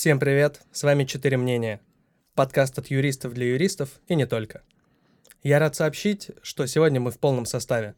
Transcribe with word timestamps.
Всем 0.00 0.18
привет, 0.18 0.62
с 0.72 0.82
вами 0.82 1.04
«Четыре 1.04 1.36
мнения». 1.36 1.78
Подкаст 2.34 2.78
от 2.78 2.86
юристов 2.86 3.34
для 3.34 3.48
юристов 3.48 3.90
и 4.08 4.14
не 4.14 4.24
только. 4.24 4.62
Я 5.42 5.58
рад 5.58 5.76
сообщить, 5.76 6.30
что 6.40 6.64
сегодня 6.64 6.98
мы 7.00 7.10
в 7.10 7.18
полном 7.18 7.44
составе. 7.44 7.94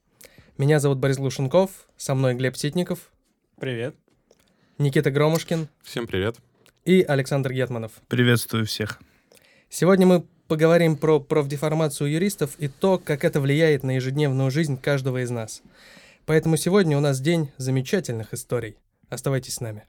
Меня 0.59 0.80
зовут 0.80 0.99
Борис 0.99 1.19
Глушенков, 1.19 1.71
со 1.96 2.17
мной 2.17 2.35
Глеб 2.35 2.57
Ситников. 2.57 3.12
Привет. 3.61 3.95
Никита 4.79 5.12
Громушкин. 5.12 5.69
Всем 5.85 6.09
привет. 6.09 6.38
И 6.85 7.03
Александр 7.03 7.53
Гетманов. 7.53 7.93
Приветствую 8.09 8.66
всех. 8.66 8.98
Сегодня 9.69 10.05
мы 10.05 10.27
поговорим 10.48 10.96
про 10.96 11.21
профдеформацию 11.21 12.11
юристов 12.11 12.57
и 12.59 12.66
то, 12.66 12.98
как 12.98 13.23
это 13.23 13.41
влияет 13.41 13.84
на 13.84 13.95
ежедневную 13.95 14.50
жизнь 14.50 14.77
каждого 14.77 15.23
из 15.23 15.30
нас. 15.30 15.62
Поэтому 16.27 16.57
сегодня 16.57 16.98
у 16.98 17.00
нас 17.00 17.21
день 17.21 17.53
замечательных 17.59 18.34
историй. 18.34 18.77
Оставайтесь 19.09 19.55
с 19.55 19.61
нами. 19.61 19.84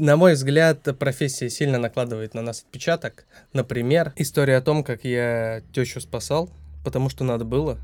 На 0.00 0.16
мой 0.16 0.32
взгляд, 0.32 0.88
профессия 0.98 1.50
сильно 1.50 1.76
накладывает 1.76 2.32
на 2.32 2.40
нас 2.40 2.62
отпечаток. 2.62 3.26
Например, 3.52 4.14
история 4.16 4.56
о 4.56 4.62
том, 4.62 4.82
как 4.82 5.04
я 5.04 5.60
тещу 5.74 6.00
спасал, 6.00 6.48
потому 6.82 7.10
что 7.10 7.22
надо 7.22 7.44
было, 7.44 7.78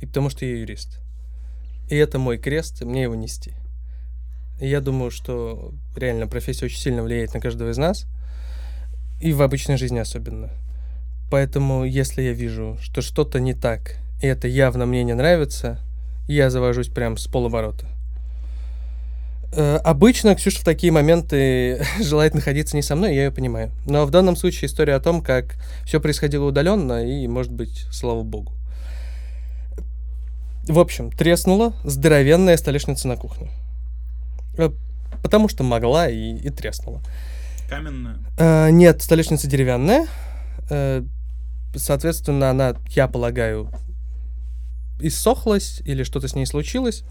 и 0.00 0.06
потому 0.06 0.30
что 0.30 0.44
я 0.44 0.56
юрист. 0.56 1.00
И 1.90 1.96
это 1.96 2.20
мой 2.20 2.38
крест, 2.38 2.82
мне 2.82 3.02
его 3.02 3.16
нести. 3.16 3.54
И 4.60 4.68
я 4.68 4.80
думаю, 4.80 5.10
что 5.10 5.74
реально 5.96 6.28
профессия 6.28 6.66
очень 6.66 6.78
сильно 6.78 7.02
влияет 7.02 7.34
на 7.34 7.40
каждого 7.40 7.70
из 7.70 7.76
нас, 7.76 8.06
и 9.20 9.32
в 9.32 9.42
обычной 9.42 9.78
жизни 9.78 9.98
особенно. 9.98 10.52
Поэтому, 11.28 11.84
если 11.84 12.22
я 12.22 12.34
вижу, 12.34 12.78
что 12.80 13.02
что-то 13.02 13.40
не 13.40 13.54
так, 13.54 13.96
и 14.22 14.28
это 14.28 14.46
явно 14.46 14.86
мне 14.86 15.02
не 15.02 15.14
нравится, 15.14 15.80
я 16.28 16.50
завожусь 16.50 16.86
прям 16.86 17.16
с 17.16 17.26
полоборота. 17.26 17.97
Э, 19.52 19.76
обычно 19.76 20.34
Ксюша 20.34 20.60
в 20.60 20.64
такие 20.64 20.92
моменты 20.92 21.84
желает 22.00 22.34
находиться 22.34 22.76
не 22.76 22.82
со 22.82 22.96
мной, 22.96 23.14
я 23.14 23.24
ее 23.24 23.30
понимаю. 23.30 23.70
Но 23.86 24.04
в 24.04 24.10
данном 24.10 24.36
случае 24.36 24.66
история 24.66 24.94
о 24.94 25.00
том, 25.00 25.22
как 25.22 25.56
все 25.84 26.00
происходило 26.00 26.44
удаленно, 26.44 27.06
и, 27.06 27.26
может 27.26 27.52
быть, 27.52 27.86
слава 27.90 28.22
богу. 28.22 28.52
В 30.66 30.78
общем, 30.78 31.10
треснула 31.10 31.72
здоровенная 31.82 32.58
столешница 32.58 33.08
на 33.08 33.16
кухне. 33.16 33.50
Э, 34.58 34.70
потому 35.22 35.48
что 35.48 35.64
могла 35.64 36.08
и, 36.08 36.36
и 36.36 36.50
треснула. 36.50 37.00
Каменная? 37.68 38.18
Э, 38.38 38.70
нет, 38.70 39.02
столешница 39.02 39.46
деревянная. 39.46 40.06
Э, 40.68 41.02
соответственно, 41.74 42.50
она, 42.50 42.76
я 42.88 43.08
полагаю, 43.08 43.70
иссохлась 45.00 45.80
или 45.84 46.02
что-то 46.02 46.28
с 46.28 46.34
ней 46.34 46.46
случилось. 46.46 47.04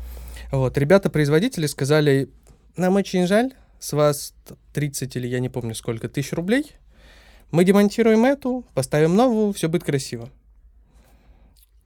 Вот, 0.51 0.77
ребята-производители 0.77 1.65
сказали, 1.65 2.29
нам 2.75 2.95
очень 2.95 3.27
жаль, 3.27 3.53
с 3.79 3.93
вас 3.93 4.33
30 4.73 5.15
или 5.15 5.27
я 5.27 5.39
не 5.39 5.49
помню 5.49 5.75
сколько 5.75 6.09
тысяч 6.09 6.33
рублей, 6.33 6.71
мы 7.51 7.63
демонтируем 7.63 8.25
эту, 8.25 8.65
поставим 8.73 9.15
новую, 9.15 9.53
все 9.53 9.69
будет 9.69 9.83
красиво. 9.83 10.29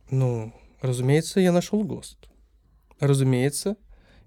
Ну, 0.09 0.54
разумеется, 0.82 1.39
я 1.39 1.52
нашел 1.52 1.84
ГОСТ. 1.84 2.30
Разумеется, 3.00 3.78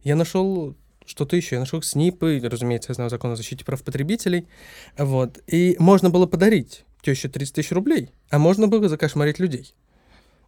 я 0.03 0.17
нашел 0.17 0.77
что-то 1.05 1.37
еще. 1.37 1.57
Я 1.57 1.61
нашел 1.61 1.83
СНИПы, 1.83 2.41
разумеется, 2.43 2.91
я 2.91 2.95
знаю 2.95 3.11
закон 3.11 3.33
о 3.33 3.37
защите 3.37 3.65
прав 3.65 3.83
потребителей. 3.83 4.49
Вот. 4.97 5.39
И 5.47 5.77
можно 5.79 6.11
было 6.11 6.27
подарить 6.27 6.85
теще 7.03 7.29
30 7.29 7.55
тысяч 7.55 7.73
рублей, 7.73 8.11
а 8.31 8.39
можно 8.39 8.69
было 8.69 8.89
закошмарить 8.89 9.39
людей. 9.39 9.75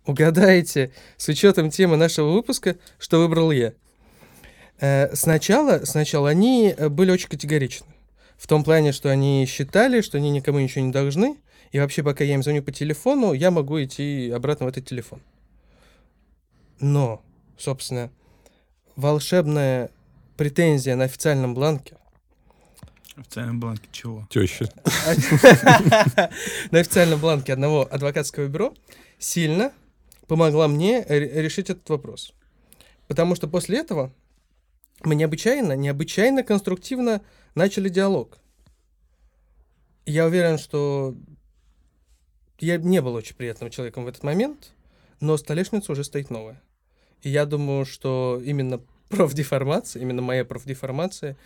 Угадаете, 0.07 0.93
с 1.17 1.29
учетом 1.29 1.71
темы 1.71 1.97
нашего 1.97 2.33
выпуска, 2.33 2.77
что 2.99 3.19
выбрал 3.19 3.51
я. 3.51 3.73
Э, 4.79 5.15
сначала, 5.15 5.85
сначала 5.85 6.31
они 6.31 6.75
э, 6.77 6.89
были 6.89 7.11
очень 7.11 7.29
категоричны. 7.29 7.87
В 8.37 8.47
том 8.47 8.63
плане, 8.63 8.93
что 8.93 9.11
они 9.11 9.47
считали, 9.47 10.03
что 10.03 10.19
они 10.19 10.31
никому 10.31 10.61
ничего 10.61 10.85
не 10.85 10.93
должны, 10.93 11.37
и 11.73 11.81
вообще, 11.81 12.05
пока 12.05 12.23
я 12.23 12.35
им 12.35 12.43
звоню 12.43 12.63
по 12.63 12.71
телефону, 12.71 13.33
я 13.33 13.51
могу 13.51 13.83
идти 13.83 14.31
обратно 14.31 14.67
в 14.67 14.69
этот 14.69 14.87
телефон. 14.87 15.21
Но, 16.79 17.23
собственно, 17.59 18.11
волшебная 18.95 19.91
претензия 20.37 20.95
на 20.95 21.05
официальном 21.05 21.55
бланке. 21.55 21.97
Официальном 23.17 23.59
бланке 23.59 23.89
чего? 23.91 24.27
Теща. 24.31 24.69
На 26.71 26.81
официальном 26.81 27.19
бланке 27.19 27.55
одного 27.55 27.89
адвокатского 27.91 28.47
бюро 28.47 28.75
сильно 29.19 29.73
помогла 30.27 30.69
мне 30.69 31.05
решить 31.05 31.71
этот 31.71 31.89
вопрос. 31.89 32.33
Потому 33.09 33.35
что 33.35 33.49
после 33.49 33.79
этого 33.79 34.13
мы 35.03 35.15
необычайно, 35.15 35.75
необычайно 35.75 36.43
конструктивно 36.43 37.23
начали 37.55 37.89
диалог. 37.89 38.39
Я 40.05 40.27
уверен, 40.27 40.59
что 40.59 41.17
я 42.59 42.79
не 42.79 43.01
был 43.03 43.15
очень 43.15 43.37
приятным 43.37 43.71
человеком 43.71 44.05
в 44.05 44.09
этот 44.09 44.23
момент, 44.23 44.73
но 45.21 45.37
столешница 45.37 45.93
уже 45.93 46.05
стоит 46.05 46.31
новая. 46.31 46.63
И 47.23 47.31
я 47.31 47.45
думаю, 47.45 47.85
что 47.85 48.41
именно 48.45 48.81
профдеформация, 49.09 50.03
именно 50.03 50.23
моя 50.23 50.45
профдеформация 50.45 51.37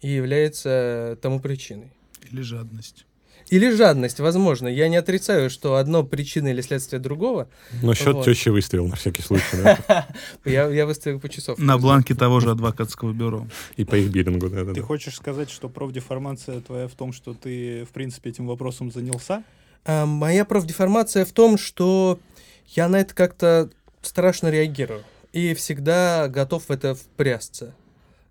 и 0.00 0.08
является 0.08 1.18
тому 1.22 1.40
причиной. 1.40 1.92
Или 2.30 2.42
жадность. 2.42 3.06
Или 3.48 3.70
жадность, 3.70 4.20
возможно. 4.20 4.68
Я 4.68 4.88
не 4.88 4.96
отрицаю, 4.96 5.50
что 5.50 5.76
одно 5.76 6.04
причина 6.04 6.48
или 6.48 6.60
следствие 6.60 7.00
другого. 7.00 7.48
Но 7.82 7.94
счет 7.94 8.14
вот. 8.14 8.24
тещи 8.24 8.48
выставил 8.48 8.86
на 8.86 8.96
всякий 8.96 9.22
случай. 9.22 9.56
Да? 9.62 10.06
я, 10.44 10.68
я 10.68 10.86
выставил 10.86 11.18
по 11.20 11.28
часов. 11.28 11.58
На 11.58 11.78
бланке 11.78 12.14
того 12.14 12.40
же 12.40 12.50
адвокатского 12.50 13.12
бюро. 13.12 13.46
И 13.76 13.84
по 13.84 13.96
их 13.96 14.10
биллингу, 14.10 14.48
да, 14.48 14.64
да. 14.64 14.72
Ты 14.72 14.82
хочешь 14.82 15.16
сказать, 15.16 15.50
что 15.50 15.68
профдеформация 15.68 16.60
твоя 16.60 16.88
в 16.88 16.92
том, 16.92 17.12
что 17.12 17.34
ты, 17.34 17.84
в 17.84 17.88
принципе, 17.88 18.30
этим 18.30 18.46
вопросом 18.46 18.92
занялся? 18.92 19.42
А, 19.84 20.06
моя 20.06 20.44
профдеформация 20.44 21.24
в 21.24 21.32
том, 21.32 21.58
что 21.58 22.20
я 22.68 22.88
на 22.88 23.00
это 23.00 23.14
как-то 23.14 23.70
страшно 24.02 24.48
реагирую. 24.48 25.02
И 25.32 25.54
всегда 25.54 26.28
готов 26.28 26.64
в 26.68 26.70
это 26.70 26.94
впрясться 26.94 27.74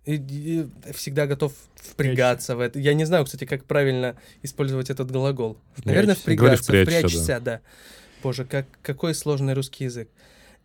и, 0.10 0.16
и 0.16 0.92
всегда 0.94 1.28
готов 1.28 1.54
впрягаться 1.76 2.56
в 2.56 2.60
это. 2.60 2.80
Я 2.80 2.94
не 2.94 3.06
знаю, 3.06 3.26
кстати, 3.26 3.46
как 3.46 3.66
правильно 3.66 4.16
использовать 4.42 4.90
этот 4.90 5.12
глагол. 5.12 5.58
Наверное, 5.86 6.16
впрягаться, 6.16 6.64
впрячься, 6.64 6.98
впрячься, 6.98 7.28
да. 7.28 7.40
да. 7.40 7.62
Боже, 8.24 8.46
как, 8.46 8.66
какой 8.82 9.14
сложный 9.14 9.54
русский 9.54 9.86
язык. 9.86 10.10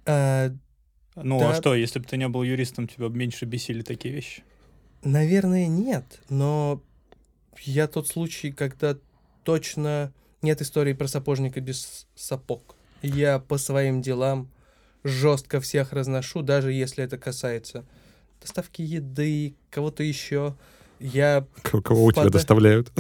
А, 0.06 0.50
ну, 1.16 1.37
а 1.37 1.41
да. 1.41 1.50
а 1.50 1.54
что, 1.54 1.75
если 1.75 1.99
бы 1.99 2.06
ты 2.06 2.16
не 2.16 2.28
был 2.28 2.43
юристом, 2.43 2.88
тебя 2.88 3.09
бы 3.09 3.16
меньше 3.16 3.44
бесили 3.44 3.83
такие 3.83 4.15
вещи? 4.15 4.43
Наверное, 5.03 5.66
нет, 5.66 6.21
но 6.31 6.83
я 7.60 7.87
тот 7.87 8.09
случай, 8.09 8.50
когда 8.50 8.97
точно 9.43 10.12
нет 10.41 10.62
истории 10.62 10.94
про 10.94 11.06
сапожника 11.06 11.60
без 11.60 12.06
сапог. 12.15 12.77
Я 13.03 13.38
по 13.38 13.59
своим 13.59 14.00
делам 14.00 14.50
жестко 15.04 15.60
всех 15.60 15.93
разношу, 15.93 16.41
даже 16.41 16.72
если 16.72 17.04
это 17.04 17.19
касается 17.19 17.84
доставки 18.44 18.82
еды, 18.82 19.55
кого-то 19.71 20.03
еще. 20.03 20.55
Я 21.00 21.47
Кого 21.62 22.10
впад... 22.10 22.19
у 22.19 22.21
тебя 22.21 22.31
доставляют? 22.31 22.93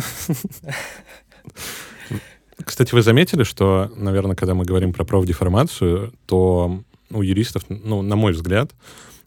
Кстати, 2.64 2.94
вы 2.94 3.02
заметили, 3.02 3.44
что, 3.44 3.92
наверное, 3.94 4.36
когда 4.36 4.54
мы 4.54 4.64
говорим 4.64 4.94
про 4.94 5.04
профдеформацию, 5.04 6.14
то 6.26 6.82
у 7.10 7.22
юристов, 7.22 7.64
ну, 7.68 8.00
на 8.00 8.16
мой 8.16 8.32
взгляд, 8.32 8.72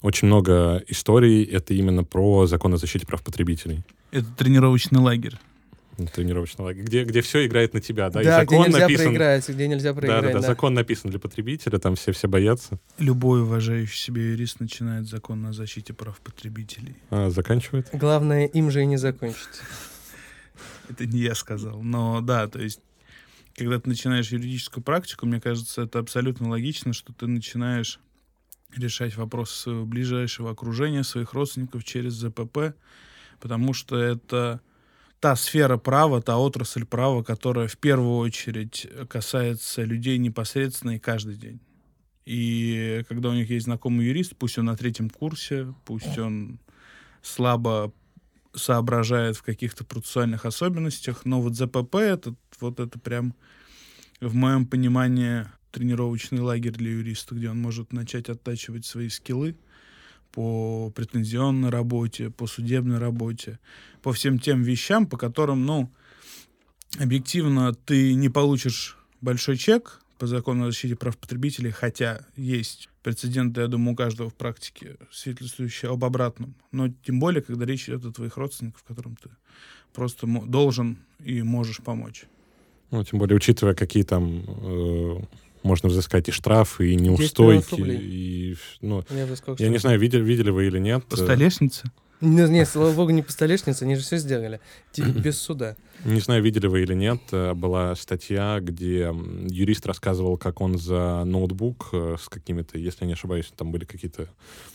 очень 0.02 0.28
много 0.28 0.84
историй 0.88 1.44
это 1.44 1.76
именно 1.76 2.04
про 2.04 2.48
закон 2.48 2.74
о 2.74 2.78
защите 2.78 3.06
прав 3.06 3.22
потребителей. 3.24 3.84
Это 4.12 4.28
тренировочный 4.36 5.00
лагерь 5.00 5.38
тренировочный 6.06 6.64
лагерь, 6.64 6.84
где, 6.84 7.04
где 7.04 7.22
все 7.22 7.46
играет 7.46 7.74
на 7.74 7.82
тебя, 7.82 8.10
да, 8.10 8.22
да 8.22 8.42
и 8.42 8.42
закон 8.42 8.62
где 8.62 8.68
нельзя 8.68 8.80
написан... 8.80 9.06
проиграть, 9.06 9.50
где 9.50 9.68
нельзя 9.68 9.94
проиграть. 9.94 10.22
Да, 10.22 10.28
да, 10.28 10.40
да, 10.40 10.48
закон 10.48 10.74
написан 10.76 11.10
для 11.10 11.20
потребителя, 11.20 11.80
там 11.80 11.96
все 11.96 12.12
все 12.12 12.28
боятся. 12.28 12.80
Любой 13.00 13.42
уважающий 13.42 13.98
себя 13.98 14.22
юрист 14.22 14.60
начинает 14.60 15.08
закон 15.08 15.46
о 15.46 15.54
защите 15.54 15.94
прав 15.94 16.20
потребителей. 16.20 16.96
А, 17.10 17.30
заканчивает? 17.30 17.90
Главное, 17.94 18.46
им 18.46 18.70
же 18.70 18.84
и 18.84 18.86
не 18.86 18.98
закончить. 18.98 19.62
Это 20.90 21.06
не 21.06 21.20
я 21.20 21.36
сказал, 21.36 21.82
но 21.82 22.22
да, 22.22 22.48
то 22.48 22.60
есть 22.60 22.80
когда 23.58 23.80
ты 23.80 23.90
начинаешь 23.90 24.32
юридическую 24.32 24.84
практику, 24.84 25.26
мне 25.26 25.42
кажется, 25.42 25.82
это 25.82 25.98
абсолютно 25.98 26.48
логично, 26.48 26.94
что 26.94 27.12
ты 27.12 27.26
начинаешь 27.26 28.00
решать 28.76 29.16
вопросы 29.18 29.56
своего 29.56 29.86
ближайшего 29.86 30.52
окружения, 30.52 31.04
своих 31.04 31.34
родственников 31.34 31.84
через 31.84 32.14
ЗПП, 32.14 32.76
потому 33.40 33.74
что 33.74 33.98
это 33.98 34.62
та 35.20 35.36
сфера 35.36 35.78
права, 35.78 36.22
та 36.22 36.38
отрасль 36.38 36.86
права, 36.86 37.24
которая 37.24 37.68
в 37.68 37.78
первую 37.78 38.18
очередь 38.18 38.88
касается 39.10 39.84
людей 39.84 40.18
непосредственно 40.18 40.96
и 40.96 41.00
каждый 41.00 41.36
день. 41.36 41.60
И 42.26 43.04
когда 43.08 43.30
у 43.30 43.34
них 43.34 43.50
есть 43.50 43.66
знакомый 43.66 44.06
юрист, 44.06 44.36
пусть 44.36 44.58
он 44.58 44.66
на 44.66 44.76
третьем 44.76 45.10
курсе, 45.10 45.74
пусть 45.86 46.18
он 46.18 46.60
слабо 47.22 47.94
соображает 48.54 49.38
в 49.38 49.44
каких-то 49.44 49.86
процессуальных 49.86 50.46
особенностях, 50.46 51.26
но 51.26 51.42
вот 51.42 51.56
ЗПП 51.56 51.96
это 51.96 52.36
вот 52.60 52.80
это 52.80 53.00
прям 53.00 53.34
в 54.20 54.34
моем 54.34 54.66
понимании, 54.66 55.46
тренировочный 55.72 56.40
лагерь 56.40 56.72
для 56.72 56.92
юриста, 56.92 57.36
где 57.36 57.50
он 57.50 57.62
может 57.62 57.94
начать 57.94 58.30
оттачивать 58.30 58.86
свои 58.86 59.10
скиллы 59.10 59.56
по 60.38 60.92
претензионной 60.92 61.70
работе, 61.70 62.30
по 62.30 62.46
судебной 62.46 63.00
работе, 63.00 63.58
по 64.04 64.14
всем 64.14 64.38
тем 64.38 64.62
вещам, 64.62 65.08
по 65.08 65.18
которым, 65.18 65.66
ну, 65.66 65.90
объективно 67.00 67.74
ты 67.74 68.14
не 68.14 68.30
получишь 68.30 69.00
большой 69.20 69.58
чек 69.58 70.00
по 70.20 70.28
закону 70.28 70.66
о 70.66 70.68
защите 70.68 70.96
прав 70.96 71.18
потребителей, 71.18 71.72
хотя 71.72 72.24
есть 72.36 72.88
прецеденты, 73.02 73.62
я 73.62 73.68
думаю, 73.68 73.94
у 73.94 73.96
каждого 73.96 74.30
в 74.30 74.36
практике, 74.36 74.98
свидетельствующие 75.12 75.90
об 75.90 76.06
обратном. 76.06 76.54
Но 76.72 76.90
тем 77.04 77.20
более, 77.20 77.42
когда 77.42 77.66
речь 77.66 77.90
идет 77.90 78.06
о 78.06 78.12
твоих 78.12 78.38
родственниках, 78.38 78.84
которым 78.84 79.16
ты 79.16 79.32
просто 79.92 80.28
должен 80.28 81.00
и 81.18 81.42
можешь 81.42 81.82
помочь. 81.82 82.26
Ну, 82.92 83.04
тем 83.04 83.18
более, 83.18 83.38
учитывая, 83.38 83.74
какие 83.74 84.04
там 84.04 84.44
э, 84.46 85.20
можно 85.64 85.90
взыскать 85.90 86.28
и 86.30 86.32
штрафы, 86.32 86.94
и 86.94 86.96
10 86.96 87.02
неустойки, 87.02 87.82
и... 87.82 88.56
Ну, 88.82 89.04
Я, 89.10 89.28
я 89.58 89.70
не 89.70 89.78
знаю, 89.78 90.00
видели, 90.00 90.24
видели 90.24 90.50
вы 90.50 90.68
или 90.68 90.80
нет. 90.80 91.06
По 91.06 91.16
э, 91.16 91.18
столешнице? 91.18 91.92
Не, 92.20 92.50
не, 92.50 92.66
слава 92.66 92.94
богу, 92.94 93.12
не 93.12 93.22
по 93.22 93.32
столешнице, 93.32 93.84
они 93.84 93.96
же 93.96 94.02
все 94.02 94.18
сделали. 94.18 94.60
Без 94.98 95.40
суда. 95.40 95.76
Не 96.04 96.20
знаю, 96.20 96.42
видели 96.42 96.68
вы 96.68 96.82
или 96.82 96.94
нет, 96.94 97.22
э, 97.32 97.54
была 97.54 97.96
статья, 97.96 98.60
где 98.60 99.14
юрист 99.50 99.86
рассказывал, 99.86 100.38
как 100.38 100.62
он 100.62 100.78
за 100.78 101.24
ноутбук 101.26 101.90
э, 101.92 102.16
с 102.20 102.28
какими-то, 102.28 102.78
если 102.78 103.04
я 103.04 103.08
не 103.08 103.14
ошибаюсь, 103.14 103.52
там 103.56 103.72
были 103.72 103.86
какие-то... 103.86 104.30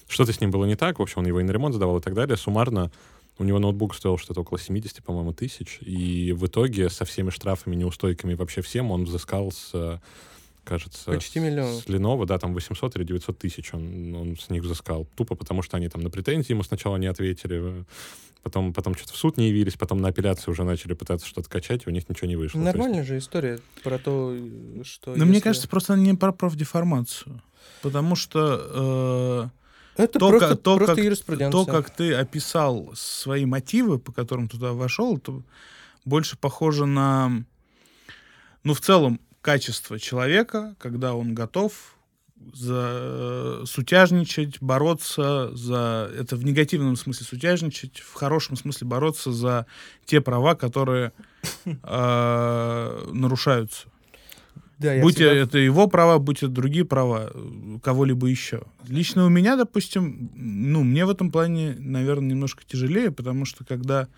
Что-то 0.09 0.33
с 0.33 0.41
ним 0.41 0.51
было 0.51 0.65
не 0.67 0.77
так, 0.77 0.99
в 0.99 1.03
общем, 1.03 1.21
он 1.21 1.27
его 1.27 1.41
и 1.41 1.45
на 1.45 1.51
ремонт 1.51 1.75
сдавал 1.75 1.99
и 1.99 2.03
так 2.03 2.15
далее. 2.15 2.37
Суммарно 2.37 2.93
у 3.39 3.45
него 3.45 3.59
ноутбук 3.59 3.95
стоил 3.95 4.19
что-то 4.19 4.43
около 4.43 4.59
70, 4.59 5.03
по-моему, 5.03 5.33
тысяч. 5.33 5.79
И 5.81 6.33
в 6.33 6.47
итоге 6.47 6.91
со 6.91 7.05
всеми 7.05 7.31
штрафами, 7.31 7.75
неустойками 7.75 8.33
и 8.33 8.37
вообще 8.37 8.63
всем 8.63 8.91
он 8.91 9.05
взыскал 9.05 9.51
с, 9.51 10.01
кажется... 10.65 11.11
Почти 11.13 11.41
миллион. 11.41 11.75
С 11.81 11.87
Lenovo, 11.87 12.27
да, 12.27 12.39
там 12.39 12.55
800 12.55 12.97
или 12.97 13.05
900 13.05 13.39
тысяч 13.39 13.75
он, 13.75 14.15
он 14.15 14.37
с 14.37 14.49
них 14.51 14.63
взыскал. 14.63 15.07
Тупо 15.17 15.35
потому, 15.35 15.63
что 15.63 15.77
они 15.77 15.89
там 15.89 16.03
на 16.03 16.11
претензии 16.11 16.53
ему 16.53 16.63
сначала 16.63 16.97
не 16.97 17.07
ответили, 17.07 17.81
э, 17.81 17.85
потом, 18.43 18.73
потом 18.73 18.95
что-то 18.95 19.13
в 19.13 19.17
суд 19.17 19.37
не 19.37 19.49
явились, 19.49 19.75
потом 19.75 20.01
на 20.01 20.09
апелляцию 20.09 20.53
уже 20.53 20.65
начали 20.65 20.95
пытаться 20.95 21.27
что-то 21.27 21.49
качать, 21.49 21.83
и 21.87 21.89
у 21.89 21.93
них 21.93 22.09
ничего 22.09 22.29
не 22.29 22.37
вышло. 22.37 22.61
То 22.61 22.67
есть- 22.67 22.77
Нормальная 22.77 23.05
же 23.05 23.19
история 23.19 23.61
про 23.83 23.99
то, 23.99 24.37
что... 24.85 25.15
Но 25.17 25.25
мне 25.25 25.35
если- 25.35 25.45
кажется, 25.45 25.69
просто 25.69 25.97
не 25.97 26.15
про 26.15 26.33
профдеформацию. 26.33 27.43
Потому 27.83 28.17
что 28.17 29.51
Это 29.97 30.19
то, 30.19 30.29
просто, 30.31 30.49
как- 30.51 30.63
то, 30.63 30.77
просто 30.77 30.95
как- 30.97 31.05
юриспруденция. 31.05 31.51
то, 31.65 31.71
как 31.71 31.91
ты 31.91 32.15
описал 32.15 32.93
свои 32.95 33.45
мотивы, 33.45 33.99
по 33.99 34.13
которым 34.13 34.49
туда 34.49 34.73
вошел, 34.73 35.17
это 35.17 35.43
больше 36.05 36.37
похоже 36.39 36.87
на, 36.87 37.45
ну, 38.65 38.75
в 38.75 38.81
целом, 38.81 39.21
качество 39.43 39.99
человека, 39.99 40.75
когда 40.79 41.15
он 41.15 41.35
готов 41.35 41.73
за 42.53 43.63
сутяжничать, 43.67 44.61
бороться 44.61 45.55
за... 45.55 46.11
Это 46.19 46.35
в 46.37 46.45
негативном 46.45 46.97
смысле 46.97 47.27
сутяжничать, 47.27 47.99
в 48.01 48.15
хорошем 48.15 48.57
смысле 48.57 48.87
бороться 48.89 49.33
за 49.33 49.67
те 50.05 50.21
права, 50.21 50.55
которые 50.55 51.13
э, 51.65 53.11
нарушаются. 53.13 53.87
Да, 54.79 54.99
будь 55.01 55.15
всегда- 55.15 55.35
это 55.35 55.59
его 55.59 55.87
права, 55.87 56.19
будь 56.19 56.39
это 56.39 56.49
другие 56.49 56.85
права, 56.85 57.31
э, 57.33 57.79
кого-либо 57.83 58.27
еще. 58.27 58.65
Лично 58.89 59.25
у 59.25 59.29
меня, 59.29 59.57
допустим, 59.57 60.31
ну, 60.35 60.83
мне 60.83 61.07
в 61.07 61.11
этом 61.11 61.31
плане, 61.31 61.77
наверное, 61.79 62.31
немножко 62.31 62.65
тяжелее, 62.67 63.13
потому 63.13 63.45
что 63.45 63.65
когда, 63.65 64.09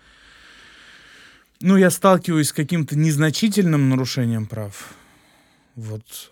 ну, 1.61 1.77
я 1.77 1.91
сталкиваюсь 1.91 2.47
с 2.47 2.53
каким-то 2.53 2.97
незначительным 2.97 3.89
нарушением 3.89 4.47
прав, 4.47 4.95
вот, 5.75 6.31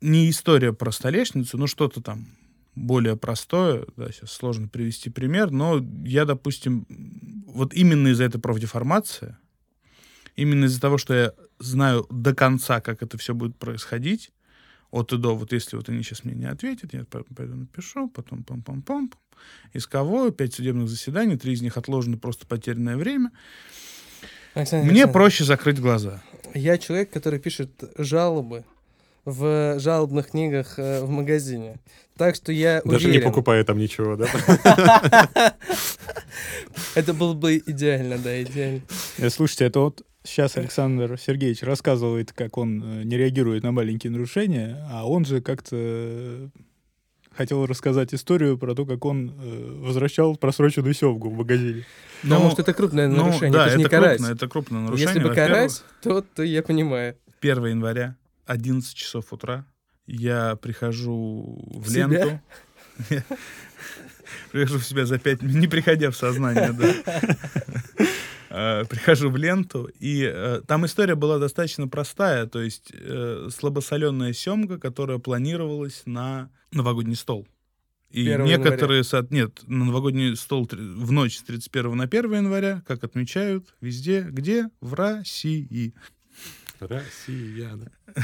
не 0.00 0.28
история 0.30 0.72
про 0.72 0.90
столешницу, 0.92 1.56
но 1.58 1.66
что-то 1.66 2.00
там 2.00 2.26
более 2.74 3.16
простое, 3.16 3.86
да, 3.96 4.10
сейчас 4.12 4.32
сложно 4.32 4.68
привести 4.68 5.10
пример, 5.10 5.50
но 5.50 5.84
я, 6.04 6.24
допустим, 6.24 6.86
вот 7.46 7.74
именно 7.74 8.08
из-за 8.08 8.24
этой 8.24 8.40
профдеформации, 8.40 9.36
именно 10.36 10.66
из-за 10.66 10.80
того, 10.80 10.98
что 10.98 11.14
я 11.14 11.32
знаю 11.58 12.06
до 12.10 12.34
конца, 12.34 12.80
как 12.80 13.02
это 13.02 13.18
все 13.18 13.34
будет 13.34 13.56
происходить, 13.56 14.30
от 14.90 15.12
и 15.12 15.18
до, 15.18 15.36
вот 15.36 15.52
если 15.52 15.76
вот 15.76 15.88
они 15.88 16.02
сейчас 16.02 16.24
мне 16.24 16.34
не 16.34 16.46
ответят, 16.46 16.94
я 16.94 17.04
пойду 17.04 17.56
напишу, 17.56 18.08
потом 18.08 18.42
пам-пам-пам, 18.42 19.12
исковое, 19.74 20.30
пять 20.30 20.54
судебных 20.54 20.88
заседаний, 20.88 21.36
три 21.36 21.52
из 21.52 21.62
них 21.62 21.76
отложены, 21.76 22.16
просто 22.16 22.46
потерянное 22.46 22.96
время. 22.96 23.30
Александр 24.58 24.90
Мне 24.90 25.06
проще 25.06 25.44
закрыть 25.44 25.80
глаза. 25.80 26.20
Я 26.52 26.78
человек, 26.78 27.10
который 27.10 27.38
пишет 27.38 27.70
жалобы 27.96 28.64
в 29.24 29.78
жалобных 29.78 30.30
книгах 30.30 30.78
э, 30.78 31.02
в 31.02 31.10
магазине. 31.10 31.76
Так 32.16 32.34
что 32.34 32.50
я 32.50 32.82
Даже 32.84 33.06
уверен, 33.06 33.20
не 33.20 33.24
покупая 33.24 33.62
там 33.62 33.78
ничего, 33.78 34.16
да? 34.16 34.26
Это 36.96 37.14
было 37.14 37.34
бы 37.34 37.62
идеально, 37.64 38.18
да, 38.18 38.42
идеально. 38.42 38.80
Э, 39.18 39.30
Слушайте, 39.30 39.66
это 39.66 39.80
вот 39.80 40.02
сейчас 40.24 40.56
Александр 40.56 41.18
Сергеевич 41.20 41.62
рассказывает, 41.62 42.32
как 42.32 42.58
он 42.58 42.82
э, 42.82 43.04
не 43.04 43.16
реагирует 43.16 43.62
на 43.62 43.70
маленькие 43.70 44.10
нарушения, 44.10 44.84
а 44.90 45.06
он 45.08 45.24
же 45.24 45.40
как-то 45.40 46.50
хотел 47.38 47.66
рассказать 47.66 48.12
историю 48.12 48.58
про 48.58 48.74
то, 48.74 48.84
как 48.84 49.04
он 49.04 49.30
э, 49.30 49.74
возвращал 49.78 50.36
просроченную 50.36 50.92
семгу 50.92 51.30
в 51.30 51.36
магазине. 51.36 51.86
Потому 52.22 52.50
что 52.50 52.62
это 52.62 52.74
крупное 52.74 53.06
ну, 53.06 53.26
нарушение, 53.26 53.52
да, 53.52 53.62
это 53.62 53.70
же 53.70 53.78
не 53.78 53.84
это 53.84 53.90
карась. 53.90 54.16
крупное, 54.16 54.34
это 54.34 54.48
крупное 54.48 54.80
нарушение. 54.80 55.14
Если 55.14 55.28
бы 55.28 55.34
карась, 55.34 55.84
то, 56.02 56.20
то 56.20 56.42
я 56.42 56.64
понимаю. 56.64 57.16
1 57.40 57.66
января, 57.66 58.16
11 58.46 58.92
часов 58.92 59.32
утра, 59.32 59.64
я 60.08 60.56
прихожу 60.56 61.62
в, 61.70 61.84
В 61.84 61.88
себя? 61.88 62.08
ленту. 62.08 62.40
Прихожу 64.50 64.78
в 64.80 64.84
себя 64.84 65.06
за 65.06 65.20
5 65.20 65.42
минут, 65.42 65.56
не 65.56 65.68
приходя 65.68 66.10
в 66.10 66.16
сознание, 66.16 66.72
да. 66.72 66.92
Э, 68.50 68.84
Прихожу 68.86 69.30
в 69.30 69.36
ленту, 69.36 69.90
и 70.00 70.22
э, 70.24 70.62
там 70.66 70.86
история 70.86 71.14
была 71.14 71.38
достаточно 71.38 71.86
простая, 71.88 72.46
то 72.46 72.60
есть 72.62 72.90
э, 72.92 73.48
слабосоленая 73.54 74.32
семга, 74.32 74.78
которая 74.78 75.18
планировалась 75.18 76.02
на 76.06 76.50
новогодний 76.72 77.16
стол. 77.16 77.46
И 78.10 78.26
1 78.26 78.46
некоторые, 78.46 79.04
со- 79.04 79.26
нет, 79.30 79.60
на 79.66 79.84
новогодний 79.84 80.34
стол 80.34 80.66
в 80.72 81.12
ночь 81.12 81.36
с 81.36 81.42
31 81.42 81.94
на 81.94 82.04
1 82.04 82.32
января, 82.34 82.82
как 82.86 83.04
отмечают 83.04 83.74
везде, 83.82 84.22
где? 84.22 84.70
В 84.80 84.94
России. 84.94 85.92
Россия, 86.80 87.72
да. 87.76 88.14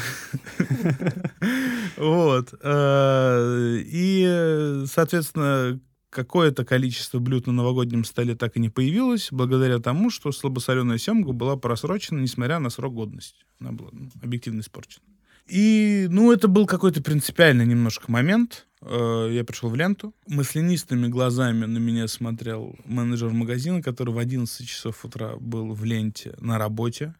Вот. 1.96 2.54
э, 2.62 3.78
И, 3.84 4.84
соответственно, 4.86 5.80
какое-то 6.14 6.64
количество 6.64 7.18
блюд 7.18 7.46
на 7.46 7.52
новогоднем 7.52 8.04
столе 8.04 8.34
так 8.36 8.56
и 8.56 8.60
не 8.60 8.70
появилось, 8.70 9.28
благодаря 9.30 9.78
тому, 9.80 10.08
что 10.10 10.32
слабосоленая 10.32 10.98
семга 10.98 11.32
была 11.32 11.56
просрочена, 11.56 12.20
несмотря 12.20 12.58
на 12.60 12.70
срок 12.70 12.94
годности. 12.94 13.44
Она 13.60 13.72
была 13.72 13.90
ну, 13.92 14.08
объективно 14.22 14.60
испорчена. 14.60 15.04
И, 15.46 16.06
ну, 16.08 16.32
это 16.32 16.48
был 16.48 16.66
какой-то 16.66 17.02
принципиальный 17.02 17.66
немножко 17.66 18.10
момент. 18.10 18.66
Э, 18.80 19.28
Я 19.30 19.44
пришел 19.44 19.68
в 19.68 19.74
ленту. 19.74 20.14
Маслянистыми 20.26 21.08
глазами 21.08 21.66
на 21.66 21.76
меня 21.78 22.08
смотрел 22.08 22.76
менеджер 22.86 23.28
магазина, 23.30 23.82
который 23.82 24.14
в 24.14 24.18
11 24.18 24.66
часов 24.66 25.04
утра 25.04 25.36
был 25.38 25.74
в 25.74 25.84
ленте 25.84 26.34
на 26.38 26.56
работе. 26.58 27.14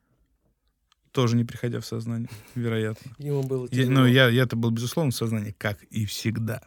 Тоже 1.12 1.36
не 1.36 1.44
приходя 1.44 1.80
в 1.80 1.86
сознание, 1.86 2.30
вероятно. 2.54 3.12
Ему 3.18 3.42
было 3.42 3.64
Я, 3.70 3.82
тяжело. 3.82 3.92
ну, 3.92 4.06
я, 4.06 4.28
я-то 4.28 4.56
был, 4.56 4.70
безусловно, 4.70 5.10
в 5.10 5.16
сознании, 5.16 5.54
как 5.58 5.82
и 5.84 6.06
всегда. 6.06 6.62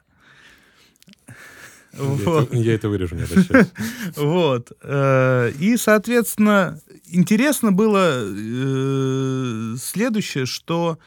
Я 1.97 2.03
Вот. 2.03 2.47
это- 2.53 2.57
Я 2.57 2.73
это 2.73 2.89
вырежу, 2.89 3.15
не 3.15 3.23
обращайся. 3.23 3.71
Вот. 4.15 4.71
Э, 4.81 5.51
И, 5.59 5.77
соответственно, 5.77 6.79
интересно 7.05 7.71
было 7.71 8.21
э, 8.23 9.75
следующее, 9.77 10.45
что 10.45 10.99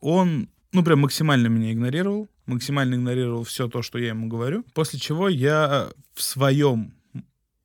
он, 0.00 0.48
ну, 0.72 0.82
прям 0.82 1.00
максимально 1.00 1.46
меня 1.48 1.72
игнорировал, 1.72 2.28
максимально 2.46 2.94
игнорировал 2.96 3.44
все 3.44 3.68
то, 3.68 3.82
что 3.82 3.98
я 3.98 4.08
ему 4.08 4.28
говорю, 4.28 4.64
после 4.74 4.98
чего 4.98 5.28
я 5.28 5.90
в 6.14 6.22
своем 6.22 6.92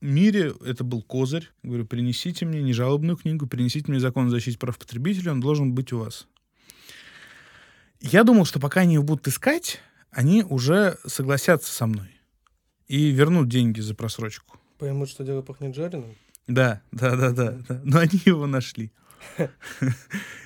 мире, 0.02 0.54
это 0.66 0.84
был 0.86 1.02
козырь, 1.02 1.50
говорю, 1.64 1.86
принесите 1.86 2.46
мне 2.46 2.62
не 2.62 2.72
жалобную 2.74 3.18
книгу, 3.18 3.48
принесите 3.48 3.92
мне 3.92 4.00
закон 4.00 4.28
о 4.28 4.30
защите 4.30 4.58
прав 4.58 4.78
потребителей, 4.78 5.32
он 5.32 5.42
должен 5.42 5.74
быть 5.74 5.92
у 5.92 6.00
вас. 6.00 6.28
Я 8.02 8.24
думал, 8.24 8.46
что 8.46 8.60
пока 8.62 8.82
они 8.82 8.94
его 8.94 9.04
будут 9.04 9.28
искать, 9.28 9.82
они 10.12 10.44
уже 10.44 10.98
согласятся 11.06 11.74
со 11.74 11.86
мной 11.86 12.08
и 12.90 13.12
вернут 13.12 13.48
деньги 13.48 13.80
за 13.80 13.96
просрочку. 13.96 14.58
Поймут, 14.78 15.10
что 15.10 15.24
дело 15.24 15.42
пахнет 15.42 15.76
жареным. 15.76 16.16
Да, 16.48 16.82
да, 16.92 17.16
да, 17.16 17.32
да, 17.32 17.58
да. 17.68 17.82
Но 17.86 18.00
они 18.00 18.20
его 18.26 18.48
нашли. 18.48 18.92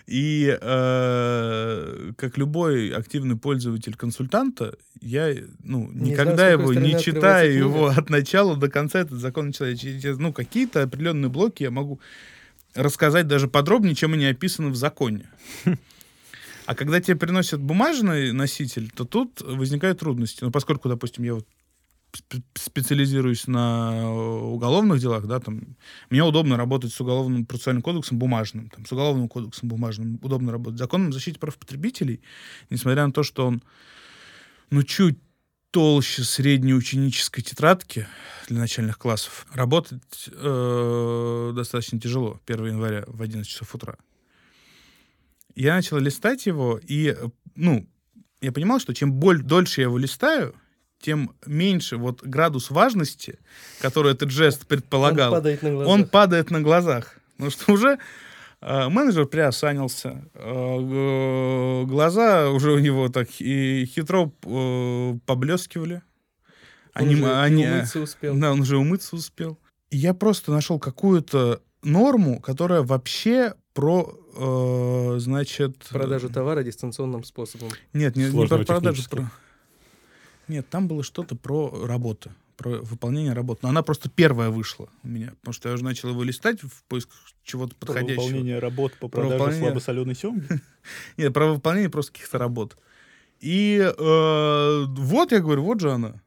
И 0.07 0.57
э, 0.59 2.11
как 2.17 2.37
любой 2.37 2.89
активный 2.89 3.37
пользователь 3.37 3.95
консультанта, 3.95 4.75
я 4.99 5.33
ну, 5.63 5.89
Не 5.91 6.11
никогда 6.11 6.35
знаю, 6.35 6.59
его 6.59 6.73
не 6.73 6.99
читаю 6.99 7.55
его 7.55 7.87
от 7.87 8.09
начала 8.09 8.57
до 8.57 8.69
конца, 8.69 8.99
этот 8.99 9.19
закон. 9.19 9.53
Через, 9.53 10.17
Ну, 10.17 10.33
какие-то 10.33 10.83
определенные 10.83 11.29
блоки 11.29 11.63
я 11.63 11.71
могу 11.71 12.01
рассказать 12.75 13.27
даже 13.27 13.47
подробнее, 13.47 13.95
чем 13.95 14.13
они 14.13 14.25
описаны 14.25 14.69
в 14.69 14.75
законе. 14.75 15.29
А 16.65 16.75
когда 16.75 17.01
тебе 17.01 17.17
приносят 17.17 17.61
бумажный 17.61 18.31
носитель, 18.31 18.89
то 18.89 19.03
тут 19.03 19.41
возникают 19.41 19.99
трудности. 19.99 20.45
Ну, 20.45 20.51
поскольку, 20.51 20.87
допустим, 20.87 21.25
я 21.25 21.35
вот 21.35 21.45
специализируюсь 22.55 23.47
на 23.47 24.11
уголовных 24.11 24.99
делах, 24.99 25.25
да, 25.25 25.39
там, 25.39 25.75
мне 26.09 26.23
удобно 26.23 26.57
работать 26.57 26.93
с 26.93 27.01
уголовным 27.01 27.45
процессуальным 27.45 27.81
кодексом 27.81 28.19
бумажным, 28.19 28.69
там, 28.69 28.85
с 28.85 28.91
уголовным 28.91 29.27
кодексом 29.27 29.69
бумажным, 29.69 30.19
удобно 30.21 30.51
работать. 30.51 30.79
Законом 30.79 31.09
о 31.09 31.11
защите 31.11 31.39
прав 31.39 31.57
потребителей, 31.57 32.21
несмотря 32.69 33.05
на 33.05 33.11
то, 33.11 33.23
что 33.23 33.47
он, 33.47 33.63
ну, 34.69 34.83
чуть 34.83 35.19
толще 35.71 36.23
средней 36.23 36.75
ученической 36.75 37.43
тетрадки 37.43 38.07
для 38.47 38.59
начальных 38.59 38.99
классов, 38.99 39.47
работать 39.51 40.29
э, 40.31 41.51
достаточно 41.55 41.99
тяжело 41.99 42.39
1 42.45 42.65
января 42.67 43.03
в 43.07 43.21
11 43.23 43.49
часов 43.49 43.73
утра. 43.73 43.97
Я 45.55 45.75
начал 45.75 45.97
листать 45.97 46.45
его, 46.45 46.79
и, 46.83 47.15
э, 47.17 47.27
ну, 47.55 47.87
я 48.41 48.51
понимал, 48.51 48.79
что 48.79 48.93
чем 48.93 49.13
боль, 49.13 49.41
дольше 49.41 49.81
я 49.81 49.85
его 49.85 49.97
листаю, 49.97 50.53
тем 51.03 51.31
меньше 51.45 51.97
вот 51.97 52.23
градус 52.23 52.71
важности, 52.71 53.37
который 53.81 54.13
этот 54.13 54.31
жест 54.31 54.65
предполагал, 54.65 55.33
Он 55.33 55.37
падает 55.39 55.61
на 55.61 55.71
глазах. 55.71 55.89
он 55.93 56.05
падает 56.05 56.51
на 56.51 56.61
глазах. 56.61 57.15
Потому 57.33 57.51
что 57.51 57.73
уже 57.73 57.97
э, 58.61 58.89
менеджер 58.89 59.25
приосанился, 59.25 60.23
э, 60.33 61.83
глаза 61.85 62.49
уже 62.49 62.71
у 62.71 62.79
него 62.79 63.09
так 63.09 63.27
и 63.39 63.85
хитро 63.85 64.31
э, 64.45 65.17
поблескивали. 65.25 66.01
Он 66.95 67.03
Они, 67.03 67.15
уже 67.15 67.35
они, 67.35 67.67
умыться 67.67 67.99
успел. 67.99 68.35
да, 68.37 68.51
он 68.51 68.61
уже 68.61 68.77
умыться 68.77 69.15
успел. 69.15 69.59
И 69.89 69.97
я 69.97 70.13
просто 70.13 70.51
нашел 70.51 70.79
какую-то 70.79 71.61
норму, 71.81 72.39
которая 72.39 72.81
вообще 72.81 73.55
про, 73.73 74.17
э, 74.37 75.19
значит... 75.19 75.77
Продажу 75.89 76.29
товара 76.29 76.63
дистанционным 76.63 77.23
способом. 77.23 77.69
Нет, 77.91 78.15
не, 78.15 78.25
не 78.25 78.47
про 78.47 78.63
продажу. 78.63 79.03
Про... 79.09 79.29
Нет, 80.47 80.69
там 80.69 80.87
было 80.87 81.03
что-то 81.03 81.35
про 81.35 81.85
работу, 81.87 82.31
про 82.57 82.69
выполнение 82.81 83.33
работы. 83.33 83.61
Но 83.63 83.69
она 83.69 83.81
просто 83.83 84.09
первая 84.09 84.49
вышла 84.49 84.87
у 85.03 85.07
меня, 85.07 85.33
потому 85.41 85.53
что 85.53 85.69
я 85.69 85.75
уже 85.75 85.83
начал 85.83 86.09
его 86.09 86.23
листать 86.23 86.61
в 86.61 86.83
поисках 86.87 87.15
чего-то 87.43 87.75
Про 87.75 87.87
подходящего. 87.87 88.21
выполнение 88.23 88.59
работ 88.59 88.93
по 88.99 89.07
Про 89.07 89.21
продаже 89.21 89.37
выполнение- 89.39 89.65
слабосоленой 89.67 90.15
семги. 90.15 90.47
Нет, 91.17 91.33
про 91.33 91.47
выполнение 91.47 91.89
просто 91.89 92.11
каких-то 92.13 92.37
работ. 92.37 92.77
И 93.39 93.77
э, 93.79 94.85
вот 94.87 95.31
я 95.31 95.39
говорю, 95.39 95.63
вот 95.63 95.79
же 95.81 95.91
она. 95.91 96.21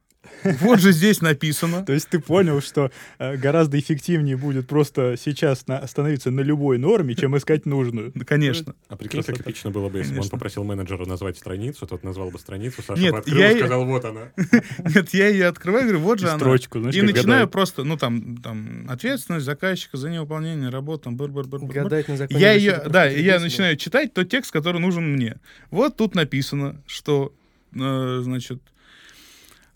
Вот 0.61 0.81
же 0.81 0.93
здесь 0.93 1.21
написано. 1.21 1.85
То 1.85 1.93
есть 1.93 2.09
ты 2.09 2.19
понял, 2.19 2.61
что 2.61 2.91
э, 3.19 3.37
гораздо 3.37 3.79
эффективнее 3.79 4.37
будет 4.37 4.67
просто 4.67 5.17
сейчас 5.19 5.65
остановиться 5.67 6.31
на 6.31 6.41
любой 6.41 6.79
норме, 6.79 7.15
чем 7.15 7.37
искать 7.37 7.67
нужную. 7.67 8.13
Да, 8.15 8.25
конечно. 8.25 8.75
А 8.89 8.97
прикинь, 8.97 9.21
как 9.23 9.27
Красота. 9.27 9.51
эпично 9.51 9.71
было 9.71 9.89
бы, 9.89 9.99
если 9.99 10.15
бы 10.15 10.23
он 10.23 10.29
попросил 10.29 10.65
менеджера 10.65 11.05
назвать 11.07 11.39
страницу, 11.39 11.87
тот 11.87 12.05
назвал 12.05 12.31
бы 12.31 12.39
страницу, 12.39 12.83
Саша 12.83 13.01
Нет, 13.01 13.13
бы 13.13 13.19
открыл 13.19 13.39
я 13.39 13.53
и 13.53 13.59
сказал, 13.59 13.85
вот 13.85 14.05
она. 14.05 14.33
Нет, 14.95 15.15
я 15.15 15.29
ее 15.29 15.47
открываю, 15.47 15.85
говорю, 15.85 16.01
вот 16.01 16.21
же 16.21 16.29
она. 16.29 16.39
строчку, 16.39 16.79
И 16.79 17.03
начинаю 17.03 17.49
просто, 17.49 17.85
ну 17.85 17.97
там, 17.97 18.37
там, 18.39 18.87
ответственность 18.89 19.45
заказчика 19.45 19.97
за 19.97 20.11
невыполнение 20.11 20.71
работ, 20.71 21.03
там, 21.03 21.17
-быр 21.17 21.29
-быр 21.29 21.45
-быр. 21.45 21.67
Гадать 21.67 22.09
на 22.09 22.17
законе 22.17 22.41
Я 22.41 22.53
ее, 22.53 22.83
да, 22.89 23.07
я 23.07 23.41
начинаю 23.41 23.77
читать 23.77 24.15
тот 24.15 24.29
текст, 24.29 24.53
который 24.53 24.81
нужен 24.81 25.13
мне. 25.13 25.37
Вот 25.71 25.97
тут 25.97 26.15
написано, 26.15 26.83
что, 26.87 27.33
э, 27.75 28.21
значит, 28.23 28.61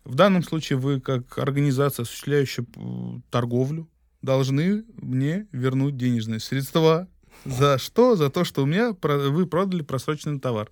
в 0.04 0.14
данном 0.14 0.42
случае 0.42 0.78
вы, 0.78 1.00
как 1.00 1.38
организация, 1.38 2.04
осуществляющая 2.04 2.64
п- 2.64 3.22
торговлю, 3.30 3.88
должны 4.22 4.84
мне 4.96 5.46
вернуть 5.52 5.96
денежные 5.96 6.40
средства. 6.40 7.08
За 7.44 7.78
что? 7.78 8.16
За 8.16 8.30
то, 8.30 8.44
что 8.44 8.62
у 8.62 8.66
меня 8.66 8.92
вы 8.92 9.46
продали 9.46 9.82
просроченный 9.82 10.40
товар. 10.40 10.70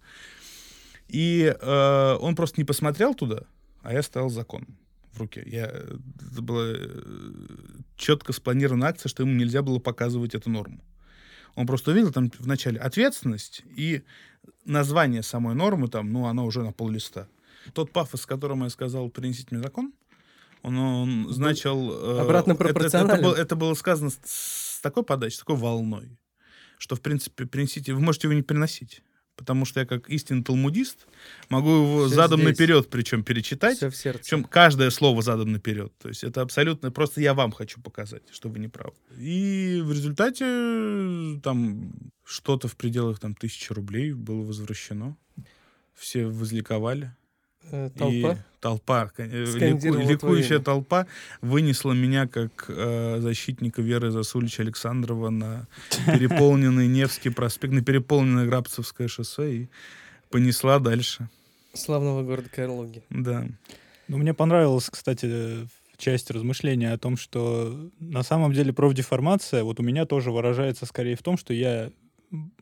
И 1.09 1.55
э, 1.59 2.17
он 2.21 2.37
просто 2.37 2.61
не 2.61 2.65
посмотрел 2.65 3.15
туда, 3.15 3.45
а 3.83 3.95
я 3.95 4.03
стоял 4.03 4.29
с 4.29 4.35
законом 4.35 4.77
в 5.13 5.21
руке. 5.21 5.43
Я, 5.47 5.71
э, 5.73 5.97
это 6.33 6.43
была 6.43 6.75
четко 7.97 8.33
спланированная 8.35 8.89
акция, 8.89 9.09
что 9.09 9.23
ему 9.23 9.33
нельзя 9.33 9.63
было 9.63 9.79
показывать 9.79 10.35
эту 10.35 10.51
норму. 10.51 10.85
Он 11.55 11.67
просто 11.67 11.91
увидел 11.91 12.13
там 12.13 12.31
вначале 12.39 12.79
ответственность 12.79 13.63
и 13.75 14.03
название 14.65 15.23
самой 15.23 15.55
нормы, 15.55 15.89
там, 15.89 16.13
ну, 16.13 16.27
оно 16.27 16.45
уже 16.45 16.63
на 16.63 16.73
пол 16.73 16.91
листа. 16.91 17.27
Тот 17.73 17.93
пафос, 17.93 18.23
с 18.23 18.27
которым 18.27 18.65
я 18.65 18.71
сказал 18.71 19.09
«принесите 19.11 19.49
мне 19.51 19.63
закон», 19.63 19.93
он, 20.63 20.77
он 20.79 21.33
значил... 21.33 21.93
э, 21.93 22.21
обратно 22.21 22.53
это- 22.53 22.65
это, 22.65 22.73
пропорционален. 22.75 23.23
было, 23.23 23.35
это 23.35 23.55
было 23.57 23.75
сказано 23.75 24.11
с, 24.11 24.81
такой 24.83 25.05
подачей, 25.05 25.37
с 25.37 25.39
такой 25.39 25.57
волной, 25.57 26.19
что, 26.79 26.97
в 26.97 27.01
принципе, 27.01 27.47
принесите... 27.47 27.95
Вы 27.95 28.01
можете 28.01 28.27
его 28.27 28.35
не 28.35 28.43
приносить, 28.43 29.03
потому 29.37 29.65
что 29.65 29.79
я, 29.79 29.87
как 29.87 30.11
истинный 30.11 30.43
талмудист, 30.43 31.07
могу 31.49 31.71
его 31.71 32.07
Всё 32.07 32.15
задом 32.17 32.41
здесь. 32.41 32.59
наперед 32.59 32.91
причем 32.91 33.23
перечитать, 33.23 33.77
Все 33.77 33.89
в 33.89 33.95
сердце. 33.97 34.23
причем 34.25 34.43
каждое 34.45 34.91
слово 34.91 35.23
задом 35.23 35.53
наперед. 35.53 35.93
То 35.99 36.09
есть 36.09 36.25
это 36.25 36.41
абсолютно... 36.43 36.91
Просто 36.91 37.21
я 37.21 37.35
вам 37.35 37.53
хочу 37.53 37.81
показать, 37.81 38.25
что 38.33 38.49
вы 38.49 38.59
не 38.59 38.67
правы. 38.69 38.97
И 39.17 39.81
в 39.85 39.93
результате 39.93 41.41
там 41.41 41.93
что-то 42.25 42.67
в 42.67 42.77
пределах 42.77 43.21
там 43.21 43.37
тысячи 43.37 43.73
рублей 43.73 44.13
было 44.13 44.43
возвращено. 44.43 45.17
Все 45.95 46.27
возликовали. 46.27 47.15
Э, 47.71 47.91
Толпа. 47.97 48.33
И 48.33 48.37
толпа, 48.61 49.12
э, 49.19 49.45
лику- 49.45 49.95
ликующая 49.95 50.59
толпа 50.59 51.07
вынесла 51.43 51.93
меня 51.93 52.27
как 52.27 52.65
э, 52.69 53.19
защитника 53.21 53.83
Веры 53.83 54.11
Засулича 54.11 54.62
Александрова 54.62 55.31
на 55.31 55.67
переполненный 56.07 56.88
Невский 56.88 57.31
проспект, 57.31 57.73
на 57.73 57.83
переполненное 57.83 58.47
Грабцевское 58.47 59.09
шоссе 59.09 59.53
и 59.55 59.69
понесла 60.31 60.79
дальше. 60.79 61.29
Славного 61.75 62.23
города 62.23 62.49
Карлуги. 62.49 63.03
Да. 63.11 63.47
Ну, 64.09 64.17
мне 64.17 64.33
понравилась, 64.35 64.88
кстати, 64.91 65.69
часть 65.99 66.31
размышления 66.31 66.93
о 66.93 66.99
том, 66.99 67.17
что 67.17 67.91
на 68.00 68.23
самом 68.23 68.53
деле 68.55 68.73
профдеформация 68.73 69.62
вот 69.65 69.79
у 69.79 69.83
меня 69.83 70.07
тоже 70.07 70.31
выражается 70.31 70.87
скорее 70.87 71.17
в 71.17 71.23
том, 71.23 71.37
что 71.37 71.53
я 71.53 71.91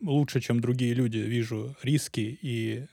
лучше, 0.01 0.41
чем 0.41 0.59
другие 0.59 0.93
люди, 0.93 1.17
вижу 1.17 1.75
риски 1.83 2.37
и 2.41 2.83
э, 2.83 2.85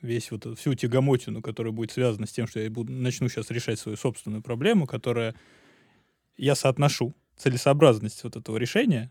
весь 0.00 0.30
вот 0.30 0.58
всю 0.58 0.74
тягомотину, 0.74 1.42
которая 1.42 1.72
будет 1.72 1.92
связана 1.92 2.26
с 2.26 2.32
тем, 2.32 2.46
что 2.46 2.60
я 2.60 2.70
буду, 2.70 2.92
начну 2.92 3.28
сейчас 3.28 3.50
решать 3.50 3.78
свою 3.78 3.96
собственную 3.96 4.42
проблему, 4.42 4.86
которая 4.86 5.34
я 6.36 6.54
соотношу 6.54 7.14
целесообразность 7.36 8.24
вот 8.24 8.36
этого 8.36 8.56
решения 8.56 9.10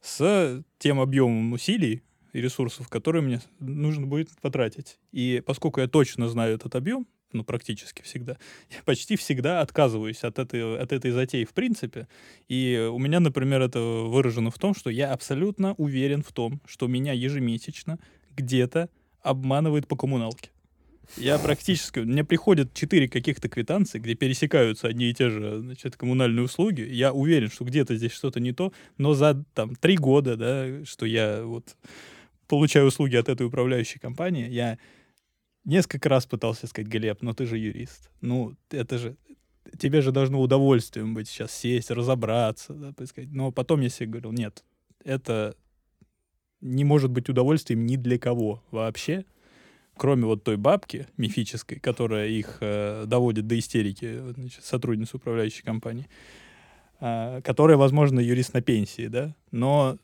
с 0.00 0.62
тем 0.78 1.00
объемом 1.00 1.52
усилий 1.52 2.02
и 2.32 2.40
ресурсов, 2.40 2.88
которые 2.88 3.22
мне 3.22 3.40
нужно 3.58 4.06
будет 4.06 4.30
потратить. 4.40 4.98
И 5.12 5.42
поскольку 5.44 5.80
я 5.80 5.88
точно 5.88 6.28
знаю 6.28 6.54
этот 6.54 6.74
объем, 6.76 7.06
ну, 7.32 7.44
практически 7.44 8.02
всегда, 8.02 8.38
я 8.70 8.82
почти 8.84 9.16
всегда 9.16 9.60
отказываюсь 9.60 10.22
от 10.24 10.38
этой, 10.38 10.78
от 10.78 10.92
этой 10.92 11.10
затеи 11.10 11.44
в 11.44 11.52
принципе. 11.52 12.08
И 12.48 12.88
у 12.90 12.98
меня, 12.98 13.20
например, 13.20 13.60
это 13.60 13.80
выражено 13.80 14.50
в 14.50 14.58
том, 14.58 14.74
что 14.74 14.90
я 14.90 15.12
абсолютно 15.12 15.74
уверен 15.74 16.22
в 16.22 16.32
том, 16.32 16.60
что 16.66 16.86
меня 16.86 17.12
ежемесячно 17.12 17.98
где-то 18.36 18.88
обманывает 19.22 19.86
по 19.86 19.96
коммуналке. 19.96 20.50
Я 21.16 21.38
практически... 21.38 22.00
Мне 22.00 22.22
приходят 22.24 22.74
четыре 22.74 23.08
каких-то 23.08 23.48
квитанции, 23.48 23.98
где 23.98 24.14
пересекаются 24.14 24.88
одни 24.88 25.10
и 25.10 25.14
те 25.14 25.30
же 25.30 25.60
значит, 25.60 25.96
коммунальные 25.96 26.44
услуги. 26.44 26.82
Я 26.82 27.12
уверен, 27.12 27.50
что 27.50 27.64
где-то 27.64 27.96
здесь 27.96 28.12
что-то 28.12 28.40
не 28.40 28.52
то, 28.52 28.72
но 28.98 29.14
за 29.14 29.42
там 29.54 29.74
три 29.74 29.96
года, 29.96 30.36
да, 30.36 30.84
что 30.84 31.06
я 31.06 31.42
вот 31.44 31.76
получаю 32.46 32.86
услуги 32.86 33.16
от 33.16 33.28
этой 33.28 33.46
управляющей 33.46 33.98
компании, 33.98 34.48
я 34.50 34.78
несколько 35.64 36.08
раз 36.08 36.26
пытался 36.26 36.66
сказать, 36.66 36.88
Глеб, 36.88 37.22
но 37.22 37.34
ты 37.34 37.46
же 37.46 37.58
юрист. 37.58 38.10
Ну, 38.20 38.54
это 38.70 38.98
же... 38.98 39.16
Тебе 39.78 40.00
же 40.00 40.12
должно 40.12 40.40
удовольствием 40.40 41.12
быть 41.12 41.28
сейчас 41.28 41.52
сесть, 41.52 41.90
разобраться, 41.90 42.72
да, 42.72 42.92
поискать. 42.92 43.28
Но 43.30 43.52
потом 43.52 43.82
я 43.82 43.90
себе 43.90 44.06
говорил, 44.06 44.32
нет, 44.32 44.64
это 45.04 45.56
не 46.60 46.84
может 46.84 47.10
быть 47.10 47.28
удовольствием 47.28 47.86
ни 47.86 47.96
для 47.96 48.18
кого 48.18 48.62
вообще, 48.70 49.24
кроме 49.96 50.24
вот 50.24 50.44
той 50.44 50.56
бабки 50.56 51.06
мифической, 51.16 51.78
которая 51.78 52.28
их 52.28 52.58
э, 52.60 53.04
доводит 53.06 53.46
до 53.46 53.58
истерики, 53.58 54.18
значит, 54.36 54.64
сотрудницы 54.64 55.16
управляющей 55.16 55.62
компании, 55.62 56.08
а, 57.00 57.40
которая, 57.42 57.76
возможно, 57.76 58.20
юрист 58.20 58.54
на 58.54 58.62
пенсии, 58.62 59.06
да, 59.08 59.34
но 59.50 59.98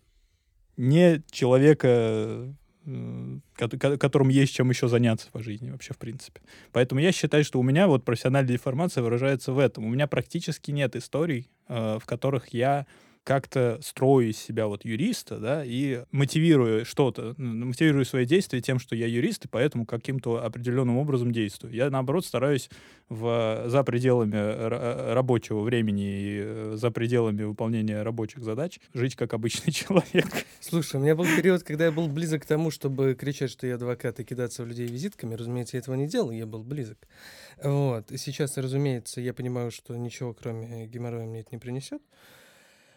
не 0.76 1.22
человека, 1.30 2.54
э, 2.86 3.38
ко- 3.54 3.78
ко- 3.78 3.96
которому 3.96 4.30
есть 4.30 4.52
чем 4.54 4.68
еще 4.70 4.88
заняться 4.88 5.30
по 5.30 5.42
жизни 5.42 5.70
вообще, 5.70 5.94
в 5.94 5.98
принципе. 5.98 6.40
Поэтому 6.72 7.00
я 7.00 7.12
считаю, 7.12 7.44
что 7.44 7.58
у 7.58 7.62
меня 7.62 7.86
вот 7.86 8.04
профессиональная 8.04 8.52
деформация 8.52 9.02
выражается 9.02 9.52
в 9.52 9.58
этом. 9.58 9.84
У 9.86 9.88
меня 9.88 10.06
практически 10.06 10.70
нет 10.70 10.96
историй, 10.96 11.48
э, 11.68 11.98
в 12.00 12.04
которых 12.04 12.48
я 12.48 12.86
как-то 13.24 13.78
строю 13.82 14.28
из 14.30 14.38
себя 14.38 14.66
вот 14.66 14.84
юриста, 14.84 15.38
да, 15.38 15.64
и 15.64 16.04
мотивирую 16.12 16.84
что-то, 16.84 17.34
мотивирую 17.38 18.04
свои 18.04 18.26
действия 18.26 18.60
тем, 18.60 18.78
что 18.78 18.94
я 18.94 19.06
юрист, 19.06 19.46
и 19.46 19.48
поэтому 19.48 19.86
каким-то 19.86 20.44
определенным 20.44 20.98
образом 20.98 21.32
действую. 21.32 21.72
Я, 21.72 21.88
наоборот, 21.88 22.26
стараюсь 22.26 22.68
в, 23.08 23.64
за 23.66 23.82
пределами 23.82 25.14
рабочего 25.14 25.60
времени 25.60 26.04
и 26.04 26.40
э, 26.44 26.72
за 26.76 26.90
пределами 26.90 27.42
выполнения 27.42 28.02
рабочих 28.02 28.44
задач 28.44 28.78
жить 28.92 29.16
как 29.16 29.32
обычный 29.32 29.72
человек. 29.72 30.26
Слушай, 30.60 30.96
у 30.96 31.00
меня 31.00 31.16
был 31.16 31.24
период, 31.24 31.62
когда 31.62 31.86
я 31.86 31.92
был 31.92 32.08
близок 32.08 32.42
к 32.42 32.46
тому, 32.46 32.70
чтобы 32.70 33.14
кричать, 33.14 33.50
что 33.50 33.66
я 33.66 33.76
адвокат, 33.76 34.20
и 34.20 34.24
кидаться 34.24 34.62
в 34.62 34.66
людей 34.66 34.86
визитками. 34.86 35.34
Разумеется, 35.34 35.78
я 35.78 35.80
этого 35.80 35.94
не 35.94 36.06
делал, 36.06 36.30
я 36.30 36.46
был 36.46 36.62
близок. 36.62 36.98
Вот. 37.62 38.12
И 38.12 38.18
сейчас, 38.18 38.58
разумеется, 38.58 39.22
я 39.22 39.32
понимаю, 39.32 39.70
что 39.70 39.96
ничего, 39.96 40.34
кроме 40.34 40.86
геморроя, 40.86 41.24
мне 41.24 41.40
это 41.40 41.48
не 41.52 41.58
принесет. 41.58 42.02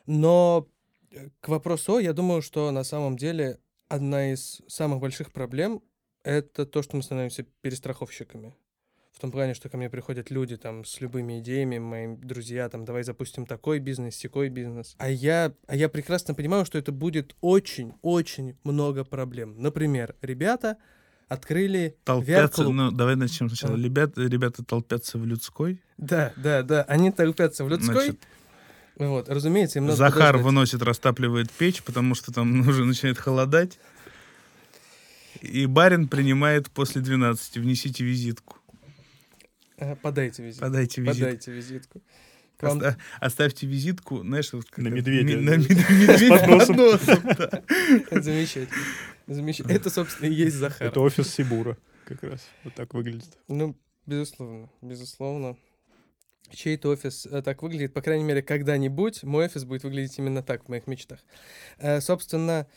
Но 0.08 0.68
э, 1.12 1.30
к 1.40 1.50
вопросу, 1.50 2.00
я 2.00 2.14
думаю, 2.14 2.42
что 2.42 2.72
на 2.72 2.84
самом 2.84 3.18
деле 3.18 3.60
одна 3.88 4.34
из 4.34 4.62
самых 4.68 5.00
больших 5.00 5.32
проблем— 5.32 5.84
это 6.24 6.66
то, 6.66 6.82
что 6.82 6.96
мы 6.96 7.04
становимся 7.04 7.44
перестраховщиками. 7.62 8.56
В 9.12 9.20
том 9.20 9.32
плане, 9.32 9.56
что 9.56 9.68
ко 9.68 9.78
мне 9.78 9.90
приходят 9.90 10.30
люди 10.30 10.58
там 10.58 10.86
с 10.86 11.02
любыми 11.02 11.40
идеями, 11.40 11.80
мои 11.80 12.16
друзья, 12.16 12.70
там, 12.70 12.86
давай 12.86 13.02
запустим 13.02 13.48
такой 13.48 13.80
бизнес, 13.80 14.16
секой 14.16 14.50
бизнес. 14.50 14.96
А 15.00 15.10
я, 15.10 15.54
а 15.66 15.76
я 15.76 15.90
прекрасно 15.90 16.36
понимаю, 16.36 16.66
что 16.66 16.78
это 16.78 16.92
будет 16.92 17.36
очень-очень 17.42 18.58
много 18.64 19.04
проблем. 19.04 19.56
Например, 19.58 20.16
ребята 20.22 20.78
открыли 21.28 21.98
толпятся, 22.04 22.70
ну 22.70 22.92
давай 22.92 23.16
начнем 23.16 23.50
сначала. 23.50 23.76
Да. 23.76 23.84
Ребята, 23.84 24.22
ребята 24.22 24.64
толпятся 24.64 25.18
в 25.18 25.26
людской. 25.26 25.82
Да, 25.98 26.32
да, 26.38 26.62
да, 26.62 26.84
они 26.84 27.12
толпятся 27.12 27.66
в 27.66 27.70
людской. 27.70 27.96
Значит, 27.96 28.20
вот, 28.98 29.30
разумеется, 29.30 29.80
им 29.80 29.86
надо 29.86 29.98
Захар 29.98 30.34
подождать. 30.34 30.44
выносит, 30.44 30.82
растапливает 30.82 31.52
печь, 31.52 31.84
потому 31.84 32.16
что 32.16 32.32
там 32.34 32.62
уже 32.68 32.84
начинает 32.86 33.18
холодать. 33.18 33.80
И 35.42 35.66
барин 35.68 36.08
принимает 36.08 36.70
после 36.72 37.02
12. 37.02 37.58
Внесите 37.58 38.04
визитку. 38.04 38.58
Э, 39.78 39.96
подайте 39.96 40.44
визитку. 40.44 40.66
Подайте 40.66 41.02
визитку. 41.02 41.20
Подайте 41.22 41.52
визитку. 41.52 42.02
Вам... 42.60 42.78
Оста- 42.80 42.98
оставьте 43.20 43.68
визитку, 43.68 44.22
знаешь, 44.22 44.52
вот 44.52 44.66
на 44.78 44.88
медведя. 44.88 45.38
На 45.38 45.58
медведя 45.58 46.40
под 46.40 46.48
носом. 46.48 46.76
Замечательно. 48.24 48.68
Замечательно. 49.28 49.76
Это, 49.76 49.90
собственно, 49.92 50.28
и 50.30 50.34
есть 50.34 50.56
Захар. 50.56 50.88
Это 50.88 51.00
офис 51.02 51.32
Сибура 51.32 51.78
как 52.06 52.24
раз. 52.24 52.48
Вот 52.64 52.74
так 52.74 52.96
выглядит. 52.96 53.38
Ну, 53.48 53.76
безусловно, 54.08 54.70
безусловно 54.82 55.56
чей-то 56.52 56.90
офис 56.90 57.26
э, 57.26 57.42
так 57.42 57.62
выглядит, 57.62 57.94
по 57.94 58.02
крайней 58.02 58.24
мере, 58.24 58.42
когда-нибудь 58.42 59.24
мой 59.24 59.46
офис 59.46 59.66
будет 59.66 59.84
выглядеть 59.84 60.18
именно 60.18 60.44
так 60.44 60.66
в 60.66 60.70
моих 60.70 60.88
мечтах. 60.88 61.20
Э, 61.78 62.02
собственно, 62.02 62.68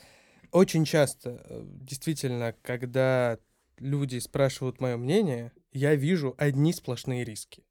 очень 0.53 0.85
часто, 0.85 1.43
э, 1.45 1.62
действительно, 1.65 2.55
когда 2.62 3.39
люди 3.79 4.19
спрашивают 4.19 4.81
мое 4.81 4.97
мнение, 4.97 5.53
я 5.73 5.95
вижу 5.95 6.35
одни 6.39 6.73
сплошные 6.73 7.25
риски. 7.25 7.65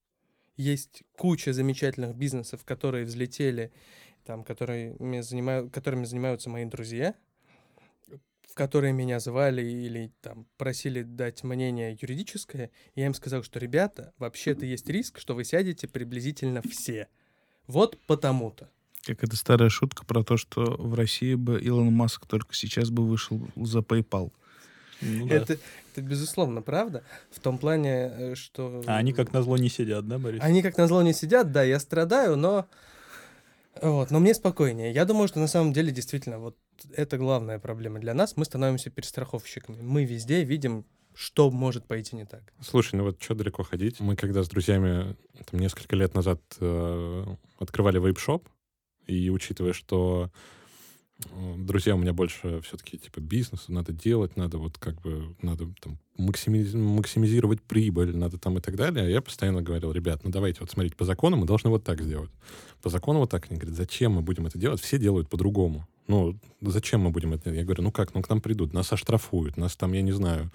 Есть 0.56 1.04
куча 1.18 1.54
замечательных 1.54 2.16
бизнесов, 2.16 2.66
которые 2.66 3.06
взлетели, 3.06 3.72
там, 4.26 4.44
которыми, 4.44 5.22
занимаю, 5.22 5.70
которыми 5.70 6.06
занимаются 6.06 6.50
мои 6.50 6.66
друзья, 6.66 7.16
в 8.50 8.56
которые 8.56 8.94
меня 8.94 9.20
звали 9.20 9.62
или 9.62 10.12
там 10.22 10.46
просили 10.58 11.04
дать 11.04 11.44
мнение 11.44 11.98
юридическое, 12.02 12.72
я 12.96 13.06
им 13.06 13.14
сказал, 13.14 13.44
что, 13.44 13.60
ребята, 13.60 14.14
вообще-то 14.18 14.66
есть 14.66 14.90
риск, 14.90 15.20
что 15.20 15.36
вы 15.36 15.44
сядете 15.44 15.88
приблизительно 15.88 16.62
все. 16.68 17.08
Вот 17.68 18.00
потому-то. 18.08 18.70
Как 19.06 19.24
это 19.24 19.36
старая 19.38 19.70
шутка 19.70 20.04
про 20.04 20.24
то, 20.24 20.36
что 20.36 20.76
в 20.78 20.94
России 20.96 21.36
бы 21.36 21.62
Илон 21.62 21.94
Маск 21.94 22.26
только 22.26 22.54
сейчас 22.56 22.90
бы 22.90 23.06
вышел 23.06 23.40
за 23.56 23.80
PayPal. 23.80 24.32
Ну, 25.02 25.28
да. 25.28 25.36
это, 25.36 25.58
это 25.94 26.02
безусловно 26.02 26.62
правда. 26.62 27.04
В 27.32 27.40
том 27.40 27.58
плане, 27.58 28.12
э, 28.12 28.36
что... 28.36 28.84
А 28.86 28.98
они 28.98 29.14
как 29.14 29.32
назло 29.32 29.58
не 29.58 29.70
сидят, 29.70 30.08
да, 30.08 30.18
Борис? 30.18 30.42
Они 30.44 30.62
как 30.62 30.78
назло 30.78 31.02
не 31.02 31.14
сидят, 31.14 31.52
да, 31.52 31.64
я 31.64 31.80
страдаю, 31.80 32.36
но... 32.36 32.68
Вот, 33.82 34.12
но 34.12 34.20
мне 34.20 34.34
спокойнее. 34.34 34.92
Я 34.92 35.06
думаю, 35.06 35.28
что 35.28 35.40
на 35.40 35.48
самом 35.48 35.74
деле 35.74 35.92
действительно 35.92 36.40
вот 36.40 36.58
это 36.94 37.18
главная 37.18 37.60
проблема 37.60 38.00
для 38.00 38.14
нас. 38.14 38.36
Мы 38.36 38.46
становимся 38.46 38.90
перестраховщиками. 38.90 39.82
Мы 39.82 40.06
везде 40.06 40.44
видим 40.44 40.86
что 41.16 41.52
может 41.52 41.86
пойти 41.86 42.16
не 42.16 42.26
так. 42.26 42.54
Слушай, 42.62 42.96
ну 42.96 43.04
вот 43.04 43.22
что 43.22 43.36
далеко 43.36 43.64
ходить? 43.64 44.00
Мы 44.00 44.16
когда 44.16 44.42
с 44.42 44.48
друзьями 44.48 45.18
там, 45.52 45.60
несколько 45.60 45.98
лет 45.98 46.14
назад 46.14 46.42
э, 46.62 47.26
открывали 47.58 48.00
вейп-шоп, 48.00 48.48
и 49.06 49.30
учитывая, 49.30 49.74
что 49.74 50.32
друзья 51.58 51.96
у 51.96 51.98
меня 51.98 52.14
больше 52.14 52.62
все-таки 52.62 52.98
типа 52.98 53.20
бизнес, 53.20 53.68
надо 53.68 53.92
делать, 53.92 54.38
надо 54.38 54.58
вот 54.58 54.78
как 54.78 55.02
бы, 55.02 55.36
надо 55.42 55.68
там 55.82 55.98
максимиз... 56.18 56.74
максимизировать 56.74 57.62
прибыль, 57.62 58.16
надо 58.16 58.38
там 58.38 58.58
и 58.58 58.62
так 58.62 58.76
далее. 58.76 59.06
А 59.06 59.10
я 59.10 59.22
постоянно 59.22 59.62
говорил, 59.62 59.92
ребят, 59.92 60.22
ну 60.24 60.32
давайте 60.32 60.62
вот 60.62 60.72
смотрите, 60.72 60.96
по 60.96 61.06
закону 61.06 61.38
мы 61.38 61.46
должны 61.46 61.70
вот 61.70 61.84
так 61.84 62.02
сделать. 62.02 62.32
По 62.82 62.90
закону 62.90 63.20
вот 63.20 63.30
так. 63.30 63.48
Они 63.50 63.60
говорят, 63.60 63.78
зачем 63.78 64.14
мы 64.14 64.22
будем 64.22 64.46
это 64.46 64.58
делать? 64.58 64.82
Все 64.82 64.98
делают 64.98 65.30
по-другому. 65.30 65.88
Ну, 66.08 66.40
зачем 66.62 67.02
мы 67.02 67.12
будем 67.12 67.34
это 67.34 67.46
делать? 67.46 67.60
Я 67.60 67.66
говорю, 67.66 67.84
ну 67.84 67.92
как, 67.92 68.14
ну 68.14 68.22
к 68.22 68.30
нам 68.30 68.42
придут, 68.42 68.74
нас 68.74 68.92
оштрафуют, 68.92 69.58
нас 69.58 69.76
там, 69.76 69.94
я 69.94 70.02
не 70.02 70.12
знаю, 70.12 70.52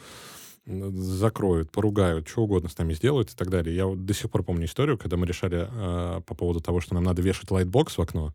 закроют, 0.66 1.70
поругают, 1.70 2.28
что 2.28 2.42
угодно 2.42 2.68
с 2.68 2.78
нами 2.78 2.94
сделают 2.94 3.30
и 3.30 3.34
так 3.34 3.50
далее. 3.50 3.74
Я 3.74 3.86
вот 3.86 4.04
до 4.04 4.14
сих 4.14 4.30
пор 4.30 4.42
помню 4.42 4.64
историю, 4.66 4.96
когда 4.96 5.16
мы 5.16 5.26
решали 5.26 5.68
э, 5.70 6.20
по 6.22 6.34
поводу 6.34 6.60
того, 6.60 6.80
что 6.80 6.94
нам 6.94 7.04
надо 7.04 7.20
вешать 7.22 7.50
лайтбокс 7.50 7.98
в 7.98 8.00
окно. 8.00 8.32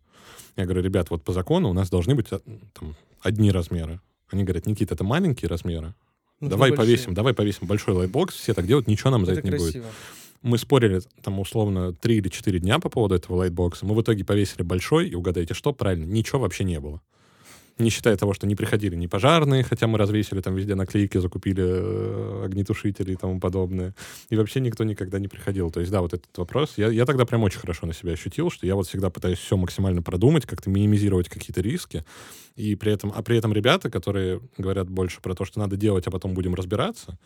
Я 0.55 0.65
говорю, 0.65 0.81
ребят, 0.81 1.09
вот 1.09 1.23
по 1.23 1.33
закону 1.33 1.69
у 1.69 1.73
нас 1.73 1.89
должны 1.89 2.15
быть 2.15 2.27
э, 2.31 2.39
там, 2.73 2.95
одни 3.21 3.51
размеры. 3.51 3.99
Они 4.29 4.43
говорят, 4.43 4.67
Никита, 4.67 4.93
это 4.93 5.03
маленькие 5.03 5.49
размеры. 5.49 5.95
Ну, 6.39 6.49
давай 6.49 6.71
повесим, 6.71 7.13
давай 7.13 7.33
повесим 7.33 7.67
большой 7.67 7.95
лайтбокс, 7.95 8.35
все 8.35 8.53
так 8.53 8.65
делают, 8.65 8.87
ничего 8.87 9.09
нам 9.09 9.25
за 9.25 9.33
это, 9.33 9.39
это 9.39 9.47
не 9.49 9.57
красиво. 9.57 9.83
будет. 9.83 9.93
Мы 10.41 10.57
спорили 10.57 11.01
там 11.21 11.39
условно 11.39 11.93
3 11.93 12.17
или 12.17 12.29
4 12.29 12.59
дня 12.59 12.79
по 12.79 12.89
поводу 12.89 13.15
этого 13.15 13.37
лайтбокса. 13.37 13.85
Мы 13.85 13.93
в 13.93 14.01
итоге 14.01 14.23
повесили 14.23 14.61
большой, 14.61 15.09
и 15.09 15.15
угадайте 15.15 15.53
что, 15.53 15.73
правильно, 15.73 16.05
ничего 16.05 16.39
вообще 16.39 16.63
не 16.63 16.79
было 16.79 17.01
не 17.79 17.89
считая 17.89 18.15
того, 18.17 18.33
что 18.33 18.47
не 18.47 18.55
приходили 18.55 18.95
ни 18.95 19.07
пожарные, 19.07 19.63
хотя 19.63 19.87
мы 19.87 19.97
развесили 19.97 20.41
там 20.41 20.55
везде 20.55 20.75
наклейки, 20.75 21.17
закупили 21.17 21.63
э, 21.65 22.45
огнетушители 22.45 23.13
и 23.13 23.15
тому 23.15 23.39
подобное. 23.39 23.95
И 24.29 24.35
вообще 24.35 24.59
никто 24.59 24.83
никогда 24.83 25.19
не 25.19 25.27
приходил. 25.27 25.71
То 25.71 25.79
есть, 25.79 25.91
да, 25.91 26.01
вот 26.01 26.13
этот 26.13 26.37
вопрос, 26.37 26.73
я, 26.77 26.89
я 26.89 27.05
тогда 27.05 27.25
прям 27.25 27.43
очень 27.43 27.59
хорошо 27.59 27.87
на 27.87 27.93
себя 27.93 28.13
ощутил, 28.13 28.49
что 28.49 28.65
я 28.65 28.75
вот 28.75 28.87
всегда 28.87 29.09
пытаюсь 29.09 29.39
все 29.39 29.57
максимально 29.57 30.01
продумать, 30.01 30.45
как-то 30.45 30.69
минимизировать 30.69 31.29
какие-то 31.29 31.61
риски. 31.61 32.05
И 32.55 32.75
при 32.75 32.91
этом, 32.91 33.13
а 33.15 33.21
при 33.23 33.37
этом 33.37 33.53
ребята, 33.53 33.89
которые 33.89 34.41
говорят 34.57 34.89
больше 34.89 35.21
про 35.21 35.33
то, 35.33 35.45
что 35.45 35.59
надо 35.59 35.77
делать, 35.77 36.07
а 36.07 36.11
потом 36.11 36.33
будем 36.33 36.55
разбираться, 36.55 37.17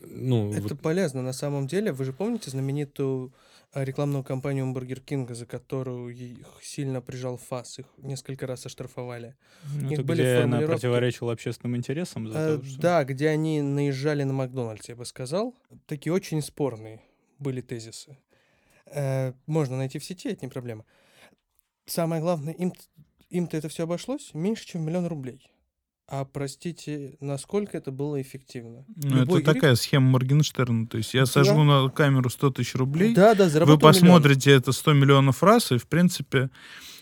ну, 0.00 0.52
это 0.52 0.68
вот... 0.68 0.80
полезно 0.80 1.22
на 1.22 1.32
самом 1.32 1.66
деле. 1.66 1.92
Вы 1.92 2.04
же 2.04 2.12
помните 2.12 2.50
знаменитую 2.50 3.32
рекламную 3.74 4.24
кампанию 4.24 4.72
Бургер 4.72 5.00
Кинга, 5.00 5.34
за 5.34 5.46
которую 5.46 6.14
их 6.14 6.58
сильно 6.62 7.00
прижал 7.00 7.36
ФАС, 7.36 7.78
их 7.80 7.86
несколько 7.98 8.46
раз 8.46 8.66
оштрафовали. 8.66 9.36
Ну, 9.74 9.92
это 9.92 10.02
были 10.02 10.22
где 10.22 10.36
она 10.38 10.60
противоречила 10.60 11.32
общественным 11.32 11.76
интересам? 11.76 12.28
За 12.28 12.54
а, 12.54 12.58
то, 12.58 12.64
что... 12.64 12.80
Да, 12.80 13.04
где 13.04 13.28
они 13.28 13.60
наезжали 13.62 14.22
на 14.22 14.32
Макдональдс, 14.32 14.88
я 14.88 14.96
бы 14.96 15.04
сказал. 15.04 15.54
Такие 15.86 16.12
очень 16.12 16.42
спорные 16.42 17.02
были 17.38 17.60
тезисы. 17.60 18.18
Э, 18.86 19.32
можно 19.46 19.76
найти 19.76 19.98
в 19.98 20.04
сети, 20.04 20.30
это 20.30 20.44
не 20.44 20.50
проблема. 20.50 20.84
Самое 21.86 22.20
главное, 22.20 22.54
им, 22.54 22.72
им-то 23.30 23.56
это 23.56 23.68
все 23.68 23.84
обошлось 23.84 24.32
меньше, 24.34 24.66
чем 24.66 24.82
миллион 24.82 25.06
рублей. 25.06 25.50
А 26.10 26.24
простите, 26.24 27.16
насколько 27.20 27.76
это 27.76 27.92
было 27.92 28.20
эффективно? 28.20 28.86
Ну, 28.96 29.22
это 29.22 29.32
юрист... 29.32 29.44
такая 29.44 29.74
схема 29.74 30.12
Моргенштерна. 30.12 30.86
То 30.86 30.96
есть 30.96 31.12
я 31.12 31.26
сожгу 31.26 31.58
да. 31.58 31.82
на 31.82 31.90
камеру 31.90 32.30
100 32.30 32.50
тысяч 32.52 32.74
рублей, 32.76 33.14
да, 33.14 33.34
да, 33.34 33.46
вы 33.66 33.78
посмотрите 33.78 34.50
миллион. 34.50 34.62
это 34.62 34.72
100 34.72 34.92
миллионов 34.94 35.42
раз, 35.42 35.70
и, 35.70 35.76
в 35.76 35.86
принципе, 35.86 36.48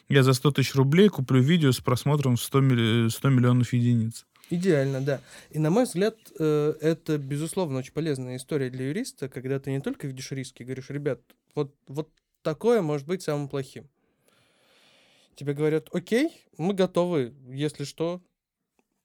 я 0.09 0.25
за 0.25 0.33
100 0.33 0.51
тысяч 0.51 0.75
рублей 0.75 1.09
куплю 1.09 1.41
видео 1.41 1.71
с 1.71 1.79
просмотром 1.79 2.37
100, 2.37 2.61
милли... 2.61 3.09
100 3.09 3.29
миллионов 3.29 3.73
единиц. 3.73 4.27
Идеально, 4.51 5.01
да. 5.01 5.21
И 5.51 5.61
на 5.61 5.71
мой 5.71 5.85
взгляд, 5.85 6.17
э, 6.41 6.75
это, 6.81 7.17
безусловно, 7.17 7.79
очень 7.79 7.93
полезная 7.93 8.37
история 8.37 8.71
для 8.71 8.89
юриста, 8.89 9.29
когда 9.29 9.61
ты 9.61 9.71
не 9.71 9.81
только 9.81 10.09
видишь 10.09 10.33
риски, 10.33 10.65
говоришь, 10.65 10.91
ребят, 10.91 11.21
вот, 11.55 11.73
вот 11.87 12.11
такое 12.43 12.83
может 12.83 13.07
быть 13.07 13.23
самым 13.23 13.49
плохим. 13.49 13.89
Тебе 15.37 15.55
говорят, 15.55 15.91
окей, 15.93 16.31
мы 16.59 16.75
готовы, 16.75 17.35
если 17.49 17.85
что, 17.85 18.21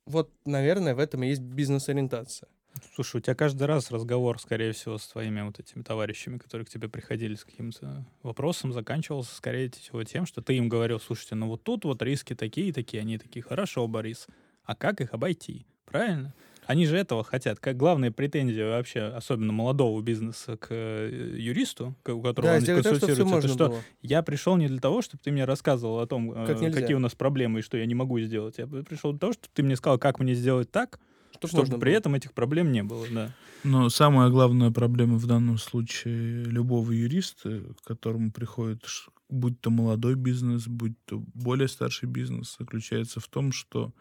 вот, 0.06 0.32
наверное, 0.46 0.96
в 0.96 1.00
этом 1.00 1.24
и 1.24 1.28
есть 1.28 1.42
бизнес-ориентация. 1.42 2.50
Слушай, 2.96 3.18
у 3.18 3.20
тебя 3.20 3.36
каждый 3.36 3.64
раз 3.64 3.92
разговор, 3.92 4.40
скорее 4.40 4.72
всего, 4.72 4.98
с 4.98 5.08
твоими 5.08 5.42
вот 5.42 5.60
этими 5.60 5.84
товарищами, 5.84 6.38
которые 6.38 6.66
к 6.66 6.70
тебе 6.70 6.88
приходили 6.88 7.36
с 7.36 7.44
каким-то 7.44 8.06
вопросом, 8.24 8.72
заканчивался, 8.72 9.36
скорее 9.36 9.70
всего, 9.70 10.04
тем, 10.04 10.26
что 10.26 10.42
ты 10.42 10.56
им 10.56 10.70
говорил, 10.70 11.00
слушайте, 11.00 11.36
ну 11.36 11.48
вот 11.48 11.64
тут 11.64 11.84
вот 11.84 12.02
риски 12.02 12.34
такие 12.34 12.70
и 12.70 12.72
такие, 12.72 13.02
они 13.02 13.18
такие, 13.18 13.44
хорошо, 13.44 13.88
Борис, 13.88 14.28
а 14.64 14.76
как 14.76 15.02
их 15.02 15.14
обойти? 15.14 15.66
Правильно? 15.86 16.34
Они 16.68 16.86
же 16.86 16.96
этого 16.98 17.24
хотят. 17.24 17.60
Как 17.60 17.76
главная 17.78 18.12
претензия 18.12 18.70
вообще, 18.70 19.02
особенно 19.02 19.52
молодого 19.52 20.00
бизнеса 20.02 20.58
к 20.58 20.68
э, 20.70 21.34
юристу, 21.38 21.96
у 22.06 22.22
которого 22.22 22.52
Да, 22.52 22.56
он 22.58 22.62
чтобы 22.62 22.82
все 22.82 22.90
консультируется, 22.92 23.12
это 23.24 23.26
можно 23.26 23.50
что 23.50 23.68
было. 23.70 23.82
я 24.02 24.22
пришел 24.22 24.56
не 24.58 24.68
для 24.68 24.80
того, 24.80 25.02
чтобы 25.02 25.22
ты 25.24 25.32
мне 25.32 25.46
рассказывал 25.46 26.00
о 26.00 26.08
том, 26.08 26.32
э, 26.32 26.46
Как 26.46 26.62
нельзя. 26.62 26.80
какие 26.80 26.96
у 26.96 27.00
нас 27.00 27.16
проблемы 27.16 27.60
и 27.60 27.62
что 27.62 27.78
я 27.78 27.86
не 27.86 27.96
могу 27.96 28.20
сделать. 28.20 28.58
Я 28.60 28.68
пришел 28.68 29.12
для 29.12 29.20
того, 29.20 29.34
чтобы 29.34 29.48
ты 29.54 29.64
мне 29.64 29.76
сказал, 29.76 29.98
как 29.98 30.20
мне 30.20 30.36
сделать 30.36 30.72
так, 30.72 31.00
Чтоб 31.32 31.50
чтобы 31.50 31.62
можно 31.64 31.80
при 31.80 31.90
было. 31.90 31.98
этом 31.98 32.16
этих 32.16 32.34
проблем 32.34 32.72
не 32.72 32.84
было. 32.84 33.06
Да. 33.12 33.34
Но 33.64 33.90
самая 33.90 34.30
главная 34.30 34.72
проблема 34.72 35.18
в 35.18 35.26
данном 35.26 35.58
случае 35.58 36.44
любого 36.46 36.92
юриста, 36.92 37.64
к 37.82 37.88
которому 37.88 38.32
приходит, 38.32 38.86
будь 39.30 39.60
то 39.62 39.70
молодой 39.72 40.16
бизнес, 40.16 40.68
будь 40.68 40.94
то 41.06 41.24
более 41.34 41.68
старший 41.68 42.08
бизнес, 42.08 42.56
заключается 42.60 43.20
в 43.20 43.28
том, 43.28 43.52
что 43.52 43.94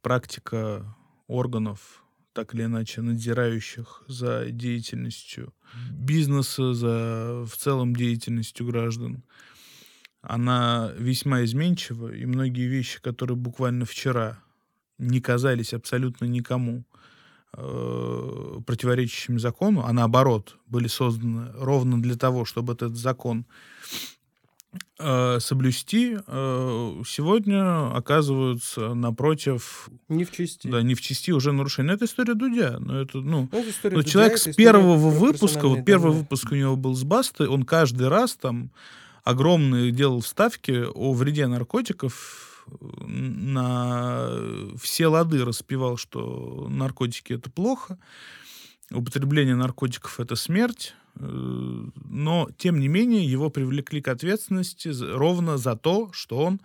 практика 0.00 0.94
органов, 1.26 2.02
так 2.32 2.54
или 2.54 2.64
иначе 2.64 3.02
надзирающих 3.02 4.02
за 4.08 4.46
деятельностью 4.50 5.52
бизнеса, 5.90 6.74
за 6.74 7.44
в 7.46 7.56
целом 7.56 7.94
деятельностью 7.94 8.66
граждан, 8.66 9.22
она 10.22 10.92
весьма 10.96 11.44
изменчива, 11.44 12.14
и 12.14 12.24
многие 12.26 12.66
вещи, 12.66 13.00
которые 13.00 13.36
буквально 13.36 13.84
вчера 13.84 14.38
не 14.98 15.20
казались 15.20 15.74
абсолютно 15.74 16.26
никому 16.26 16.84
э, 17.56 18.60
противоречащими 18.64 19.38
закону, 19.38 19.84
а 19.84 19.92
наоборот 19.92 20.56
были 20.66 20.86
созданы 20.86 21.50
ровно 21.54 22.00
для 22.00 22.16
того, 22.16 22.44
чтобы 22.44 22.74
этот 22.74 22.96
закон 22.96 23.46
соблюсти, 25.40 26.16
э, 26.26 27.02
сегодня 27.06 27.94
оказываются 27.94 28.94
напротив, 28.94 29.88
Не 30.08 30.24
в 30.24 30.30
чести. 30.30 30.68
да, 30.68 30.82
не 30.82 30.94
в 30.94 31.00
части 31.00 31.30
уже 31.30 31.52
нарушения. 31.52 31.92
Это 31.92 32.04
история 32.04 32.34
Дудя. 32.34 32.78
Но 32.78 33.00
это, 33.00 33.18
ну, 33.18 33.48
Ну, 33.50 33.58
это 33.58 33.70
история 33.70 33.96
ну, 33.96 34.02
Дудя, 34.02 34.10
человек 34.12 34.32
это 34.34 34.52
с 34.52 34.56
первого 34.56 34.96
выпуска, 35.10 35.68
вот 35.68 35.84
первый 35.84 36.04
данные. 36.04 36.20
выпуск 36.20 36.52
у 36.52 36.54
него 36.54 36.76
был 36.76 36.94
с 36.94 37.02
Басты, 37.04 37.48
он 37.48 37.64
каждый 37.64 38.08
раз 38.08 38.34
там 38.34 38.70
огромные 39.24 39.90
делал 39.90 40.20
вставки 40.20 40.84
о 40.94 41.12
вреде 41.12 41.46
наркотиков, 41.48 42.64
э, 42.66 43.04
на 43.04 44.30
все 44.80 45.08
лады 45.08 45.44
распевал, 45.44 45.96
что 45.96 46.66
наркотики 46.70 47.32
это 47.34 47.50
плохо, 47.50 47.98
употребление 48.94 49.54
наркотиков 49.56 50.20
это 50.20 50.36
смерть, 50.36 50.94
э, 51.16 51.20
но 51.24 52.48
тем 52.56 52.80
не 52.80 52.88
менее 52.88 53.24
его 53.24 53.50
привлекли 53.50 54.00
к 54.00 54.08
ответственности 54.08 54.88
ровно 55.14 55.58
за 55.58 55.76
то, 55.76 56.10
что 56.12 56.38
он 56.38 56.60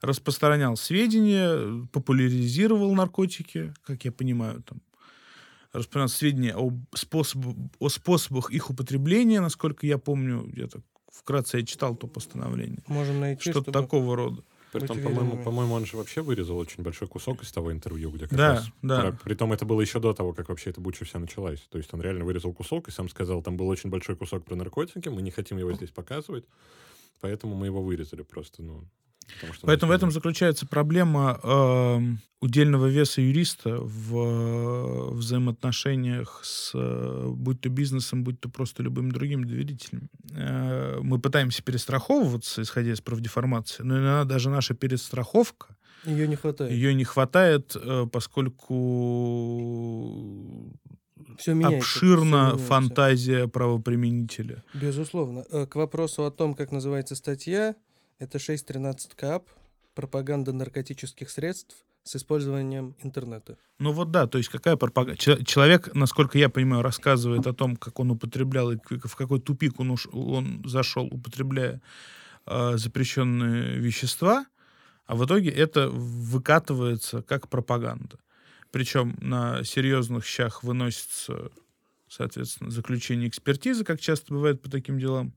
распространял 0.00 0.76
сведения, 0.76 1.86
популяризировал 1.92 2.94
наркотики, 2.94 3.74
как 3.84 4.04
я 4.04 4.12
понимаю, 4.12 4.62
там, 4.62 4.80
распространял 5.72 6.08
сведения 6.08 6.54
о, 6.56 6.72
способах, 6.94 7.54
о 7.78 7.88
способах 7.88 8.50
их 8.50 8.70
употребления, 8.70 9.40
насколько 9.40 9.86
я 9.86 9.98
помню, 9.98 10.50
я 10.56 10.66
так 10.68 10.82
вкратце 11.12 11.58
я 11.58 11.66
читал 11.66 11.94
то 11.94 12.06
постановление. 12.06 12.82
Можем 12.86 13.20
найти, 13.20 13.42
Что-то 13.50 13.70
чтобы- 13.70 13.72
такого 13.72 14.16
рода. 14.16 14.42
Притом, 14.72 15.00
по-моему, 15.02 15.42
по-моему, 15.42 15.74
он 15.74 15.84
же 15.86 15.96
вообще 15.96 16.20
вырезал 16.22 16.56
очень 16.58 16.82
большой 16.82 17.08
кусок 17.08 17.42
из 17.42 17.50
того 17.50 17.72
интервью, 17.72 18.10
где 18.10 18.26
как 18.28 18.38
Да, 18.38 18.48
раз... 18.54 18.68
да. 18.82 19.00
про- 19.00 19.12
Притом 19.24 19.52
это 19.52 19.64
было 19.64 19.80
еще 19.80 19.98
до 20.00 20.12
того, 20.12 20.32
как 20.32 20.48
вообще 20.48 20.70
эта 20.70 20.80
буча 20.80 21.04
вся 21.04 21.18
началась. 21.18 21.60
То 21.70 21.78
есть 21.78 21.92
он 21.92 22.00
реально 22.00 22.24
вырезал 22.24 22.52
кусок 22.52 22.88
и 22.88 22.90
сам 22.90 23.08
сказал, 23.08 23.42
там 23.42 23.56
был 23.56 23.68
очень 23.68 23.90
большой 23.90 24.16
кусок 24.16 24.44
про 24.44 24.54
наркотики, 24.54 25.08
мы 25.08 25.22
не 25.22 25.30
хотим 25.30 25.58
его 25.58 25.72
здесь 25.72 25.90
показывать, 25.90 26.44
поэтому 27.20 27.54
мы 27.56 27.66
его 27.66 27.82
вырезали 27.82 28.22
просто, 28.22 28.62
ну... 28.62 28.84
Поэтому 29.62 29.92
в 29.92 29.94
этом 29.94 30.10
заключается 30.10 30.66
проблема 30.66 31.38
эм, 31.42 32.20
удельного 32.40 32.86
веса 32.86 33.20
юриста 33.20 33.78
в 33.80 34.16
э, 34.16 35.10
взаимоотношениях 35.14 36.40
с 36.44 36.72
э, 36.74 37.26
будь 37.28 37.60
то 37.60 37.68
бизнесом, 37.68 38.24
будь 38.24 38.40
то 38.40 38.48
просто 38.48 38.82
любым 38.82 39.12
другим 39.12 39.44
доверителем. 39.44 40.08
Э, 40.34 40.98
мы 41.02 41.18
пытаемся 41.18 41.62
перестраховываться, 41.62 42.62
исходя 42.62 42.92
из 42.92 43.00
правдеформации, 43.00 43.82
но 43.82 43.96
иногда 43.98 44.24
даже 44.24 44.50
наша 44.50 44.74
перестраховка, 44.74 45.76
Ее 46.04 46.26
не 46.28 46.36
хватает. 46.36 46.72
ее 46.72 46.94
не 46.94 47.04
хватает, 47.04 47.76
э, 47.76 48.06
поскольку 48.10 48.76
Все 51.38 51.54
меняется. 51.54 51.78
обширна 51.78 52.24
меняется. 52.44 52.58
фантазия 52.66 53.48
правоприменителя. 53.48 54.62
Безусловно. 54.74 55.44
Э, 55.50 55.66
К 55.66 55.76
вопросу 55.76 56.24
о 56.24 56.30
том, 56.30 56.54
как 56.54 56.72
называется 56.72 57.14
статья, 57.14 57.74
это 58.20 58.38
6.13 58.38 59.16
КАП 59.16 59.48
«Пропаганда 59.94 60.52
наркотических 60.52 61.28
средств 61.30 61.74
с 62.04 62.16
использованием 62.16 62.94
интернета». 63.02 63.56
Ну 63.78 63.92
вот 63.92 64.10
да, 64.10 64.26
то 64.26 64.38
есть 64.38 64.50
какая 64.50 64.76
пропаганда? 64.76 65.16
Человек, 65.44 65.92
насколько 65.94 66.38
я 66.38 66.48
понимаю, 66.48 66.82
рассказывает 66.82 67.46
о 67.46 67.54
том, 67.54 67.76
как 67.76 67.98
он 67.98 68.12
употреблял 68.12 68.70
и 68.70 68.76
в 68.76 69.16
какой 69.16 69.40
тупик 69.40 69.80
он, 69.80 69.92
уш- 69.92 70.08
он 70.12 70.62
зашел, 70.66 71.06
употребляя 71.06 71.80
э, 72.46 72.76
запрещенные 72.76 73.78
вещества, 73.78 74.46
а 75.06 75.16
в 75.16 75.24
итоге 75.24 75.50
это 75.50 75.88
выкатывается 75.88 77.22
как 77.22 77.48
пропаганда. 77.48 78.18
Причем 78.70 79.16
на 79.20 79.64
серьезных 79.64 80.24
щах 80.24 80.62
выносится, 80.62 81.50
соответственно, 82.06 82.70
заключение 82.70 83.28
экспертизы, 83.28 83.84
как 83.84 83.98
часто 83.98 84.34
бывает 84.34 84.60
по 84.62 84.70
таким 84.70 84.98
делам, 84.98 85.32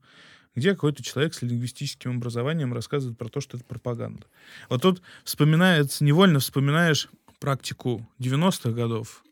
где 0.54 0.74
какой-то 0.74 1.02
человек 1.02 1.34
с 1.34 1.42
лингвистическим 1.42 2.16
образованием 2.16 2.72
рассказывает 2.72 3.18
про 3.18 3.28
то, 3.28 3.40
что 3.40 3.56
это 3.56 3.66
пропаганда. 3.66 4.26
Вот 4.68 4.82
тут 4.82 5.02
вспоминается, 5.24 6.04
невольно 6.04 6.38
вспоминаешь 6.38 7.08
практику 7.40 8.08
90-х 8.20 8.70
годов, 8.70 9.24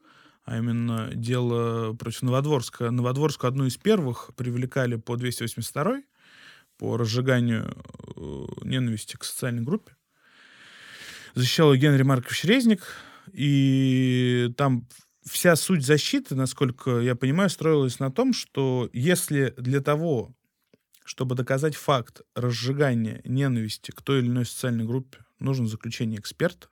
а 0.45 0.59
именно 0.59 1.11
дело 1.15 1.95
против 1.95 2.23
Новодворска. 2.23 2.91
Новодворску 2.91 3.47
одну 3.47 3.67
из 3.67 3.77
первых 3.77 4.31
привлекали 4.37 4.97
по 4.97 5.17
282 5.17 6.03
по 6.79 6.97
разжиганию 6.97 7.77
э, 8.17 8.45
ненависти 8.63 9.17
к 9.17 9.25
социальной 9.25 9.63
группе. 9.63 9.95
Защищал 11.35 11.75
Генри 11.77 12.03
Маркович 12.03 12.45
Резник, 12.45 12.83
и 13.33 14.53
там 14.57 14.89
вся 15.25 15.55
суть 15.57 15.87
защиты, 15.87 16.35
насколько 16.35 16.99
я 17.01 17.15
понимаю, 17.15 17.49
строилась 17.51 18.01
на 18.01 18.11
том, 18.11 18.35
что 18.35 18.91
если 18.93 19.55
для 19.57 19.81
того, 19.81 20.35
чтобы 21.05 21.35
доказать 21.35 21.75
факт 21.75 22.23
разжигания 22.35 23.21
ненависти 23.25 23.91
к 23.91 24.03
той 24.03 24.21
или 24.21 24.27
иной 24.29 24.47
социальной 24.47 24.85
группе, 24.85 25.19
нужно 25.39 25.67
заключение 25.67 26.21
эксперта, 26.21 26.69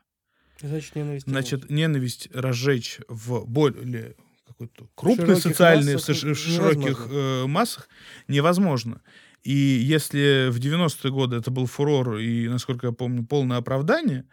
Значит, 0.60 0.94
ненависть. 0.94 1.26
нет. 1.26 1.32
значит, 1.32 1.70
ненависть 1.70 2.28
разжечь 2.34 3.00
в 3.08 3.44
более 3.46 4.14
какой-то 4.46 4.88
крупной 4.94 5.26
широких 5.26 5.42
социальной, 5.42 5.94
массах 5.94 6.16
в 6.16 6.34
широких 6.34 7.06
э, 7.10 7.46
массах 7.46 7.88
невозможно. 8.28 9.00
И 9.42 9.52
если 9.54 10.48
в 10.50 10.58
90-е 10.58 11.10
годы 11.10 11.36
это 11.36 11.50
был 11.50 11.64
фурор 11.66 12.18
и, 12.18 12.46
насколько 12.48 12.88
я 12.88 12.92
помню, 12.92 13.24
полное 13.24 13.56
оправдание, 13.56 14.26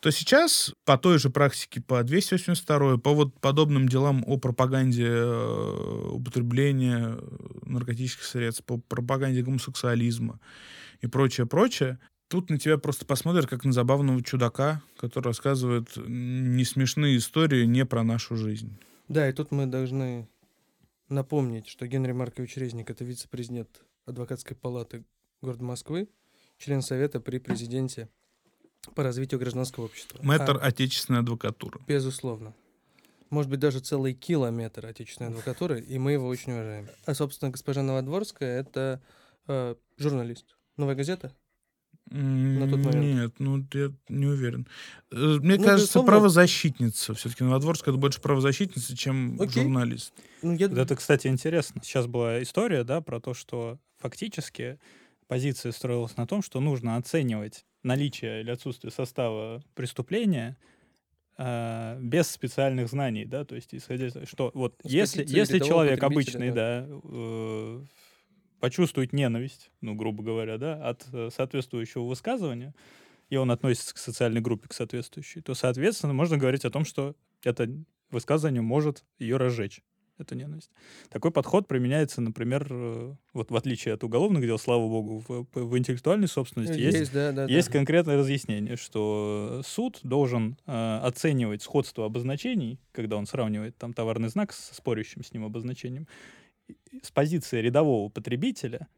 то 0.00 0.10
сейчас 0.10 0.72
по 0.84 0.96
той 0.96 1.18
же 1.18 1.30
практике, 1.30 1.80
по 1.80 2.02
282 2.02 2.98
по 2.98 3.14
вот 3.14 3.38
подобным 3.40 3.88
делам 3.88 4.22
о 4.26 4.38
пропаганде 4.38 5.06
э, 5.06 6.10
употребления 6.12 7.18
наркотических 7.62 8.24
средств, 8.24 8.64
по 8.64 8.78
пропаганде 8.78 9.42
гомосексуализма 9.42 10.40
и 11.00 11.06
прочее, 11.06 11.46
прочее, 11.46 11.98
тут 12.28 12.50
на 12.50 12.58
тебя 12.58 12.78
просто 12.78 13.06
посмотрят 13.06 13.46
как 13.46 13.64
на 13.64 13.72
забавного 13.72 14.22
чудака, 14.22 14.82
который 14.96 15.26
рассказывает 15.26 15.88
не 15.96 16.64
смешные 16.64 17.16
истории 17.16 17.64
не 17.64 17.84
про 17.84 18.04
нашу 18.04 18.36
жизнь. 18.36 18.78
Да, 19.08 19.28
и 19.28 19.32
тут 19.32 19.50
мы 19.50 19.66
должны 19.66 20.28
напомнить, 21.08 21.66
что 21.66 21.86
Генри 21.86 22.12
Маркович 22.12 22.56
Резник— 22.56 22.90
это 22.90 23.04
вице-президент 23.04 23.82
адвокатской 24.06 24.56
палаты 24.56 25.04
города 25.40 25.64
Москвы, 25.64 26.08
член 26.58 26.82
Совета 26.82 27.20
при 27.20 27.38
президенте 27.38 28.08
по 28.94 29.02
развитию 29.02 29.40
гражданского 29.40 29.84
общества. 29.86 30.18
Мэтр 30.22 30.56
А, 30.56 30.66
отечественной 30.66 31.20
адвокатуры. 31.20 31.80
безусловно. 31.86 32.54
Может 33.30 33.50
быть, 33.50 33.60
даже 33.60 33.80
целый 33.80 34.14
километр 34.14 34.86
отечественной 34.86 35.30
адвокатуры, 35.30 35.80
и 35.80 35.98
мы 35.98 36.12
его 36.12 36.26
очень 36.28 36.52
уважаем. 36.52 36.88
А, 37.04 37.14
собственно, 37.14 37.50
госпожа 37.50 37.82
Новодворская— 37.82 38.60
это 38.60 39.02
э, 39.46 39.74
журналист. 39.98 40.56
Новая 40.78 40.94
газета? 40.94 41.34
На 42.10 42.66
тот 42.70 42.78
момент. 42.78 42.94
Нет, 43.04 43.34
ну 43.38 43.62
я 43.74 43.92
не 44.08 44.24
уверен. 44.26 44.66
Э, 45.12 45.16
Мне 45.16 45.56
Ну, 45.58 45.64
кажется, 45.64 45.74
безусловно. 45.84 46.10
правозащитница. 46.12 47.12
Все-таки 47.12 47.44
Новодворская 47.44 47.92
это 47.92 48.00
больше 48.00 48.22
правозащитница, 48.22 48.96
чем 48.96 49.38
Окей. 49.38 49.62
журналист. 49.64 50.14
Ну, 50.40 50.54
я... 50.54 50.68
Это, 50.68 50.96
кстати, 50.96 51.26
интересно. 51.26 51.82
Сейчас 51.84 52.06
была 52.06 52.42
история, 52.42 52.82
да, 52.82 53.02
про 53.02 53.20
то, 53.20 53.34
что 53.34 53.78
фактически 53.98 54.78
позиция 55.26 55.70
строилась 55.72 56.16
на 56.16 56.26
том, 56.26 56.40
что 56.40 56.60
нужно 56.60 56.96
оценивать 56.96 57.66
наличие 57.82 58.40
или 58.40 58.50
отсутствие 58.50 58.90
состава 58.90 59.62
преступления 59.74 60.56
э, 61.36 61.98
без 62.00 62.28
специальных 62.30 62.88
знаний, 62.88 63.24
да, 63.24 63.44
то 63.44 63.54
есть 63.54 63.74
исходя 63.74 64.06
из 64.06 64.12
того, 64.12 64.26
что 64.26 64.50
вот 64.54 64.80
если, 64.84 65.24
если 65.26 65.58
человек 65.58 66.02
обычный, 66.02 66.50
да, 66.50 66.86
э, 66.88 67.84
почувствует 68.60 69.12
ненависть, 69.12 69.70
ну, 69.80 69.94
грубо 69.94 70.22
говоря, 70.22 70.58
да, 70.58 70.74
от 70.88 71.06
э, 71.12 71.30
соответствующего 71.34 72.04
высказывания, 72.04 72.74
и 73.30 73.36
он 73.36 73.50
относится 73.50 73.94
к 73.94 73.98
социальной 73.98 74.40
группе, 74.40 74.68
к 74.68 74.72
соответствующей, 74.72 75.40
то, 75.40 75.54
соответственно, 75.54 76.14
можно 76.14 76.36
говорить 76.38 76.64
о 76.64 76.70
том, 76.70 76.84
что 76.84 77.14
это 77.44 77.68
высказывание 78.10 78.62
может 78.62 79.04
ее 79.18 79.36
разжечь 79.36 79.82
эту 80.18 80.34
ненависть. 80.34 80.70
Такой 81.10 81.30
подход 81.30 81.66
применяется, 81.68 82.20
например, 82.20 82.66
э, 82.70 83.14
вот 83.32 83.50
в 83.50 83.56
отличие 83.56 83.94
от 83.94 84.04
уголовных 84.04 84.42
дел, 84.42 84.58
слава 84.58 84.86
богу, 84.88 85.24
в, 85.26 85.46
в 85.52 85.78
интеллектуальной 85.78 86.28
собственности 86.28 86.78
есть, 86.78 86.98
есть, 86.98 87.12
да, 87.12 87.32
да, 87.32 87.44
есть 87.46 87.68
да. 87.68 87.72
конкретное 87.72 88.16
разъяснение, 88.16 88.76
что 88.76 89.62
суд 89.64 90.00
должен 90.02 90.58
э, 90.66 91.00
оценивать 91.02 91.62
сходство 91.62 92.04
обозначений, 92.06 92.80
когда 92.92 93.16
он 93.16 93.26
сравнивает 93.26 93.76
там 93.76 93.92
товарный 93.92 94.28
знак 94.28 94.52
с 94.52 94.76
спорящим 94.76 95.22
с 95.22 95.32
ним 95.32 95.44
обозначением, 95.44 96.06
с 97.02 97.10
позиции 97.10 97.60
рядового 97.60 98.08
потребителя 98.08 98.88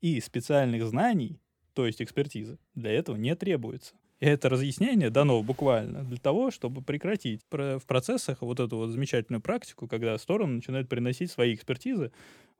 и 0.00 0.20
специальных 0.20 0.86
знаний, 0.86 1.40
то 1.74 1.86
есть 1.86 2.00
экспертизы, 2.00 2.58
для 2.74 2.92
этого 2.92 3.16
не 3.16 3.34
требуется. 3.34 3.94
И 4.18 4.26
это 4.26 4.48
разъяснение 4.48 5.10
дано 5.10 5.42
буквально 5.42 6.02
для 6.02 6.16
того, 6.16 6.50
чтобы 6.50 6.80
прекратить 6.82 7.42
в 7.50 7.82
процессах 7.86 8.40
вот 8.40 8.60
эту 8.60 8.76
вот 8.78 8.88
замечательную 8.88 9.42
практику, 9.42 9.86
когда 9.86 10.16
стороны 10.16 10.54
начинают 10.54 10.88
приносить 10.88 11.30
свои 11.30 11.54
экспертизы, 11.54 12.12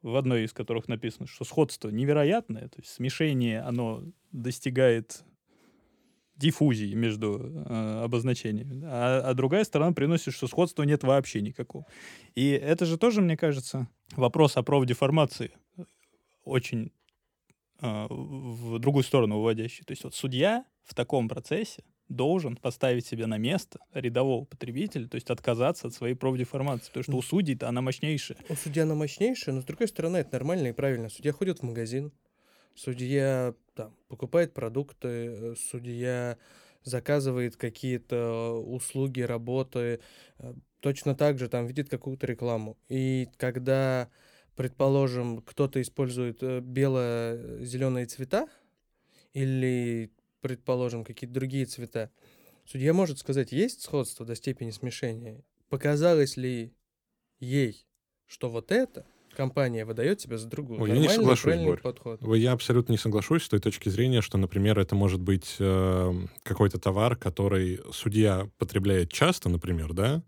в 0.03 0.17
одной 0.17 0.45
из 0.45 0.53
которых 0.53 0.87
написано, 0.89 1.27
что 1.27 1.45
сходство 1.45 1.89
невероятное, 1.89 2.69
то 2.69 2.79
есть 2.79 2.91
смешение, 2.91 3.61
оно 3.61 4.03
достигает 4.33 5.25
диффузии 6.37 6.93
между 6.93 7.41
э, 7.41 8.03
обозначениями, 8.05 8.83
а, 8.85 9.23
а 9.25 9.35
другая 9.35 9.65
сторона 9.65 9.93
приносит, 9.93 10.35
что 10.35 10.47
сходства 10.47 10.83
нет 10.83 11.03
вообще 11.03 11.41
никакого. 11.41 11.87
И 12.35 12.51
это 12.51 12.85
же 12.85 12.99
тоже, 12.99 13.23
мне 13.23 13.39
кажется, 13.39 13.89
вопрос 14.15 14.59
о 14.59 14.63
профдеформации 14.63 15.53
очень 16.45 16.93
э, 17.81 18.07
в 18.11 18.79
другую 18.79 19.03
сторону 19.03 19.37
уводящий. 19.37 19.85
То 19.85 19.93
есть 19.93 20.05
вот 20.05 20.15
судья 20.15 20.67
в 20.87 20.95
таком 20.95 21.29
процессе 21.29 21.83
должен 22.09 22.57
поставить 22.57 23.05
себя 23.07 23.27
на 23.27 23.37
место 23.37 23.81
рядового 23.93 24.45
потребителя, 24.45 25.09
то 25.09 25.17
есть 25.17 25.29
отказаться 25.29 25.89
от 25.89 25.95
своей 25.95 26.15
профдеформации, 26.15 26.87
потому 26.87 27.03
что 27.03 27.17
у 27.17 27.23
судей-то 27.23 27.69
она 27.69 27.83
мощнейшая. 27.83 28.39
У 28.49 28.55
судья 28.55 28.85
она 28.85 28.95
мощнейшая, 28.95 29.55
но 29.55 29.61
с 29.61 29.65
другой 29.65 29.89
стороны 29.89 30.19
это 30.19 30.33
нормально 30.33 30.69
и 30.69 30.73
правильно. 30.73 31.09
Судья 31.09 31.33
ходит 31.33 31.59
в 31.59 31.63
магазин, 31.65 32.13
судья 32.77 33.55
там, 33.75 33.95
покупает 34.09 34.55
продукты, 34.55 35.09
э, 35.09 35.55
судья 35.59 36.39
заказывает 36.85 37.57
какие-то 37.57 38.53
услуги, 38.53 39.21
работы, 39.21 40.01
э, 40.39 40.55
точно 40.81 41.17
так 41.17 41.39
же 41.39 41.49
там 41.49 41.67
видит 41.67 41.89
какую-то 41.89 42.27
рекламу. 42.29 42.79
И 42.89 43.29
когда, 43.39 44.09
предположим, 44.55 45.43
кто-то 45.43 45.83
использует 45.83 46.43
э, 46.43 46.61
бело-зеленые 46.61 48.07
цвета 48.07 48.49
или 49.35 50.13
предположим, 50.47 51.05
какие-то 51.05 51.35
другие 51.35 51.67
цвета, 51.67 52.11
судья 52.65 52.93
может 52.93 53.19
сказать, 53.19 53.51
есть 53.51 53.83
сходство 53.83 54.25
до 54.25 54.37
степени 54.37 54.71
смешения? 54.71 55.43
Показалось 55.69 56.37
ли 56.37 56.73
ей, 57.41 57.85
что 58.27 58.49
вот 58.49 58.71
это 58.71 59.05
компания 59.37 59.85
выдает 59.85 60.21
себя 60.21 60.39
за 60.39 60.47
другую? 60.47 60.81
Ой, 60.81 60.91
я 60.91 60.99
не 60.99 61.09
соглашусь, 61.09 61.57
Борь. 61.57 61.81
подход. 61.81 62.21
Я 62.37 62.53
абсолютно 62.53 62.93
не 62.93 62.99
соглашусь 62.99 63.43
с 63.43 63.49
той 63.49 63.59
точки 63.59 63.89
зрения, 63.89 64.21
что, 64.21 64.39
например, 64.39 64.79
это 64.79 64.95
может 64.95 65.21
быть 65.21 65.57
э, 65.59 66.13
какой-то 66.45 66.79
товар, 66.79 67.17
который 67.17 67.81
судья 67.93 68.49
потребляет 68.57 69.11
часто, 69.11 69.49
например, 69.49 69.95
да, 69.95 70.23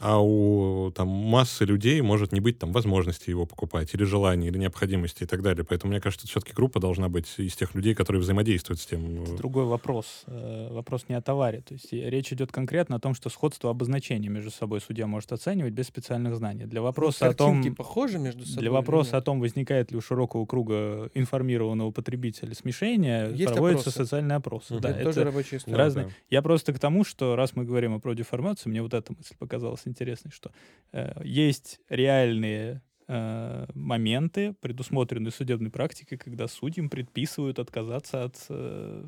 а 0.00 0.18
у 0.18 0.90
там, 0.92 1.08
массы 1.08 1.66
людей 1.66 2.00
может 2.00 2.32
не 2.32 2.40
быть 2.40 2.58
там 2.58 2.72
возможности 2.72 3.28
его 3.28 3.44
покупать, 3.44 3.92
или 3.92 4.02
желания, 4.04 4.48
или 4.48 4.56
необходимости 4.56 5.24
и 5.24 5.26
так 5.26 5.42
далее. 5.42 5.62
Поэтому, 5.62 5.90
мне 5.90 6.00
кажется, 6.00 6.26
все-таки 6.26 6.54
группа 6.54 6.80
должна 6.80 7.10
быть 7.10 7.28
из 7.36 7.54
тех 7.54 7.74
людей, 7.74 7.94
которые 7.94 8.22
взаимодействуют 8.22 8.80
с 8.80 8.86
тем. 8.86 9.22
Это 9.22 9.36
другой 9.36 9.66
вопрос. 9.66 10.22
Э, 10.26 10.72
вопрос 10.72 11.04
не 11.08 11.14
о 11.14 11.20
товаре. 11.20 11.60
То 11.60 11.74
есть 11.74 11.92
речь 11.92 12.32
идет 12.32 12.50
конкретно 12.50 12.96
о 12.96 12.98
том, 12.98 13.14
что 13.14 13.28
сходство 13.28 13.68
обозначений 13.68 14.28
между 14.28 14.50
собой 14.50 14.80
судья 14.80 15.06
может 15.06 15.32
оценивать 15.32 15.74
без 15.74 15.86
специальных 15.86 16.34
знаний. 16.34 16.64
Для 16.64 16.80
вопроса 16.80 17.26
ну, 17.26 17.30
о 17.30 17.34
том... 17.34 17.74
похожи 17.74 18.18
между 18.18 18.46
собой? 18.46 18.62
Для 18.62 18.70
вопроса 18.70 19.18
о 19.18 19.20
том, 19.20 19.38
возникает 19.38 19.90
ли 19.90 19.98
у 19.98 20.00
широкого 20.00 20.46
круга 20.46 21.10
информированного 21.12 21.90
потребителя 21.90 22.54
смешение, 22.54 23.30
Есть 23.34 23.52
проводится 23.52 23.90
опросы. 23.90 23.98
социальный 23.98 24.36
опрос. 24.36 24.70
Угу. 24.70 24.80
Да, 24.80 24.90
это, 24.90 25.00
это 25.00 25.12
тоже 25.12 25.24
рабочая 25.24 25.56
история. 25.58 25.76
разные. 25.76 26.06
Да. 26.06 26.12
Я 26.30 26.40
просто 26.40 26.72
к 26.72 26.78
тому, 26.78 27.04
что 27.04 27.36
раз 27.36 27.54
мы 27.54 27.64
говорим 27.64 27.94
о 27.94 27.98
продеформации, 27.98 28.70
мне 28.70 28.80
вот 28.80 28.94
эта 28.94 29.12
мысль 29.12 29.34
показалась 29.38 29.82
интересной, 29.90 30.30
что 30.30 30.50
э, 30.92 31.20
есть 31.24 31.80
реальные 31.88 32.82
э, 33.08 33.66
моменты, 33.74 34.54
предусмотренные 34.60 35.32
судебной 35.32 35.70
практикой, 35.70 36.16
когда 36.16 36.48
судьям 36.48 36.88
предписывают 36.88 37.58
отказаться 37.58 38.24
от 38.24 38.36
э, 38.48 39.04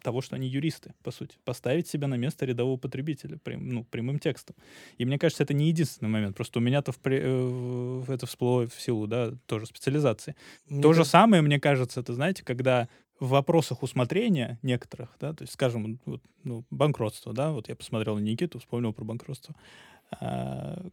того, 0.00 0.20
что 0.20 0.36
они 0.36 0.48
юристы, 0.48 0.94
по 1.02 1.10
сути. 1.10 1.36
Поставить 1.44 1.86
себя 1.86 2.08
на 2.08 2.16
место 2.16 2.46
рядового 2.46 2.76
потребителя 2.76 3.38
прям, 3.38 3.68
ну, 3.68 3.84
прямым 3.84 4.18
текстом. 4.18 4.56
И 4.98 5.04
мне 5.04 5.18
кажется, 5.18 5.42
это 5.42 5.54
не 5.54 5.68
единственный 5.68 6.08
момент. 6.08 6.36
Просто 6.36 6.58
у 6.58 6.62
меня-то 6.62 6.92
в, 6.92 7.00
пре- 7.00 7.20
э, 7.22 8.12
это 8.12 8.26
всплыло 8.26 8.66
в 8.66 8.80
силу, 8.80 9.06
да, 9.06 9.32
тоже 9.46 9.66
специализации. 9.66 10.34
Мне 10.68 10.82
То 10.82 10.92
же 10.92 11.04
самое, 11.04 11.42
мне 11.42 11.60
кажется, 11.60 12.00
это, 12.00 12.14
знаете, 12.14 12.44
когда 12.44 12.88
в 13.20 13.28
вопросах 13.28 13.82
усмотрения 13.82 14.58
некоторых, 14.62 15.10
да, 15.20 15.34
то 15.34 15.42
есть, 15.42 15.52
скажем, 15.52 16.00
вот, 16.06 16.22
ну, 16.42 16.64
банкротство, 16.70 17.34
да, 17.34 17.52
вот 17.52 17.68
я 17.68 17.76
посмотрел 17.76 18.16
на 18.16 18.20
Никиту, 18.20 18.58
вспомнил 18.58 18.94
про 18.94 19.04
банкротство, 19.04 19.54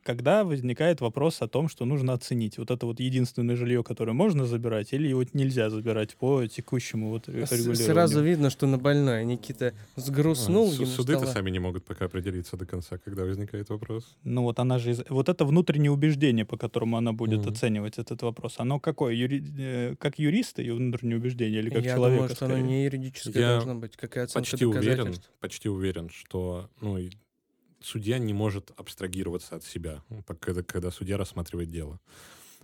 когда 0.04 0.44
возникает 0.44 1.02
вопрос 1.02 1.42
о 1.42 1.48
том, 1.48 1.68
что 1.70 1.86
нужно 1.86 2.14
оценить, 2.14 2.58
вот 2.58 2.72
это 2.72 2.86
вот 2.86 3.00
единственное 3.00 3.56
жилье, 3.56 3.84
которое 3.84 4.14
можно 4.14 4.46
забирать, 4.46 4.94
или 4.94 5.08
его 5.08 5.24
нельзя 5.34 5.70
забирать 5.70 6.16
по 6.16 6.46
текущему 6.48 7.10
вот 7.10 7.26
с- 7.26 7.30
регулированию. 7.30 7.76
Сразу 7.76 8.22
видно, 8.22 8.50
что 8.50 8.68
на 8.68 8.78
больной. 8.78 9.26
Никита 9.26 9.74
сгрустнул, 9.96 10.70
А, 10.70 10.74
ему 10.74 10.86
Суды-то 10.86 11.20
стало- 11.20 11.32
сами 11.34 11.50
не 11.50 11.60
могут 11.60 11.84
пока 11.86 12.06
определиться 12.06 12.58
до 12.58 12.66
конца, 12.66 12.98
когда 12.98 13.24
возникает 13.26 13.70
вопрос. 13.70 14.16
Ну 14.24 14.44
вот 14.44 14.60
она 14.60 14.78
же... 14.80 14.96
Вот 15.10 15.30
это 15.30 15.46
внутреннее 15.46 15.92
убеждение, 15.92 16.46
по 16.46 16.58
которому 16.58 16.98
она 16.98 17.12
будет 17.14 17.40
Мгм. 17.42 17.50
оценивать 17.52 17.98
этот 17.98 18.22
вопрос, 18.22 18.56
оно 18.60 18.80
какое? 18.80 19.14
Юри- 19.14 19.44
э, 19.58 19.96
Как 20.00 20.20
юриста 20.20 20.62
ее 20.62 20.76
внутреннее 20.76 21.18
убеждение 21.18 21.60
или 21.62 21.70
как 21.70 21.84
Я 21.84 21.96
человека? 21.96 22.22
думаю, 22.22 22.36
что 22.36 22.46
оно 22.46 22.56
скорее? 22.56 22.68
не 22.68 22.84
юридическое 22.86 23.42
Я 23.44 23.50
должно 23.56 23.76
быть, 23.76 23.98
как 23.98 24.16
и 24.16 24.20
оценка 24.20 24.40
Почти 24.50 24.66
уверен, 24.66 25.16
почти 25.40 25.70
уверен, 25.70 26.10
что 26.10 26.70
ну, 26.82 26.98
и 26.98 27.10
судья 27.82 28.18
не 28.18 28.34
может 28.34 28.72
абстрагироваться 28.78 29.56
от 29.56 29.64
себя, 29.64 30.04
когда, 30.40 30.64
когда 30.64 30.92
судья 30.92 31.18
рассматривает 31.18 31.70
дело. 31.70 32.00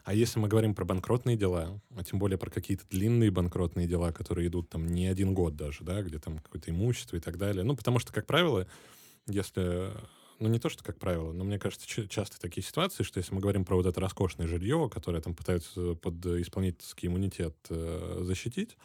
А 0.04 0.14
если 0.14 0.40
мы 0.40 0.50
говорим 0.50 0.76
про 0.76 0.84
банкротные 0.84 1.38
дела, 1.38 1.80
а 1.96 2.04
тем 2.04 2.20
более 2.20 2.38
про 2.38 2.50
какие-то 2.50 2.84
длинные 2.90 3.32
банкротные 3.32 3.88
дела, 3.88 4.12
которые 4.12 4.48
идут 4.48 4.70
там 4.70 4.86
не 4.86 5.08
один 5.08 5.34
год 5.34 5.56
даже, 5.56 5.84
да, 5.84 6.02
где 6.02 6.20
там 6.20 6.40
какое-то 6.40 6.72
имущество 6.72 7.16
и 7.16 7.22
так 7.22 7.38
далее. 7.38 7.64
Ну, 7.64 7.76
потому 7.76 8.00
что, 8.00 8.12
как 8.12 8.26
правило, 8.26 8.68
если... 9.28 9.92
Ну, 10.40 10.50
не 10.50 10.60
то, 10.60 10.68
что 10.68 10.84
как 10.84 11.00
правило, 11.00 11.32
но 11.32 11.46
мне 11.46 11.58
кажется, 11.58 11.88
часто 11.88 12.38
такие 12.42 12.66
ситуации, 12.66 13.04
что 13.04 13.20
если 13.20 13.34
мы 13.34 13.40
говорим 13.40 13.64
про 13.64 13.78
вот 13.78 13.86
это 13.86 14.02
роскошное 14.02 14.48
жилье, 14.48 14.90
которое 14.92 15.22
там 15.22 15.36
пытаются 15.36 15.94
под 15.94 16.26
исполнительский 16.26 17.08
иммунитет 17.08 17.56
э, 17.70 18.20
защитить, 18.24 18.76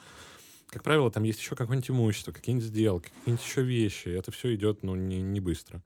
как 0.69 0.85
правило, 0.85 1.11
там 1.11 1.25
есть 1.25 1.41
еще 1.41 1.57
какое-нибудь 1.57 1.91
имущество, 1.91 2.31
какие-нибудь 2.31 2.69
сделки, 2.69 3.09
какие-нибудь 3.09 3.45
еще 3.45 3.63
вещи. 3.63 4.09
Это 4.09 4.31
все 4.31 4.55
идет, 4.55 4.83
ну, 4.83 4.95
не, 4.95 5.21
не 5.23 5.41
быстро. 5.41 5.83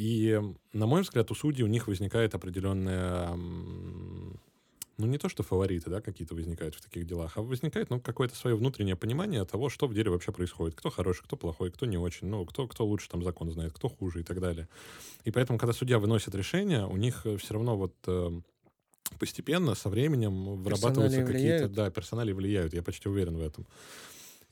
И, 0.00 0.40
на 0.72 0.86
мой 0.86 1.02
взгляд, 1.02 1.30
у 1.30 1.34
судей 1.34 1.62
у 1.62 1.66
них 1.66 1.86
возникает 1.86 2.34
определенная... 2.34 3.36
Ну, 3.36 5.06
не 5.06 5.18
то, 5.18 5.28
что 5.28 5.42
фавориты, 5.42 5.90
да, 5.90 6.00
какие-то 6.00 6.34
возникают 6.34 6.74
в 6.74 6.80
таких 6.80 7.06
делах, 7.06 7.36
а 7.36 7.42
возникает, 7.42 7.90
ну, 7.90 8.00
какое-то 8.00 8.34
свое 8.34 8.56
внутреннее 8.56 8.96
понимание 8.96 9.44
того, 9.44 9.68
что 9.68 9.86
в 9.86 9.92
деле 9.92 10.10
вообще 10.10 10.32
происходит. 10.32 10.74
Кто 10.74 10.88
хороший, 10.88 11.24
кто 11.24 11.36
плохой, 11.36 11.70
кто 11.70 11.84
не 11.84 11.98
очень, 11.98 12.28
ну, 12.28 12.46
кто, 12.46 12.66
кто 12.66 12.86
лучше 12.86 13.10
там 13.10 13.22
закон 13.22 13.50
знает, 13.50 13.74
кто 13.74 13.90
хуже 13.90 14.20
и 14.20 14.22
так 14.22 14.40
далее. 14.40 14.68
И 15.24 15.30
поэтому, 15.30 15.58
когда 15.58 15.74
судья 15.74 15.98
выносит 15.98 16.34
решение, 16.34 16.86
у 16.86 16.96
них 16.96 17.26
все 17.38 17.52
равно 17.52 17.76
вот 17.76 17.94
э, 18.06 18.40
постепенно, 19.18 19.74
со 19.74 19.90
временем 19.90 20.62
вырабатываются 20.62 21.26
какие-то... 21.26 21.68
Да, 21.68 21.90
персонали 21.90 22.32
влияют, 22.32 22.72
я 22.72 22.82
почти 22.82 23.06
уверен 23.10 23.36
в 23.36 23.42
этом. 23.42 23.66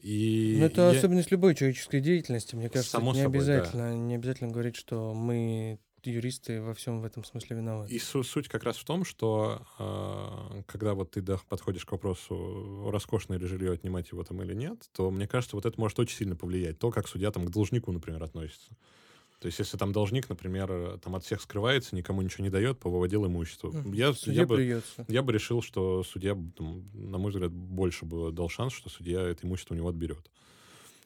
И 0.01 0.57
Ну, 0.59 0.67
это 0.67 0.93
я- 0.93 0.99
особенность 0.99 1.31
любой 1.31 1.55
человеческой 1.55 2.01
деятельности. 2.01 2.55
Мне 2.55 2.69
кажется, 2.69 2.93
Само 2.93 3.13
не 3.13 3.23
собой, 3.23 3.45
да. 3.45 3.55
обязательно, 3.57 3.95
не 3.97 4.15
обязательно 4.15 4.51
говорить, 4.51 4.77
что 4.77 5.13
мы 5.15 5.79
юристы 6.05 6.63
во 6.63 6.73
всем 6.75 7.01
в 7.01 7.05
этом 7.05 7.25
смысле 7.25 7.57
виноваты. 7.57 7.93
И 7.93 7.99
су- 7.99 8.23
суть 8.23 8.49
как 8.49 8.63
раз 8.63 8.77
в 8.77 8.85
том, 8.85 9.05
что 9.05 9.63
э, 9.79 10.63
когда 10.67 10.95
вот 10.95 11.11
ты 11.11 11.21
да, 11.21 11.39
подходишь 11.49 11.85
к 11.85 11.93
вопросу, 11.93 12.89
роскошное 12.91 13.39
ли 13.39 13.47
жилье 13.47 13.73
отнимать 13.73 14.11
его 14.13 14.23
там 14.25 14.41
или 14.43 14.55
нет, 14.55 14.89
то 14.93 15.11
мне 15.11 15.27
кажется, 15.27 15.57
вот 15.57 15.67
это 15.67 15.79
может 15.81 15.99
очень 15.99 16.17
сильно 16.17 16.37
повлиять. 16.37 16.79
То, 16.79 16.91
как 16.91 17.09
судья 17.09 17.31
там 17.31 17.45
к 17.45 17.51
должнику, 17.51 17.91
например, 17.93 18.23
относится. 18.23 18.71
То 19.41 19.47
есть, 19.47 19.59
если 19.59 19.77
там 19.77 19.93
должник, 19.93 20.29
например, 20.29 20.71
э, 20.71 20.99
там 21.03 21.15
от 21.15 21.25
всех 21.25 21.41
скрывается, 21.41 21.95
никому 21.95 22.23
ничего 22.23 22.45
не 22.45 22.51
дает, 22.51 22.79
повыводил 22.81 23.27
имущество. 23.27 23.69
Мгм. 23.69 23.93
Я, 23.93 24.13
я, 24.25 24.47
бы, 24.47 24.83
я 25.07 25.23
бы 25.23 25.33
решил, 25.33 25.63
что 25.63 26.03
судья, 26.03 26.37
там, 26.57 26.85
на 26.93 27.19
мой 27.19 27.31
взгляд, 27.31 27.53
больше 27.53 28.05
бы 28.05 28.33
дал 28.33 28.49
шанс, 28.49 28.73
что 28.73 28.91
судья 28.91 29.23
это 29.23 29.47
имущество 29.47 29.75
у 29.75 29.77
него 29.77 29.89
отберет 29.89 30.29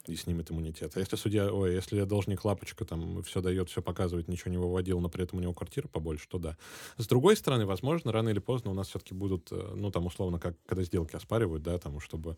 и 0.07 0.15
снимет 0.15 0.51
иммунитет. 0.51 0.91
А 0.95 0.99
если 0.99 1.15
судья, 1.15 1.53
ой, 1.53 1.75
если 1.75 2.03
должник 2.03 2.43
лапочка 2.43 2.83
там 2.85 3.23
все 3.23 3.41
дает, 3.41 3.69
все 3.69 3.81
показывает, 3.81 4.27
ничего 4.27 4.51
не 4.51 4.57
выводил, 4.57 4.99
но 4.99 5.09
при 5.09 5.23
этом 5.23 5.39
у 5.39 5.41
него 5.41 5.53
квартира 5.53 5.87
побольше, 5.87 6.27
то 6.27 6.39
да. 6.39 6.57
С 6.97 7.07
другой 7.07 7.37
стороны, 7.37 7.65
возможно, 7.65 8.11
рано 8.11 8.29
или 8.29 8.39
поздно 8.39 8.71
у 8.71 8.73
нас 8.73 8.89
все-таки 8.89 9.13
будут, 9.13 9.49
э, 9.51 9.73
ну, 9.75 9.91
там, 9.91 10.05
условно, 10.05 10.39
как 10.39 10.55
когда 10.65 10.83
сделки 10.83 11.15
оспаривают, 11.15 11.63
да, 11.63 11.77
там, 11.77 11.99
чтобы 12.01 12.37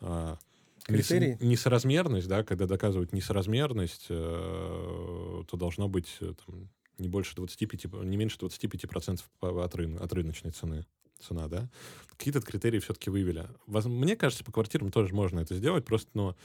а, 0.00 0.38
Критерии? 0.84 1.38
несоразмерность, 1.40 2.28
да, 2.28 2.42
когда 2.42 2.66
доказывают 2.66 3.12
несоразмерность, 3.12 4.06
э, 4.08 5.21
то 5.44 5.56
должно 5.56 5.88
быть 5.88 6.08
э, 6.20 6.34
там, 6.46 6.68
не 6.98 7.08
больше 7.08 7.34
25, 7.36 7.86
не 8.04 8.16
меньше 8.16 8.38
25% 8.38 9.20
по- 9.40 9.64
от, 9.64 9.74
рын- 9.74 9.98
от 9.98 10.12
рыночной 10.12 10.50
цены 10.52 10.86
цена, 11.20 11.46
да, 11.46 11.70
какие-то 12.16 12.40
критерии 12.40 12.80
все-таки 12.80 13.08
вывели. 13.08 13.46
Мне 13.66 14.16
кажется, 14.16 14.42
по 14.44 14.50
квартирам 14.50 14.90
тоже 14.90 15.14
можно 15.14 15.38
это 15.40 15.54
сделать, 15.54 15.84
просто, 15.84 16.10
но 16.14 16.36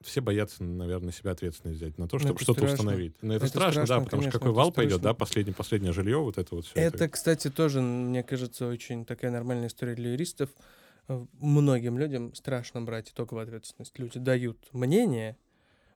все 0.00 0.20
боятся, 0.20 0.62
наверное, 0.62 1.06
на 1.06 1.12
себя 1.12 1.32
ответственность 1.32 1.78
взять 1.80 1.98
на 1.98 2.06
то, 2.08 2.16
Ну, 2.16 2.20
чтобы 2.20 2.34
это 2.34 2.42
что-то 2.44 2.64
установить. 2.66 3.14
Но 3.20 3.34
это, 3.34 3.46
Это 3.46 3.50
страшно, 3.58 3.84
страшно, 3.84 3.96
да, 3.96 4.04
потому 4.04 4.22
что 4.22 4.30
конечно, 4.30 4.38
какой 4.38 4.50
это 4.52 4.56
вал 4.58 4.72
пойдет, 4.72 4.92
страшно. 4.98 5.08
да, 5.10 5.14
последнее, 5.14 5.54
последнее 5.54 5.92
жилье, 5.92 6.18
вот 6.18 6.38
это 6.38 6.54
вот 6.54 6.66
все. 6.66 6.78
Это, 6.80 7.08
кстати, 7.08 7.50
тоже, 7.50 7.80
мне 7.80 8.22
кажется, 8.22 8.68
очень 8.68 9.04
такая 9.04 9.32
нормальная 9.32 9.66
история 9.66 9.96
для 9.96 10.12
юристов. 10.12 10.50
Э, 11.08 11.26
Многим 11.40 11.98
людям 11.98 12.32
страшно 12.34 12.80
брать 12.82 13.10
итоговую 13.10 13.42
ответственность. 13.42 13.98
Люди 13.98 14.20
дают 14.20 14.68
мнение, 14.72 15.36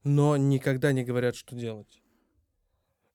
но 0.02 0.36
никогда 0.36 0.92
не 0.92 1.04
говорят, 1.04 1.36
что 1.36 1.54
делать. 1.54 2.02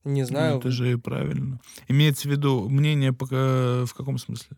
Не 0.04 0.24
знаю. 0.24 0.54
Ну, 0.54 0.58
это 0.60 0.70
же 0.70 0.92
и 0.92 0.96
правильно. 0.96 1.60
Имеется 1.88 2.28
в 2.28 2.32
виду 2.32 2.68
мнение 2.68 3.12
пока 3.12 3.84
в 3.84 3.94
каком 3.94 4.18
смысле? 4.18 4.56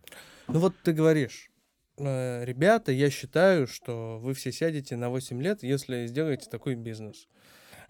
Ну 0.49 0.59
вот 0.59 0.75
ты 0.83 0.93
говоришь, 0.93 1.51
«Э, 1.97 2.45
ребята, 2.45 2.93
я 2.93 3.11
считаю, 3.11 3.67
что 3.67 4.19
вы 4.19 4.35
все 4.35 4.53
сядете 4.53 4.97
на 4.97 5.11
8 5.11 5.41
лет, 5.43 5.63
если 5.63 6.07
сделаете 6.07 6.49
такой 6.51 6.75
бизнес. 6.75 7.29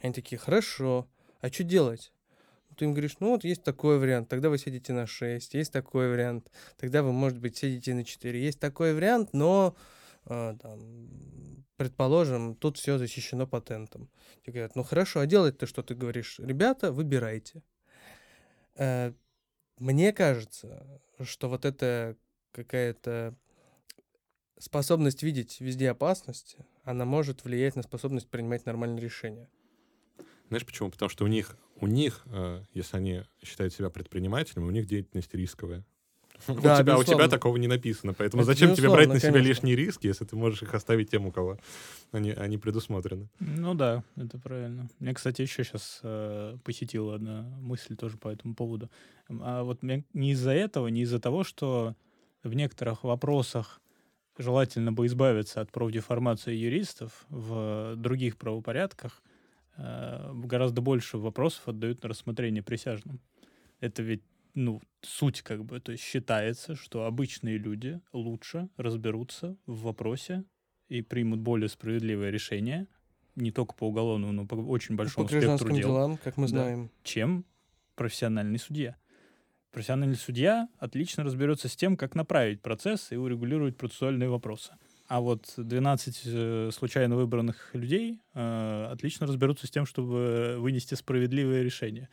Они 0.02 0.12
такие, 0.12 0.38
хорошо, 0.38 1.08
а 1.40 1.48
что 1.50 1.64
делать? 1.64 2.12
Ты 2.76 2.86
им 2.86 2.92
говоришь, 2.92 3.16
ну 3.20 3.30
вот 3.30 3.44
есть 3.44 3.62
такой 3.62 3.98
вариант, 3.98 4.28
тогда 4.28 4.50
вы 4.50 4.58
сядете 4.58 4.92
на 4.92 5.06
6, 5.06 5.54
есть 5.54 5.72
такой 5.72 6.10
вариант, 6.10 6.50
тогда 6.76 7.04
вы, 7.04 7.12
может 7.12 7.38
быть, 7.38 7.56
сядете 7.56 7.94
на 7.94 8.04
4. 8.04 8.42
Есть 8.42 8.58
такой 8.58 8.94
вариант, 8.94 9.30
но, 9.32 9.76
э, 9.76 9.80
там, 10.26 11.64
предположим, 11.76 12.54
тут 12.56 12.78
все 12.78 12.98
защищено 12.98 13.46
патентом. 13.46 14.10
Тебе 14.42 14.54
говорят, 14.54 14.76
ну 14.76 14.82
хорошо, 14.82 15.20
а 15.20 15.26
делать-то 15.26 15.66
что 15.66 15.82
ты 15.82 15.94
говоришь? 15.94 16.38
Ребята, 16.38 16.92
выбирайте. 16.92 17.62
Э, 18.76 19.12
Мне 19.78 20.12
кажется, 20.12 21.00
что 21.22 21.48
вот 21.48 21.64
это 21.64 22.16
какая-то 22.52 23.34
способность 24.58 25.22
видеть 25.22 25.60
везде 25.60 25.90
опасности, 25.90 26.64
она 26.84 27.04
может 27.04 27.44
влиять 27.44 27.76
на 27.76 27.82
способность 27.82 28.28
принимать 28.28 28.66
нормальные 28.66 29.00
решения. 29.00 29.50
Знаешь 30.48 30.64
почему? 30.64 30.90
Потому 30.90 31.08
что 31.08 31.24
у 31.24 31.28
них, 31.28 31.56
у 31.80 31.86
них, 31.86 32.22
э, 32.26 32.62
если 32.72 32.96
они 32.96 33.22
считают 33.42 33.74
себя 33.74 33.90
предпринимателями, 33.90 34.66
у 34.66 34.70
них 34.70 34.86
деятельность 34.86 35.34
рисковая. 35.34 35.84
у, 36.48 36.60
Да, 36.60 36.82
тебя, 36.82 36.98
у 36.98 37.04
тебя 37.04 37.28
такого 37.28 37.56
не 37.56 37.68
написано. 37.68 38.14
Поэтому 38.14 38.42
Это 38.42 38.52
зачем 38.52 38.74
тебе 38.74 38.90
брать 38.90 39.08
на 39.08 39.20
себя 39.20 39.40
лишние 39.40 39.76
риски, 39.76 40.06
если 40.06 40.24
ты 40.24 40.36
можешь 40.36 40.62
их 40.62 40.74
оставить 40.74 41.10
тем, 41.10 41.26
у 41.26 41.32
кого 41.32 41.58
они, 42.12 42.32
они 42.32 42.58
предусмотрены? 42.58 43.28
Ну 43.40 43.74
да, 43.74 44.04
это 44.16 44.38
правильно. 44.38 44.88
Мне, 44.98 45.14
кстати, 45.14 45.42
еще 45.42 45.64
сейчас 45.64 46.00
посетила 46.64 47.16
одна 47.16 47.42
мысль 47.60 47.96
тоже 47.96 48.16
по 48.16 48.28
этому 48.28 48.54
поводу. 48.54 48.90
А 49.28 49.62
вот 49.62 49.82
мне 49.82 50.04
не 50.12 50.32
из-за 50.32 50.52
этого, 50.52 50.88
не 50.88 51.02
из-за 51.02 51.20
того, 51.20 51.44
что 51.44 51.94
в 52.42 52.54
некоторых 52.54 53.04
вопросах 53.04 53.80
желательно 54.38 54.92
бы 54.92 55.06
избавиться 55.06 55.60
от 55.60 55.70
профдеформации 55.70 56.54
юристов, 56.54 57.24
в 57.28 57.94
других 57.96 58.36
правопорядках 58.36 59.22
э, 59.76 60.32
гораздо 60.34 60.80
больше 60.80 61.18
вопросов 61.18 61.68
отдают 61.68 62.02
на 62.02 62.08
рассмотрение 62.08 62.62
присяжным. 62.62 63.20
Это 63.80 64.02
ведь 64.02 64.22
ну, 64.54 64.80
суть 65.02 65.42
как 65.42 65.64
бы, 65.64 65.80
то 65.80 65.92
есть 65.92 66.04
считается, 66.04 66.74
что 66.76 67.04
обычные 67.04 67.58
люди 67.58 68.00
лучше 68.12 68.68
разберутся 68.76 69.56
в 69.66 69.82
вопросе 69.82 70.44
и 70.88 71.02
примут 71.02 71.40
более 71.40 71.68
справедливое 71.68 72.30
решение, 72.30 72.86
не 73.36 73.50
только 73.50 73.74
по 73.74 73.88
уголовному, 73.88 74.32
но 74.32 74.46
по 74.46 74.54
очень 74.54 74.96
По 74.96 75.02
большому 75.04 75.28
спектру 75.28 75.40
гражданским 75.40 75.76
дел, 75.76 75.88
делам, 75.88 76.18
как 76.18 76.36
мы 76.36 76.44
Да. 76.44 76.50
знаем. 76.50 76.90
чем 77.02 77.44
профессиональный 77.96 78.58
судья. 78.58 78.96
Профессиональный 79.72 80.16
судья 80.16 80.68
отлично 80.78 81.24
разберется 81.24 81.68
с 81.68 81.74
тем, 81.74 81.96
как 81.96 82.14
направить 82.14 82.62
процесс 82.62 83.10
и 83.10 83.16
урегулировать 83.16 83.76
процессуальные 83.76 84.28
вопросы. 84.28 84.72
А 85.08 85.20
вот 85.20 85.52
12 85.56 86.20
э, 86.24 86.70
случайно 86.72 87.16
выбранных 87.16 87.74
людей 87.74 88.20
э, 88.34 88.88
отлично 88.90 89.26
разберутся 89.26 89.66
с 89.66 89.70
тем, 89.70 89.84
чтобы 89.84 90.56
вынести 90.58 90.94
справедливое 90.94 91.62
решение. 91.62 92.08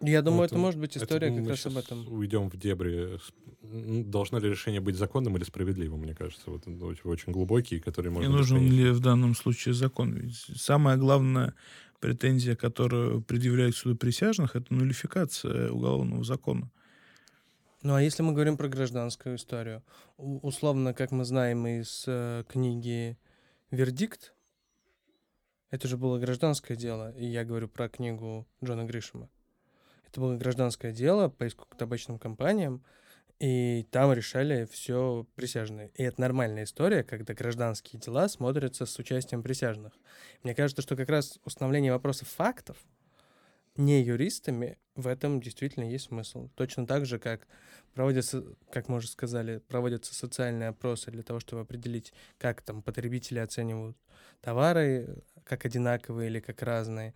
Я 0.00 0.22
думаю, 0.22 0.42
Вот, 0.42 0.50
это 0.50 0.58
может 0.58 0.78
быть 0.78 0.94
Это 0.96 1.04
история 1.04 1.30
мы 1.30 1.40
как 1.40 1.48
раз 1.50 1.66
об 1.66 1.76
этом. 1.78 2.06
Уйдем 2.12 2.50
в 2.50 2.56
дебри. 2.56 3.18
Должно 3.62 4.38
ли 4.38 4.48
решение 4.50 4.80
быть 4.80 4.96
законным 4.96 5.36
или 5.36 5.44
справедливым, 5.44 6.00
мне 6.00 6.14
кажется. 6.14 6.50
Вот 6.50 6.66
это 6.66 6.84
очень, 6.84 7.02
очень 7.04 7.32
глубокие, 7.32 7.80
которые 7.80 8.12
Не 8.12 8.18
можно... 8.18 8.36
нужен 8.36 8.58
бесконечно- 8.58 8.76
ли 8.76 8.90
в 8.90 9.00
данном 9.00 9.34
случае 9.34 9.74
закон? 9.74 10.12
Ведь 10.12 10.34
самая 10.34 10.96
главная 10.96 11.54
претензия, 12.00 12.56
которую 12.56 13.22
предъявляют 13.22 13.74
суду 13.74 13.96
присяжных, 13.96 14.54
это 14.54 14.72
нулификация 14.72 15.70
уголовного 15.70 16.24
закона. 16.24 16.70
Ну 17.82 17.94
а 17.94 18.02
если 18.02 18.22
мы 18.22 18.32
говорим 18.32 18.56
про 18.56 18.68
гражданскую 18.68 19.36
историю, 19.36 19.82
условно, 20.18 20.92
как 20.92 21.10
мы 21.10 21.24
знаем 21.24 21.66
из 21.66 22.04
э, 22.06 22.44
книги 22.48 23.16
«Вердикт», 23.70 24.34
это 25.70 25.88
же 25.88 25.96
было 25.96 26.18
гражданское 26.18 26.76
дело, 26.76 27.12
и 27.16 27.24
я 27.26 27.44
говорю 27.44 27.68
про 27.68 27.88
книгу 27.88 28.46
Джона 28.64 28.84
Гришема. 28.84 29.28
Это 30.16 30.22
было 30.22 30.34
гражданское 30.34 30.92
дело 30.92 31.28
по 31.28 31.44
иску 31.44 31.66
к 31.66 31.76
табачным 31.76 32.18
компаниям, 32.18 32.82
и 33.38 33.86
там 33.90 34.14
решали 34.14 34.64
все 34.64 35.26
присяжные. 35.34 35.90
И 35.94 36.04
это 36.04 36.22
нормальная 36.22 36.64
история, 36.64 37.04
когда 37.04 37.34
гражданские 37.34 38.00
дела 38.00 38.26
смотрятся 38.30 38.86
с 38.86 38.98
участием 38.98 39.42
присяжных. 39.42 39.92
Мне 40.42 40.54
кажется, 40.54 40.80
что 40.80 40.96
как 40.96 41.10
раз 41.10 41.38
установление 41.44 41.92
вопросов 41.92 42.28
фактов 42.28 42.78
не 43.76 44.02
юристами 44.02 44.78
в 44.94 45.06
этом 45.06 45.42
действительно 45.42 45.84
есть 45.84 46.06
смысл. 46.06 46.48
Точно 46.54 46.86
так 46.86 47.04
же, 47.04 47.18
как 47.18 47.46
проводятся, 47.92 48.42
как 48.70 48.88
мы 48.88 48.96
уже 48.96 49.08
сказали, 49.08 49.58
проводятся 49.68 50.14
социальные 50.14 50.70
опросы 50.70 51.10
для 51.10 51.24
того, 51.24 51.40
чтобы 51.40 51.60
определить, 51.60 52.14
как 52.38 52.62
там 52.62 52.80
потребители 52.80 53.38
оценивают 53.38 53.98
товары, 54.40 55.22
как 55.44 55.66
одинаковые 55.66 56.30
или 56.30 56.40
как 56.40 56.62
разные 56.62 57.12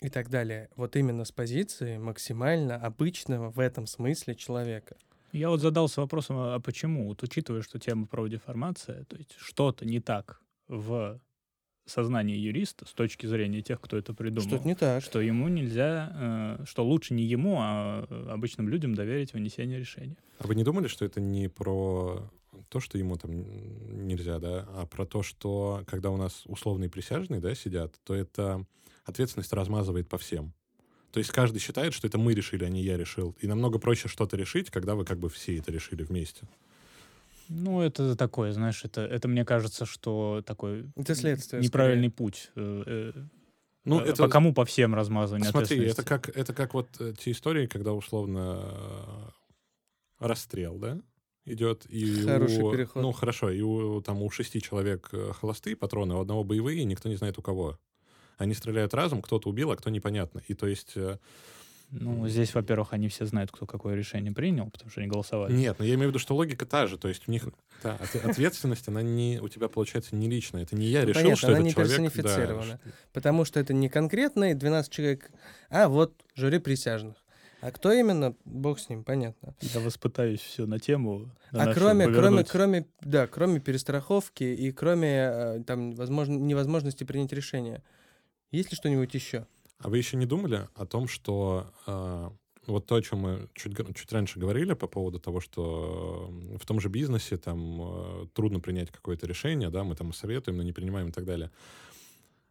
и 0.00 0.08
так 0.08 0.30
далее. 0.30 0.68
Вот 0.76 0.96
именно 0.96 1.24
с 1.24 1.32
позиции 1.32 1.98
максимально 1.98 2.76
обычного 2.76 3.50
в 3.50 3.58
этом 3.58 3.86
смысле 3.86 4.34
человека. 4.34 4.96
Я 5.32 5.50
вот 5.50 5.60
задался 5.60 6.00
вопросом, 6.00 6.36
а 6.38 6.58
почему? 6.58 7.08
Вот 7.08 7.22
учитывая, 7.22 7.62
что 7.62 7.78
тема 7.78 8.06
профдеформация, 8.06 9.04
то 9.04 9.16
есть 9.16 9.34
что-то 9.38 9.84
не 9.84 10.00
так 10.00 10.40
в 10.66 11.20
сознании 11.86 12.36
юриста 12.36 12.86
с 12.86 12.92
точки 12.92 13.26
зрения 13.26 13.62
тех, 13.62 13.80
кто 13.80 13.96
это 13.96 14.14
придумал. 14.14 14.48
Что-то 14.48 14.66
не 14.66 14.74
так. 14.74 15.02
что 15.02 15.20
ему 15.20 15.48
нельзя, 15.48 16.58
э, 16.60 16.64
что 16.66 16.84
лучше 16.84 17.14
не 17.14 17.24
ему, 17.24 17.56
а 17.60 18.06
э, 18.08 18.28
обычным 18.30 18.68
людям 18.68 18.94
доверить 18.94 19.32
вынесение 19.32 19.78
решения. 19.78 20.16
А 20.38 20.46
вы 20.46 20.54
не 20.54 20.64
думали, 20.64 20.86
что 20.86 21.04
это 21.04 21.20
не 21.20 21.48
про 21.48 22.30
то, 22.68 22.80
что 22.80 22.98
ему 22.98 23.16
там 23.16 24.06
нельзя, 24.06 24.38
да, 24.38 24.66
а 24.74 24.86
про 24.86 25.04
то, 25.04 25.22
что 25.22 25.82
когда 25.86 26.10
у 26.10 26.16
нас 26.16 26.42
условные 26.46 26.90
присяжные, 26.90 27.40
да, 27.40 27.54
сидят, 27.54 27.94
то 28.04 28.14
это 28.14 28.64
ответственность 29.04 29.52
размазывает 29.52 30.08
по 30.08 30.18
всем. 30.18 30.52
То 31.12 31.18
есть 31.18 31.30
каждый 31.32 31.58
считает, 31.58 31.92
что 31.92 32.06
это 32.06 32.18
мы 32.18 32.34
решили, 32.34 32.64
а 32.64 32.68
не 32.68 32.82
я 32.82 32.96
решил. 32.96 33.36
И 33.40 33.46
намного 33.46 33.78
проще 33.78 34.08
что-то 34.08 34.36
решить, 34.36 34.70
когда 34.70 34.94
вы 34.94 35.04
как 35.04 35.18
бы 35.18 35.28
все 35.28 35.56
это 35.58 35.72
решили 35.72 36.04
вместе. 36.04 36.46
Ну, 37.48 37.80
это 37.80 38.14
такое, 38.14 38.52
знаешь, 38.52 38.84
это, 38.84 39.00
это 39.00 39.26
мне 39.26 39.44
кажется, 39.44 39.84
что 39.84 40.40
такой 40.46 40.86
Это 40.94 41.16
следствие. 41.16 41.60
неправильный 41.60 42.08
путь. 42.08 42.50
Э, 42.54 43.12
э, 43.16 43.22
Ну, 43.84 44.00
э, 44.00 44.04
это... 44.04 44.22
По 44.22 44.28
кому 44.28 44.54
по 44.54 44.64
всем 44.64 44.94
размазывание 44.94 45.50
Смотри, 45.50 45.84
это 45.84 46.04
как, 46.04 46.28
это 46.28 46.54
как 46.54 46.74
вот 46.74 46.88
те 47.18 47.32
истории, 47.32 47.66
когда 47.66 47.92
условно 47.92 49.32
расстрел, 50.20 50.78
да, 50.78 51.00
идет. 51.44 51.86
И 51.86 52.22
Хороший 52.22 52.62
у- 52.62 52.70
переход. 52.70 53.02
Ну, 53.02 53.10
хорошо, 53.10 53.50
и 53.50 53.60
у, 53.62 54.00
там 54.00 54.22
у 54.22 54.30
шести 54.30 54.62
человек 54.62 55.10
холостые 55.40 55.74
патроны, 55.74 56.14
у 56.14 56.20
одного 56.20 56.44
боевые, 56.44 56.82
и 56.82 56.84
никто 56.84 57.08
не 57.08 57.16
знает 57.16 57.36
у 57.36 57.42
кого. 57.42 57.80
Они 58.40 58.54
стреляют 58.54 58.94
разом, 58.94 59.20
кто-то 59.22 59.48
убил, 59.48 59.70
а 59.70 59.76
кто 59.76 59.90
непонятно. 59.90 60.42
И 60.48 60.54
то 60.54 60.66
есть... 60.66 60.92
э, 60.96 61.18
Ну, 61.90 62.26
здесь, 62.28 62.54
во-первых, 62.54 62.92
они 62.92 63.08
все 63.08 63.26
знают, 63.26 63.50
кто 63.50 63.66
какое 63.66 63.94
решение 63.96 64.32
принял, 64.32 64.70
потому 64.70 64.90
что 64.90 65.00
они 65.00 65.10
голосовали. 65.10 65.52
Нет, 65.52 65.76
но 65.78 65.84
я 65.84 65.94
имею 65.94 66.08
в 66.08 66.10
виду, 66.10 66.18
что 66.20 66.34
логика 66.36 66.64
та 66.64 66.86
же. 66.86 66.96
То 66.98 67.08
есть 67.08 67.28
у 67.28 67.32
них 67.32 67.48
та, 67.82 67.94
от- 67.96 68.24
ответственность, 68.24 68.86
она 68.88 69.02
не, 69.02 69.40
у 69.42 69.48
тебя 69.48 69.68
получается 69.68 70.14
не 70.16 70.28
личная. 70.30 70.62
Это 70.62 70.76
не 70.76 70.86
я 70.86 71.04
решил, 71.04 71.22
понятно, 71.22 71.36
что 71.36 71.46
она 71.48 71.56
этот 71.56 71.64
не 71.66 71.72
человек... 71.72 71.90
да, 71.90 71.96
персонифицирована. 72.10 72.78
что- 72.82 72.90
Потому 73.12 73.44
что 73.44 73.60
это 73.60 73.74
не 73.74 73.88
конкретные 73.88 74.54
12 74.54 74.90
человек, 74.92 75.30
а 75.68 75.88
вот 75.88 76.14
жюри 76.34 76.58
присяжных. 76.60 77.16
А 77.62 77.72
кто 77.72 77.92
именно, 77.92 78.34
бог 78.46 78.78
с 78.78 78.88
ним, 78.88 79.04
понятно. 79.04 79.54
Я 79.60 79.80
воспытаюсь 79.80 80.40
все 80.40 80.64
на 80.64 80.78
тему. 80.78 81.28
на 81.52 81.64
а 81.64 81.74
кроме, 81.74 82.04
кроме, 82.04 82.06
повернуть. 82.06 82.48
кроме, 82.48 82.86
да, 83.02 83.26
кроме 83.26 83.60
перестраховки 83.60 84.44
и 84.44 84.72
кроме 84.72 85.08
э, 85.30 85.62
там 85.66 85.92
возможно, 85.92 86.38
невозможности 86.38 87.04
принять 87.04 87.32
решение, 87.34 87.82
есть 88.50 88.70
ли 88.70 88.76
что-нибудь 88.76 89.14
еще? 89.14 89.46
А 89.78 89.88
вы 89.88 89.98
еще 89.98 90.16
не 90.16 90.26
думали 90.26 90.68
о 90.74 90.84
том, 90.84 91.08
что 91.08 91.72
э, 91.86 92.30
вот 92.66 92.86
то, 92.86 92.96
о 92.96 93.02
чем 93.02 93.20
мы 93.20 93.48
чуть, 93.54 93.76
чуть 93.94 94.12
раньше 94.12 94.38
говорили 94.38 94.74
по 94.74 94.86
поводу 94.86 95.18
того, 95.18 95.40
что 95.40 96.30
э, 96.52 96.58
в 96.58 96.66
том 96.66 96.80
же 96.80 96.88
бизнесе 96.88 97.36
там 97.36 97.80
э, 97.80 98.26
трудно 98.34 98.60
принять 98.60 98.90
какое-то 98.90 99.26
решение, 99.26 99.70
да, 99.70 99.84
мы 99.84 99.94
там 99.94 100.12
советуем, 100.12 100.56
но 100.58 100.62
не 100.62 100.72
принимаем 100.72 101.08
и 101.08 101.12
так 101.12 101.24
далее. 101.24 101.50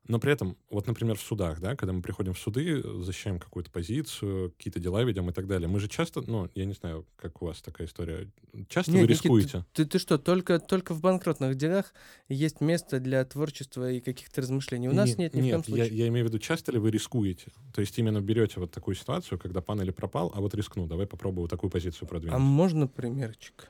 Но 0.10 0.20
при 0.20 0.34
этом, 0.34 0.58
вот, 0.72 0.88
например, 0.88 1.18
в 1.18 1.22
судах, 1.22 1.62
да, 1.62 1.76
когда 1.76 1.94
мы 1.94 2.02
приходим 2.02 2.34
в 2.34 2.40
суды, 2.40 2.82
защищаем 3.04 3.38
какую-то 3.38 3.70
позицию, 3.70 4.50
какие-то 4.58 4.80
дела 4.80 5.04
ведем 5.04 5.30
и 5.30 5.34
так 5.34 5.46
далее, 5.46 5.68
мы 5.70 5.80
же 5.80 5.88
часто, 5.88 6.24
ну, 6.26 6.50
я 6.56 6.66
не 6.66 6.74
знаю, 6.74 7.06
как 7.16 7.44
у 7.44 7.46
вас 7.46 7.62
такая 7.62 7.86
история, 7.86 8.28
часто 8.70 8.92
Нет, 8.92 9.02
вы 9.02 9.08
Никит, 9.08 9.24
рискуете? 9.24 9.66
Ты, 9.72 9.86
ты 9.86 10.00
что, 10.00 10.18
только, 10.18 10.60
только 10.60 10.96
в 10.96 11.02
банкротных 11.02 11.56
делах 11.56 11.94
есть 12.28 12.60
место 12.60 13.00
для 13.00 13.24
творчества 13.24 13.92
и 13.92 14.00
каких-то 14.00 14.42
размышлений. 14.42 14.90
У 14.90 14.94
нас 14.94 15.10
Не- 15.10 15.26
нет 15.26 15.36
ни 15.36 15.42
в 15.42 15.44
коем 15.44 15.58
я, 15.60 15.64
случае. 15.64 15.98
я 15.98 16.08
имею 16.08 16.26
в 16.26 16.30
виду, 16.30 16.40
часто 16.40 16.72
ли 16.72 16.80
вы 16.80 16.90
рискуете? 16.90 17.52
То 17.76 17.82
есть 17.82 17.96
именно 18.00 18.20
берете 18.20 18.60
вот 18.60 18.72
такую 18.72 18.96
ситуацию, 18.96 19.38
когда 19.38 19.62
пан 19.62 19.80
или 19.80 19.92
пропал, 19.92 20.32
а 20.36 20.42
вот 20.42 20.56
рискну, 20.56 20.88
давай 20.88 21.06
попробую 21.06 21.44
вот 21.44 21.52
такую 21.52 21.70
позицию 21.70 22.08
продвинуть. 22.08 22.36
А 22.36 22.40
можно 22.40 22.88
примерчик? 22.88 23.70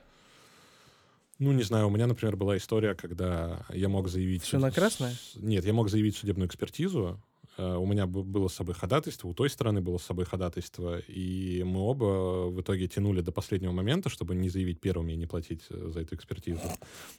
Ну, 1.40 1.54
не 1.54 1.64
знаю, 1.64 1.88
у 1.88 1.90
меня, 1.90 2.06
например, 2.06 2.36
была 2.36 2.58
история, 2.58 2.96
когда 2.96 3.66
я 3.70 3.88
мог 3.88 4.10
заявить... 4.10 4.44
Всё 4.44 4.60
на 4.60 4.72
красное? 4.72 5.16
Нет, 5.36 5.66
я 5.66 5.74
мог 5.74 5.90
заявить 5.90 6.18
судебную 6.18 6.48
экспертизу. 6.48 7.18
Э, 7.58 7.76
У 7.76 7.86
меня 7.86 8.08
было 8.08 8.48
с 8.50 8.56
собой 8.56 8.76
ходатайство, 8.76 9.28
у 9.28 9.34
той 9.34 9.50
стороны 9.50 9.82
было 9.82 9.98
с 9.98 10.04
собой 10.04 10.26
ходатайство, 10.26 11.00
и 11.00 11.64
мы 11.64 11.80
оба 11.80 12.50
в 12.50 12.60
итоге 12.62 12.88
тянули 12.88 13.22
до 13.22 13.32
последнего 13.32 13.72
момента, 13.72 14.10
чтобы 14.10 14.36
не 14.36 14.50
заявить 14.50 14.80
первыми 14.80 15.14
и 15.14 15.16
не 15.16 15.28
платить 15.28 15.62
э, 15.70 15.92
за 15.94 16.02
эту 16.02 16.16
экспертизу. 16.16 16.62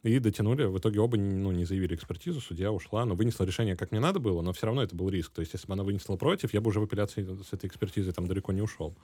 И 0.03 0.18
дотянули, 0.18 0.64
в 0.64 0.79
итоге 0.79 1.01
оба 1.01 1.16
ну, 1.16 1.53
не 1.53 1.64
заявили 1.64 1.95
экспертизу, 1.95 2.41
судья 2.41 2.73
ушла, 2.73 3.05
но 3.05 3.14
вынесла 3.14 3.45
решение, 3.45 3.77
как 3.77 3.91
мне 3.91 4.01
надо 4.01 4.18
было, 4.18 4.43
но 4.43 4.53
все 4.53 4.66
равно 4.66 4.83
это 4.83 4.95
был 4.95 5.09
риск. 5.09 5.33
То 5.33 5.41
есть, 5.41 5.53
если 5.53 5.66
бы 5.66 5.75
она 5.75 5.83
вынесла 5.83 6.16
против, 6.16 6.55
я 6.55 6.61
бы 6.61 6.68
уже 6.68 6.81
в 6.81 6.85
апелляции 6.85 7.27
с 7.43 7.53
этой 7.53 7.66
экспертизой 7.66 8.12
там 8.12 8.27
далеко 8.27 8.53
не 8.53 8.62
ушел. 8.62 8.95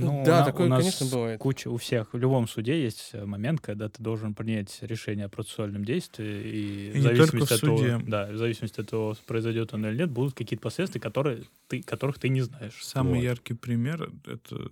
Ну, 0.00 0.24
да, 0.24 0.38
на- 0.38 0.44
такое, 0.44 0.66
у 0.66 0.70
нас 0.70 0.84
конечно, 0.84 1.06
бывает. 1.06 1.40
Куча 1.40 1.68
у 1.68 1.76
всех, 1.76 2.12
в 2.12 2.18
любом 2.18 2.48
суде 2.48 2.82
есть 2.82 3.14
момент, 3.14 3.60
когда 3.60 3.88
ты 3.88 4.02
должен 4.02 4.34
принять 4.34 4.78
решение 4.82 5.26
о 5.26 5.28
процессуальном 5.28 5.84
действии, 5.84 6.42
и, 6.42 6.90
И 6.92 6.98
в 6.98 7.02
зависимости 7.02 7.52
в 7.52 7.56
от 7.56 7.60
того, 7.60 7.78
да, 8.06 8.26
в 8.32 8.36
зависимости 8.36 8.80
от 8.80 8.90
того, 8.90 9.16
произойдет 9.26 9.74
оно 9.74 9.88
или 9.90 9.98
нет, 9.98 10.10
будут 10.10 10.34
какие-то 10.34 10.62
последствия, 10.62 11.00
которые 11.00 11.44
ты, 11.68 11.82
которых 11.82 12.18
ты 12.18 12.28
не 12.28 12.42
знаешь. 12.42 12.84
Самый 12.84 13.18
Вот. 13.18 13.24
яркий 13.24 13.54
пример— 13.54 14.10
это, 14.26 14.70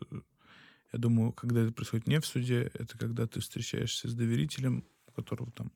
я 0.93 0.99
думаю, 0.99 1.33
когда 1.33 1.63
это 1.63 1.73
происходит 1.73 2.07
не 2.07 2.21
в 2.21 2.27
суде, 2.27 2.71
это 2.75 2.97
когда 2.99 3.27
ты 3.27 3.41
встречаешься 3.41 4.09
с 4.09 4.15
доверителем, 4.15 4.85
которого 5.15 5.51
там 5.53 5.73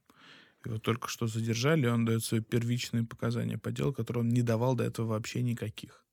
его 0.65 0.79
только 0.79 1.09
что 1.09 1.27
задержали, 1.29 1.87
и 1.87 1.91
он 1.91 2.05
дает 2.05 2.25
свои 2.25 2.41
первичные 2.41 3.05
показания 3.05 3.59
по 3.59 3.71
делу, 3.73 3.93
которые 3.93 4.23
он 4.23 4.31
не 4.31 4.43
давал 4.43 4.77
до 4.77 4.85
этого 4.85 5.07
вообще 5.09 5.43
никаких. 5.43 6.05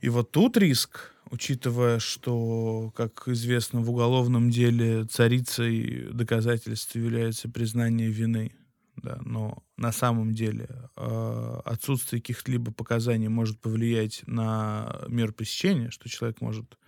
И 0.00 0.08
вот 0.08 0.30
тут 0.30 0.56
риск, 0.56 1.12
учитывая, 1.30 1.98
что, 1.98 2.92
как 2.94 3.28
известно, 3.28 3.80
в 3.80 3.90
уголовном 3.90 4.50
деле 4.50 5.04
царицей 5.04 6.08
доказательств 6.12 6.94
является 6.94 7.48
признание 7.48 8.10
вины, 8.10 8.52
да, 8.96 9.18
но 9.24 9.62
на 9.76 9.92
самом 9.92 10.34
деле 10.34 10.68
э, 10.96 11.60
отсутствие 11.64 12.22
каких-либо 12.22 12.72
показаний 12.72 13.28
может 13.28 13.60
повлиять 13.60 14.22
на 14.26 15.02
меру 15.08 15.32
пресечения, 15.32 15.90
что 15.90 16.08
человек 16.08 16.40
может 16.40 16.78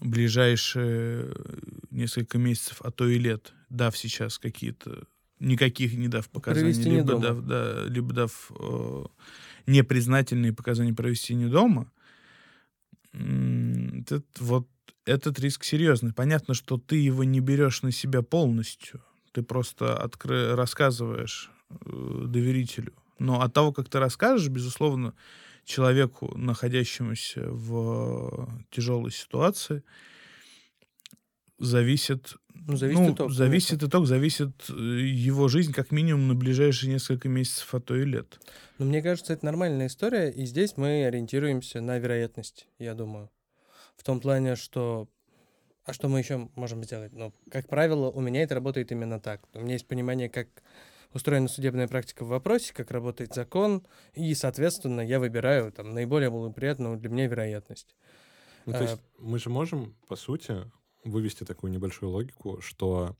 ближайшие 0.00 1.32
несколько 1.90 2.38
месяцев, 2.38 2.80
а 2.82 2.90
то 2.90 3.08
и 3.08 3.18
лет, 3.18 3.52
дав 3.70 3.96
сейчас 3.96 4.38
какие-то 4.38 5.04
никаких 5.40 5.94
не 5.94 6.08
дав 6.08 6.28
показаний, 6.28 6.72
либо 6.72 7.18
дав, 7.18 7.40
да, 7.42 7.84
либо 7.86 8.12
дав 8.12 8.52
э, 8.58 9.04
непризнательные 9.66 10.52
показания 10.52 10.94
провести 10.94 11.34
не 11.34 11.46
дома, 11.46 11.90
этот, 13.12 14.26
вот 14.40 14.68
этот 15.04 15.38
риск 15.38 15.64
серьезный. 15.64 16.12
Понятно, 16.12 16.54
что 16.54 16.78
ты 16.78 16.96
его 16.96 17.24
не 17.24 17.40
берешь 17.40 17.82
на 17.82 17.92
себя 17.92 18.22
полностью, 18.22 19.02
ты 19.32 19.42
просто 19.42 20.00
откры- 20.02 20.54
рассказываешь 20.54 21.50
э, 21.70 22.24
доверителю. 22.26 22.92
Но 23.18 23.40
от 23.40 23.52
того, 23.52 23.72
как 23.72 23.88
ты 23.88 23.98
расскажешь, 23.98 24.48
безусловно, 24.48 25.14
человеку, 25.64 26.36
находящемуся 26.36 27.48
в 27.48 28.48
тяжелой 28.70 29.12
ситуации, 29.12 29.82
зависит 31.58 32.36
Ну, 32.54 32.76
зависит 32.76 33.00
ну, 33.00 33.14
итог, 33.14 33.30
зависит 33.32 33.82
итог, 33.82 34.06
зависит 34.06 34.70
э, 34.70 34.72
его 34.72 35.48
жизнь 35.48 35.72
как 35.72 35.90
минимум 35.90 36.28
на 36.28 36.34
ближайшие 36.34 36.92
несколько 36.92 37.28
месяцев, 37.28 37.74
а 37.74 37.80
то 37.80 37.94
и 37.94 38.04
лет. 38.04 38.40
Но 38.78 38.86
мне 38.86 39.02
кажется, 39.02 39.32
это 39.32 39.44
нормальная 39.44 39.86
история, 39.86 40.30
и 40.30 40.44
здесь 40.46 40.76
мы 40.76 41.04
ориентируемся 41.04 41.80
на 41.80 41.98
вероятность, 41.98 42.68
я 42.78 42.94
думаю. 42.94 43.30
В 43.96 44.02
том 44.02 44.20
плане, 44.20 44.56
что... 44.56 45.08
А 45.84 45.92
что 45.92 46.08
мы 46.08 46.18
еще 46.18 46.48
можем 46.54 46.82
сделать? 46.82 47.12
Ну, 47.12 47.34
как 47.50 47.68
правило, 47.68 48.10
у 48.10 48.20
меня 48.20 48.42
это 48.42 48.54
работает 48.54 48.90
именно 48.90 49.20
так. 49.20 49.42
У 49.52 49.60
меня 49.60 49.74
есть 49.74 49.86
понимание, 49.86 50.30
как 50.30 50.48
устроена 51.12 51.46
судебная 51.46 51.86
практика 51.88 52.24
в 52.24 52.28
вопросе, 52.28 52.72
как 52.72 52.90
работает 52.90 53.34
закон, 53.34 53.86
и, 54.14 54.34
соответственно, 54.34 55.02
я 55.02 55.20
выбираю 55.20 55.70
там 55.72 55.92
наиболее 55.92 56.30
благоприятную 56.30 56.96
для 56.96 57.10
меня 57.10 57.26
вероятность. 57.26 57.94
Ну, 58.66 58.72
то 58.72 58.78
А, 58.78 58.82
есть 58.82 59.00
мы 59.18 59.38
же 59.38 59.50
можем, 59.50 59.94
по 60.08 60.16
сути, 60.16 60.56
вывести 61.04 61.44
такую 61.44 61.70
небольшую 61.72 62.10
логику, 62.10 62.60
что 62.60 63.16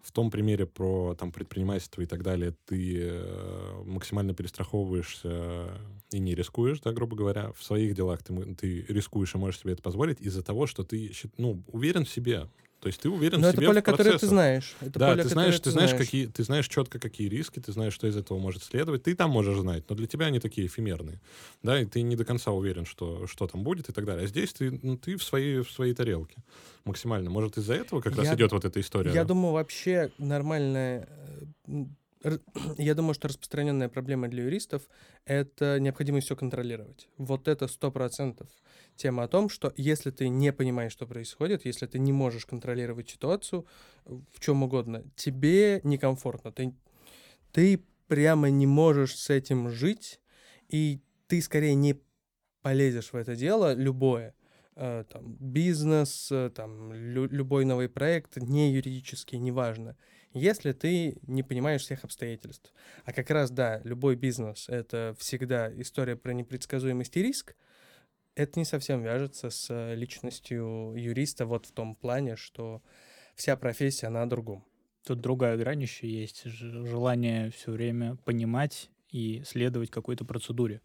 в 0.00 0.12
том 0.12 0.30
примере 0.30 0.66
про 0.66 1.14
там, 1.18 1.32
предпринимательство 1.32 2.00
и 2.00 2.06
так 2.06 2.22
далее 2.22 2.54
ты 2.66 2.98
э, 3.00 3.82
максимально 3.84 4.32
перестраховываешься 4.32 5.80
и 6.10 6.18
не 6.18 6.34
рискуешь, 6.34 6.80
да, 6.80 6.92
грубо 6.92 7.16
говоря. 7.16 7.52
В 7.52 7.62
своих 7.62 7.94
делах 7.94 8.22
ты, 8.22 8.54
ты 8.54 8.82
рискуешь 8.88 9.34
и 9.34 9.38
можешь 9.38 9.60
себе 9.60 9.72
это 9.72 9.82
позволить 9.82 10.20
из-за 10.20 10.42
того, 10.42 10.66
что 10.66 10.84
ты 10.84 11.12
ну, 11.36 11.62
уверен 11.66 12.04
в 12.04 12.10
себе. 12.10 12.48
То 12.80 12.86
есть 12.86 13.00
ты 13.00 13.08
уверен 13.08 13.40
Но 13.40 13.48
в 13.48 13.50
это 13.50 13.56
себе 13.56 13.66
поле, 13.66 13.80
в 13.80 13.84
которое 13.84 14.18
ты 14.18 14.26
знаешь. 14.26 14.76
Это 14.80 14.98
Да, 14.98 15.10
поле, 15.10 15.22
ты 15.24 15.28
знаешь, 15.30 15.58
ты 15.58 15.70
знаешь, 15.72 15.94
какие, 15.94 16.26
ты 16.26 16.44
знаешь 16.44 16.68
четко, 16.68 17.00
какие 17.00 17.28
риски, 17.28 17.58
ты 17.58 17.72
знаешь, 17.72 17.92
что 17.92 18.06
из 18.06 18.16
этого 18.16 18.38
может 18.38 18.62
следовать. 18.62 19.02
Ты 19.02 19.16
там 19.16 19.30
можешь 19.30 19.58
знать, 19.58 19.84
но 19.88 19.96
для 19.96 20.06
тебя 20.06 20.26
они 20.26 20.38
такие 20.38 20.68
эфемерные. 20.68 21.20
Да, 21.62 21.80
и 21.80 21.86
ты 21.86 22.02
не 22.02 22.14
до 22.14 22.24
конца 22.24 22.52
уверен, 22.52 22.86
что, 22.86 23.26
что 23.26 23.48
там 23.48 23.64
будет 23.64 23.88
и 23.88 23.92
так 23.92 24.04
далее. 24.04 24.24
А 24.24 24.28
здесь 24.28 24.52
ты, 24.52 24.78
ну, 24.82 24.96
ты 24.96 25.16
в, 25.16 25.24
своей, 25.24 25.62
в 25.62 25.70
своей 25.70 25.92
тарелке 25.92 26.36
максимально. 26.84 27.30
Может, 27.30 27.58
из-за 27.58 27.74
этого 27.74 28.00
как 28.00 28.16
раз 28.16 28.26
Я- 28.26 28.34
идет 28.34 28.52
вот 28.52 28.64
эта 28.64 28.80
история? 28.80 29.12
Я 29.12 29.24
думаю, 29.24 29.54
вообще 29.54 30.12
нормальная... 30.18 31.08
э, 32.24 32.38
Я 32.78 32.94
думаю, 32.94 33.14
что 33.14 33.28
распространенная 33.28 33.88
проблема 33.88 34.28
для 34.28 34.44
юристов— 34.44 34.88
это 35.24 35.80
необходимость 35.80 36.26
все 36.26 36.36
контролировать. 36.36 37.08
Вот 37.18 37.48
это 37.48 37.68
сто 37.68 37.90
процентов 37.90 38.48
тема 38.96 39.24
о 39.24 39.28
том, 39.28 39.48
что 39.48 39.72
если 39.76 40.10
ты 40.10 40.28
не 40.28 40.52
понимаешь, 40.52 40.92
что 40.92 41.06
происходит, 41.06 41.64
если 41.64 41.86
ты 41.86 41.98
не 41.98 42.12
можешь 42.12 42.46
контролировать 42.46 43.10
ситуацию 43.10 43.66
в 44.04 44.40
чем 44.40 44.62
угодно, 44.62 45.04
тебе 45.16 45.80
некомфортно. 45.84 46.52
Ты, 46.52 46.74
ты 47.52 47.84
прямо 48.08 48.50
не 48.50 48.66
можешь 48.66 49.16
с 49.16 49.30
этим 49.30 49.70
жить, 49.70 50.20
и 50.68 51.00
ты 51.26 51.40
скорее 51.42 51.74
не 51.74 52.00
полезешь 52.62 53.12
в 53.12 53.16
это 53.16 53.36
дело, 53.36 53.74
любое, 53.74 54.34
э, 54.74 55.04
там, 55.10 55.36
бизнес, 55.38 56.28
э, 56.32 56.50
там, 56.54 56.92
лю- 56.92 57.28
любой 57.28 57.64
новый 57.64 57.88
проект, 57.88 58.36
не 58.36 58.72
юридический, 58.72 59.38
неважно, 59.38 59.96
если 60.32 60.72
ты 60.72 61.18
не 61.26 61.42
понимаешь 61.42 61.82
всех 61.82 62.04
обстоятельств. 62.04 62.72
А 63.04 63.12
как 63.12 63.30
раз, 63.30 63.50
да, 63.50 63.80
любой 63.84 64.16
бизнес— 64.16 64.66
это 64.68 65.14
всегда 65.18 65.72
история 65.80 66.16
про 66.16 66.32
непредсказуемость 66.32 67.16
и 67.16 67.22
риск, 67.22 67.54
это 68.34 68.58
не 68.58 68.64
совсем 68.64 69.02
вяжется 69.02 69.50
с 69.50 69.94
личностью 69.94 70.94
юриста 70.96 71.44
вот 71.44 71.66
в 71.66 71.72
том 71.72 71.96
плане, 71.96 72.36
что 72.36 72.82
вся 73.34 73.56
профессия, 73.56 74.06
она 74.06 74.22
о 74.22 74.26
другом. 74.26 74.64
Тут 75.04 75.20
другая 75.20 75.56
грань 75.56 75.82
еще 75.82 76.08
есть. 76.08 76.44
Желание 76.44 77.50
все 77.50 77.72
время 77.72 78.16
понимать 78.24 78.90
и 79.10 79.42
следовать 79.44 79.90
какой-то 79.90 80.24
процедуре. 80.24 80.82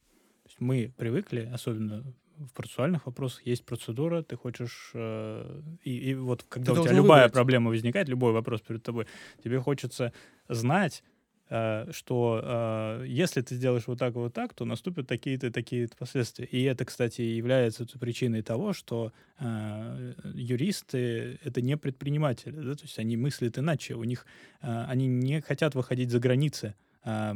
Мы 0.60 0.94
привыкли, 0.98 1.50
особенно 1.54 2.14
в 2.38 2.54
процессуальных 2.54 3.06
вопросах, 3.06 3.46
есть 3.46 3.66
процедура, 3.66 4.24
ты 4.24 4.36
хочешь... 4.36 4.92
э, 4.94 5.62
и, 5.84 6.12
и 6.12 6.16
вот 6.16 6.44
когда 6.44 6.74
у 6.74 6.84
тебя 6.84 6.94
любая 6.94 7.24
выбрать. 7.24 7.34
проблема 7.34 7.70
возникает, 7.70 8.10
любой 8.10 8.34
вопрос 8.34 8.62
перед 8.62 8.84
тобой, 8.84 9.08
тебе 9.44 9.60
хочется 9.60 10.14
знать, 10.50 11.04
э, 11.50 11.92
что 11.92 12.42
э, 12.44 13.06
если 13.08 13.42
ты 13.42 13.56
сделаешь 13.56 13.88
вот 13.88 14.00
так 14.00 14.16
и 14.16 14.18
вот 14.18 14.34
так, 14.34 14.54
то 14.54 14.66
наступят 14.66 15.08
такие-то 15.08 15.52
такие-то 15.52 15.96
последствия. 15.96 16.46
И 16.46 16.64
это, 16.64 16.86
кстати, 16.86 17.22
является 17.22 17.86
причиной 18.00 18.42
того, 18.42 18.74
что 18.74 19.12
э, 19.40 20.14
юристы— 20.34 21.40
это 21.44 21.62
не 21.62 21.78
предприниматели, 21.78 22.56
да, 22.56 22.76
то 22.76 22.84
есть 22.84 23.00
они 23.00 23.18
мыслят 23.18 23.58
иначе, 23.58 23.96
у 23.96 24.04
них 24.04 24.26
э, 24.62 24.86
они 24.88 25.08
не 25.08 25.42
хотят 25.42 25.76
выходить 25.76 26.10
за 26.10 26.20
границы 26.20 26.76
э, 27.04 27.34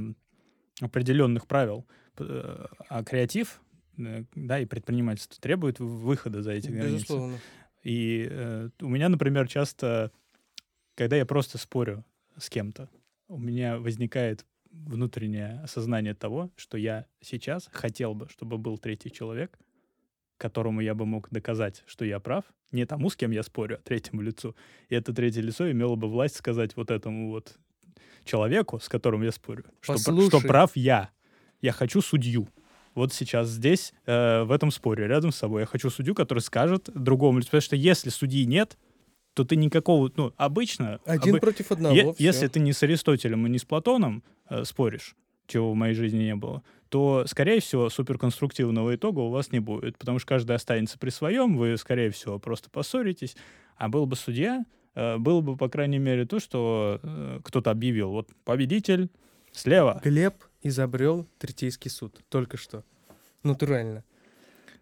определенных 0.81 1.47
правил, 1.47 1.85
а 2.19 3.03
креатив, 3.03 3.61
да, 3.97 4.59
и 4.59 4.65
предпринимательство 4.65 5.41
требует 5.41 5.79
выхода 5.79 6.41
за 6.41 6.51
эти 6.51 6.69
границы. 6.69 6.95
Безусловно. 6.95 7.37
И 7.83 8.27
э, 8.29 8.69
у 8.81 8.89
меня, 8.89 9.09
например, 9.09 9.47
часто, 9.47 10.11
когда 10.95 11.15
я 11.15 11.25
просто 11.25 11.57
спорю 11.57 12.05
с 12.37 12.49
кем-то, 12.49 12.89
у 13.27 13.37
меня 13.37 13.77
возникает 13.77 14.45
внутреннее 14.71 15.59
осознание 15.63 16.13
того, 16.13 16.51
что 16.55 16.77
я 16.77 17.05
сейчас 17.21 17.69
хотел 17.71 18.13
бы, 18.13 18.27
чтобы 18.29 18.57
был 18.57 18.77
третий 18.77 19.11
человек, 19.11 19.57
которому 20.37 20.81
я 20.81 20.93
бы 20.93 21.05
мог 21.05 21.29
доказать, 21.31 21.83
что 21.87 22.05
я 22.05 22.19
прав, 22.19 22.45
не 22.71 22.85
тому, 22.85 23.09
с 23.09 23.15
кем 23.15 23.31
я 23.31 23.43
спорю, 23.43 23.77
а 23.77 23.81
третьему 23.81 24.21
лицу. 24.21 24.55
И 24.89 24.95
это 24.95 25.13
третье 25.13 25.41
лицо 25.41 25.69
имело 25.71 25.95
бы 25.95 26.09
власть 26.09 26.35
сказать 26.35 26.75
вот 26.75 26.91
этому 26.91 27.29
вот 27.29 27.57
человеку, 28.23 28.79
с 28.79 28.89
которым 28.89 29.23
я 29.23 29.31
спорю, 29.31 29.65
что, 29.81 29.93
Послушай. 29.93 30.27
что 30.27 30.41
прав 30.41 30.75
я. 30.75 31.09
Я 31.61 31.71
хочу 31.71 32.01
судью. 32.01 32.47
Вот 32.97 33.13
сейчас 33.13 33.49
здесь, 33.49 33.93
э, 34.07 34.41
в 34.41 34.51
этом 34.51 34.71
споре, 34.71 35.05
рядом 35.05 35.31
с 35.31 35.35
собой, 35.35 35.61
я 35.61 35.65
хочу 35.67 35.91
судью, 35.91 36.15
который 36.15 36.39
скажет 36.39 36.89
другому. 36.95 37.41
Потому 37.41 37.61
что 37.61 37.75
если 37.75 38.09
судьи 38.09 38.43
нет, 38.45 38.75
то 39.35 39.43
ты 39.43 39.55
никакого... 39.55 40.11
Ну, 40.15 40.33
обычно... 40.35 40.99
Один 41.05 41.35
обы- 41.35 41.39
против 41.39 41.71
одного. 41.71 41.95
Е- 41.95 42.15
если 42.17 42.47
ты 42.47 42.59
не 42.59 42.73
с 42.73 42.81
Аристотелем 42.81 43.45
и 43.45 43.51
не 43.51 43.59
с 43.59 43.65
Платоном 43.65 44.23
э, 44.49 44.63
споришь, 44.63 45.15
чего 45.45 45.73
в 45.73 45.75
моей 45.75 45.93
жизни 45.93 46.23
не 46.23 46.35
было, 46.35 46.63
то, 46.89 47.25
скорее 47.27 47.59
всего, 47.59 47.91
суперконструктивного 47.91 48.95
итога 48.95 49.19
у 49.19 49.29
вас 49.29 49.51
не 49.51 49.59
будет, 49.59 49.99
потому 49.99 50.17
что 50.17 50.29
каждый 50.29 50.55
останется 50.55 50.97
при 50.97 51.11
своем, 51.11 51.55
вы, 51.55 51.77
скорее 51.77 52.09
всего, 52.09 52.39
просто 52.39 52.71
поссоритесь. 52.71 53.37
А 53.75 53.89
был 53.89 54.07
бы 54.07 54.15
судья, 54.15 54.65
э, 54.95 55.17
было 55.17 55.41
бы, 55.41 55.55
по 55.55 55.69
крайней 55.69 55.99
мере, 55.99 56.25
то, 56.25 56.39
что 56.39 56.99
э, 57.03 57.41
кто-то 57.43 57.69
объявил, 57.69 58.09
вот 58.09 58.29
победитель 58.43 59.11
слева. 59.51 60.01
Глеб 60.03 60.33
изобрел 60.61 61.27
третейский 61.37 61.89
суд. 61.91 62.19
Только 62.29 62.57
что. 62.57 62.83
Натурально. 63.43 64.03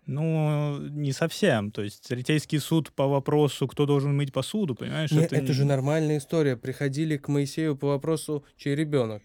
Ну, 0.05 0.77
не 0.89 1.11
совсем. 1.13 1.71
То 1.71 1.81
есть 1.81 2.07
третейский 2.07 2.59
суд 2.59 2.91
по 2.93 3.07
вопросу, 3.07 3.67
кто 3.67 3.85
должен 3.85 4.15
мыть 4.15 4.31
посуду, 4.31 4.75
понимаешь? 4.75 5.11
Не, 5.11 5.23
это, 5.23 5.41
не- 5.41 5.51
же 5.51 5.65
нормальная 5.65 6.19
история. 6.19 6.55
Приходили 6.55 7.17
к 7.17 7.27
Моисею 7.27 7.75
по 7.75 7.87
вопросу, 7.87 8.45
чей 8.55 8.75
ребенок. 8.75 9.23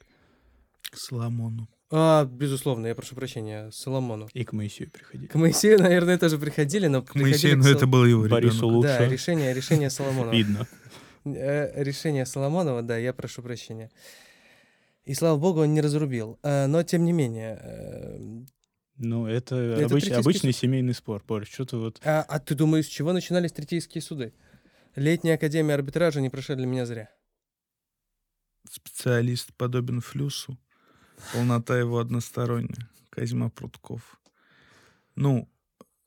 К 0.90 0.96
Соломону. 0.96 1.68
А, 1.92 2.24
безусловно, 2.24 2.86
я 2.86 2.94
прошу 2.94 3.14
прощения, 3.14 3.70
Соломону. 3.72 4.28
И 4.32 4.44
к 4.44 4.52
Моисею 4.52 4.90
приходили. 4.90 5.26
К 5.26 5.34
Моисею, 5.34 5.80
наверное, 5.80 6.16
тоже 6.18 6.38
приходили, 6.38 6.86
но 6.86 7.02
К 7.02 7.14
Моисею, 7.14 7.58
но 7.58 7.64
к 7.64 7.66
это 7.66 7.80
Сол- 7.80 7.88
был 7.88 8.04
его 8.06 8.26
Борису 8.28 8.56
ребенок. 8.58 8.74
лучше. 8.76 8.96
Да, 9.00 9.08
решение, 9.08 9.52
решение 9.52 9.90
Соломонова. 9.90 10.32
Видно. 10.32 10.66
Э, 11.26 11.82
Решение 11.82 12.24
Соломонова, 12.24 12.80
да, 12.82 12.96
я 12.96 13.12
прошу 13.12 13.42
прощения. 13.42 13.90
И 15.04 15.14
слава 15.14 15.38
богу, 15.38 15.60
он 15.62 15.72
не 15.74 15.80
разрубил. 15.80 16.38
А, 16.42 16.66
Но 16.66 16.82
тем 16.82 17.04
не 17.04 17.12
менее. 17.12 17.58
э, 17.62 18.44
Ну, 18.96 19.26
это, 19.26 19.56
Это 19.56 19.82
обыч- 19.86 19.88
третейский 20.00 20.14
обычный 20.20 20.52
семейный 20.52 20.94
спор, 20.94 21.22
Борис. 21.26 21.48
Что 21.48 21.64
ты 21.64 21.76
вот... 21.78 22.00
А, 22.04 22.22
а 22.22 22.38
ты 22.38 22.54
думаешь, 22.54 22.84
с 22.86 22.88
чего 22.88 23.12
начинались 23.12 23.52
третейские 23.52 24.02
суды? 24.02 24.34
Летняя 24.96 25.34
академия 25.34 25.74
арбитража 25.74 26.20
не 26.20 26.28
прошла 26.30 26.54
для 26.56 26.66
меня 26.66 26.84
зря. 26.84 27.08
Специалист 28.70 29.52
подобен 29.56 30.00
флюсу. 30.00 30.58
Полнота 31.32 31.78
его 31.78 31.98
односторонняя. 31.98 32.88
Козьма 33.10 33.48
Прутков. 33.50 34.20
Ну, 35.16 35.48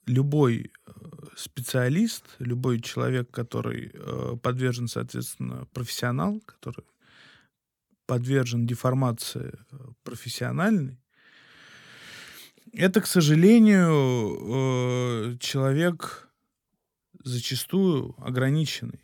любой 0.06 0.72
э, 0.86 0.92
специалист, 1.36 2.24
любой 2.40 2.80
человек, 2.82 3.30
который 3.32 3.92
э, 3.94 4.38
подвержен, 4.42 4.88
соответственно, 4.88 5.66
профессионал, 5.74 6.40
который 6.46 6.84
подвержен 8.06 8.66
деформации 8.66 9.54
э, 9.72 9.78
профессиональной, 10.04 11.00
это, 12.72 13.02
к 13.02 13.08
сожалению, 13.08 15.34
э, 15.34 15.38
человек 15.40 16.30
зачастую 17.24 18.16
ограниченный. 18.18 19.00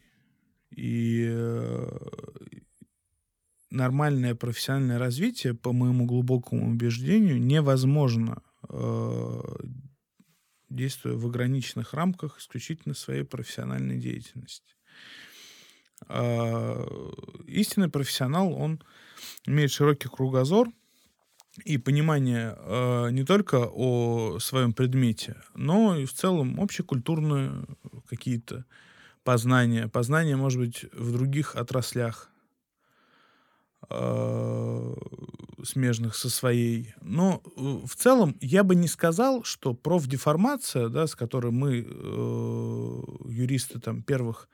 И 0.72 1.28
э, 1.30 1.88
нормальное 3.70 4.36
профессиональное 4.36 4.98
развитие, 4.98 5.54
по 5.54 5.72
моему 5.72 6.06
глубокому 6.06 6.72
убеждению, 6.72 7.42
невозможно, 7.42 8.42
действуя 10.70 11.16
в 11.16 11.26
ограниченных 11.26 11.94
рамках 11.94 12.40
исключительно 12.40 12.94
своей 12.94 13.24
профессиональной 13.24 13.98
деятельности. 13.98 14.76
А, 16.08 16.86
Истинный 17.48 17.90
профессионал, 17.90 18.54
он 18.54 18.82
имеет 19.46 19.72
широкий 19.72 20.08
кругозор 20.08 20.70
и 21.66 21.78
понимание 21.78 22.56
э, 22.58 23.10
не 23.12 23.26
только 23.26 23.68
о 23.72 24.40
своем 24.40 24.72
предмете, 24.72 25.36
но 25.56 25.98
и 25.98 26.06
в 26.06 26.14
целом 26.14 26.60
общекультурные 26.62 27.66
какие-то 28.08 28.66
познания. 29.24 29.88
Познания, 29.88 30.36
может 30.36 30.60
быть, 30.60 30.86
в 30.94 31.12
других 31.12 31.56
отраслях 31.56 32.30
э, 33.90 34.94
смежных 35.64 36.16
со 36.16 36.30
своей. 36.30 36.94
Но 37.02 37.42
э, 37.46 37.86
в 37.86 37.96
целом 37.96 38.38
я 38.42 38.64
бы 38.64 38.76
не 38.76 38.88
сказал, 38.88 39.44
что 39.44 39.74
профдеформация, 39.74 40.90
да, 40.90 41.08
с 41.08 41.16
которой 41.16 41.52
мы, 41.52 41.86
э, 41.88 43.02
юристы 43.32 43.80
там, 43.80 44.04
первых 44.04 44.48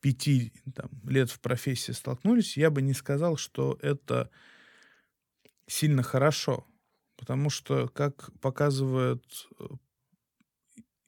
пяти 0.00 0.52
там, 0.74 0.90
лет 1.04 1.30
в 1.30 1.40
профессии 1.40 1.92
столкнулись, 1.92 2.56
я 2.56 2.70
бы 2.70 2.82
не 2.82 2.94
сказал, 2.94 3.36
что 3.36 3.78
это 3.82 4.30
сильно 5.66 6.02
хорошо. 6.02 6.66
Потому 7.16 7.50
что, 7.50 7.88
как 7.88 8.30
показывает 8.40 9.24
э, 9.58 9.64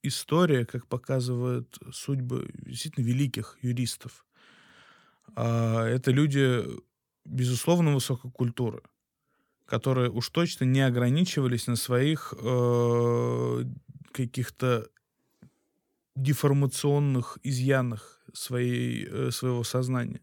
история, 0.03 0.67
как 0.67 0.87
показывают 0.87 1.79
судьбы 1.93 2.51
действительно 2.55 3.05
великих 3.05 3.59
юристов, 3.63 4.27
а, 5.35 5.87
это 5.87 6.11
люди, 6.11 6.63
безусловно, 7.25 7.95
высокой 7.95 8.31
культуры, 8.31 8.83
которые 9.65 10.11
уж 10.11 10.29
точно 10.29 10.65
не 10.65 10.83
ограничивались 10.83 11.67
на 11.67 11.77
своих 11.77 12.35
э, 12.37 13.65
каких-то 14.13 14.89
деформационных 16.17 17.39
изъянах 17.43 18.21
своей, 18.33 19.07
э, 19.11 19.31
своего 19.31 19.65
сознания. 19.65 20.21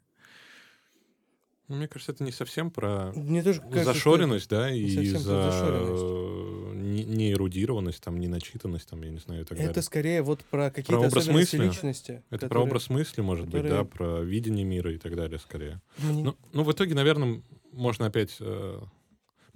Ну, 1.67 1.75
Мне 1.75 1.87
кажется, 1.87 2.13
это 2.13 2.23
не 2.23 2.31
совсем 2.31 2.71
про 2.71 3.11
Мне 3.15 3.43
тоже 3.43 3.61
кажется, 3.61 3.93
зашоренность, 3.93 4.49
да, 4.49 4.71
не 4.71 4.79
и 4.79 5.11
про 5.11 5.19
за 5.19 5.51
зашоренность. 5.51 6.03
э, 6.03 6.73
не, 6.75 7.03
не 7.03 7.31
эрудированность, 7.33 8.01
там, 8.03 8.19
не 8.19 8.27
начитанность, 8.27 8.89
там, 8.89 9.03
я 9.03 9.11
не 9.11 9.19
знаю, 9.19 9.41
и 9.41 9.43
так 9.45 9.55
Это 9.59 9.67
далее. 9.67 9.83
скорее 9.83 10.21
вот 10.23 10.43
про 10.45 10.71
какие-то 10.71 10.97
образ 10.97 11.13
особенности 11.17 11.57
мысли. 11.57 11.67
личности. 11.67 12.11
Это 12.31 12.39
про 12.39 12.47
которые- 12.47 12.67
образ 12.67 12.89
мысли, 12.89 13.21
может 13.21 13.45
быть, 13.45 13.61
которые- 13.61 13.83
да, 13.83 13.85
про 13.85 14.21
видение 14.21 14.65
мира 14.65 14.91
и 14.91 14.97
так 14.97 15.15
далее, 15.15 15.37
скорее. 15.37 15.79
Мне- 15.99 16.23
Ну, 16.23 16.35
ну, 16.53 16.63
в 16.63 16.71
итоге, 16.71 16.95
наверное, 16.95 17.43
можно 17.71 18.07
опять... 18.07 18.37
э, 18.39 18.79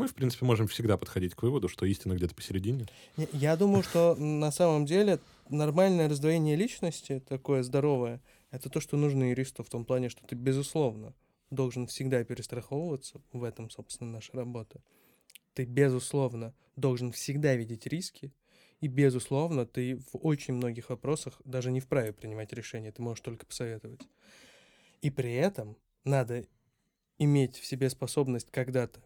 мы, 0.03 0.09
в 0.09 0.15
принципе, 0.15 0.45
можем 0.45 0.67
всегда 0.67 0.97
подходить 0.97 1.33
к 1.33 1.41
выводу, 1.43 1.69
что 1.69 1.85
истина 1.85 2.13
где-то 2.13 2.35
посередине. 2.35 2.87
Не, 3.15 3.27
Я 3.31 3.55
думаю, 3.55 3.83
что 3.83 4.15
на 4.15 4.51
самом 4.51 4.85
деле 4.85 5.19
нормальное 5.49 6.09
раздвоение 6.09 6.57
личности, 6.57 7.23
такое 7.27 7.63
здоровое, 7.63 8.21
это 8.51 8.69
то, 8.69 8.81
что 8.81 8.97
нужно 8.97 9.29
юристу 9.29 9.63
в 9.63 9.69
том 9.69 9.85
плане, 9.85 10.09
что 10.09 10.25
ты, 10.25 10.35
безусловно, 10.35 11.13
должен 11.51 11.87
всегда 11.87 12.21
перестраховываться. 12.25 13.21
В 13.31 13.43
этом, 13.43 13.69
собственно, 13.69 14.11
наша 14.11 14.33
работа. 14.33 14.81
Ты, 15.53 15.63
безусловно, 15.63 16.53
должен 16.75 17.13
всегда 17.13 17.55
видеть 17.55 17.87
риски. 17.87 18.33
И, 18.81 18.87
безусловно, 18.89 19.65
ты 19.65 19.95
в 19.95 20.17
очень 20.21 20.55
многих 20.55 20.89
вопросах 20.89 21.41
даже 21.45 21.71
не 21.71 21.79
вправе 21.79 22.11
принимать 22.11 22.51
решения, 22.51 22.91
ты 22.91 23.01
можешь 23.01 23.21
только 23.21 23.45
посоветовать. 23.45 24.01
И 25.01 25.09
при 25.09 25.33
этом 25.33 25.77
надо 26.03 26.45
иметь 27.17 27.57
в 27.57 27.65
себе 27.65 27.89
способность 27.89 28.51
когда-то 28.51 29.01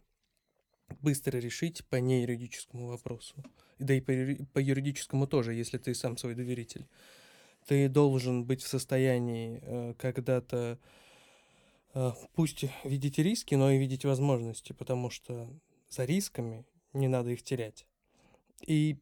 быстро 1.01 1.37
решить 1.37 1.85
по 1.85 1.97
неюридическому 1.97 2.87
вопросу. 2.87 3.35
Да 3.79 3.93
и 3.93 4.01
по, 4.01 4.13
по 4.53 4.59
юридическому 4.59 5.27
тоже, 5.27 5.53
если 5.53 5.77
ты 5.77 5.93
сам 5.93 6.17
свой 6.17 6.35
доверитель. 6.35 6.87
Ты 7.65 7.89
должен 7.89 8.45
быть 8.45 8.61
в 8.61 8.67
состоянии 8.67 9.59
э, 9.61 9.93
когда-то 9.97 10.79
э, 11.93 12.11
пусть 12.33 12.65
видеть 12.83 13.19
риски, 13.19 13.55
но 13.55 13.71
и 13.71 13.77
видеть 13.77 14.05
возможности, 14.05 14.73
потому 14.73 15.09
что 15.09 15.49
за 15.89 16.05
рисками 16.05 16.65
не 16.93 17.07
надо 17.07 17.31
их 17.31 17.43
терять. 17.43 17.85
И 18.65 18.97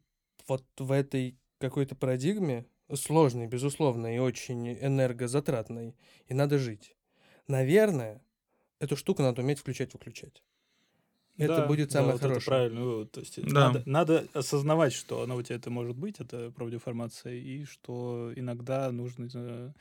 вот 0.47 0.65
в 0.77 0.91
этой 0.91 1.37
какой-то 1.59 1.95
парадигме, 1.95 2.65
сложной, 2.93 3.47
безусловно, 3.47 4.15
и 4.15 4.19
очень 4.19 4.73
энергозатратной, 4.73 5.95
и 6.27 6.33
надо 6.33 6.57
жить. 6.57 6.95
Наверное, 7.47 8.21
эту 8.79 8.95
штуку 8.95 9.21
надо 9.21 9.41
уметь 9.41 9.59
включать-выключать. 9.59 10.43
Это 11.37 11.47
Да, 11.47 11.67
будет 11.67 11.89
да, 11.89 11.93
самое 11.93 12.13
вот 12.13 12.21
это 12.21 12.27
хорошее. 12.29 12.45
правильный 12.45 12.81
вывод. 12.83 13.11
То 13.11 13.19
есть 13.19 13.43
Да. 13.43 13.67
надо, 13.69 13.83
надо 13.85 14.27
осознавать, 14.33 14.93
что 14.93 15.21
она 15.21 15.35
у 15.35 15.41
тебя 15.41 15.57
это 15.57 15.69
может 15.69 15.95
быть, 15.97 16.19
это 16.19 16.51
профдеформация, 16.51 17.33
и 17.33 17.65
что 17.65 18.31
иногда 18.35 18.91
нужно 18.91 19.27
э, 19.33 19.71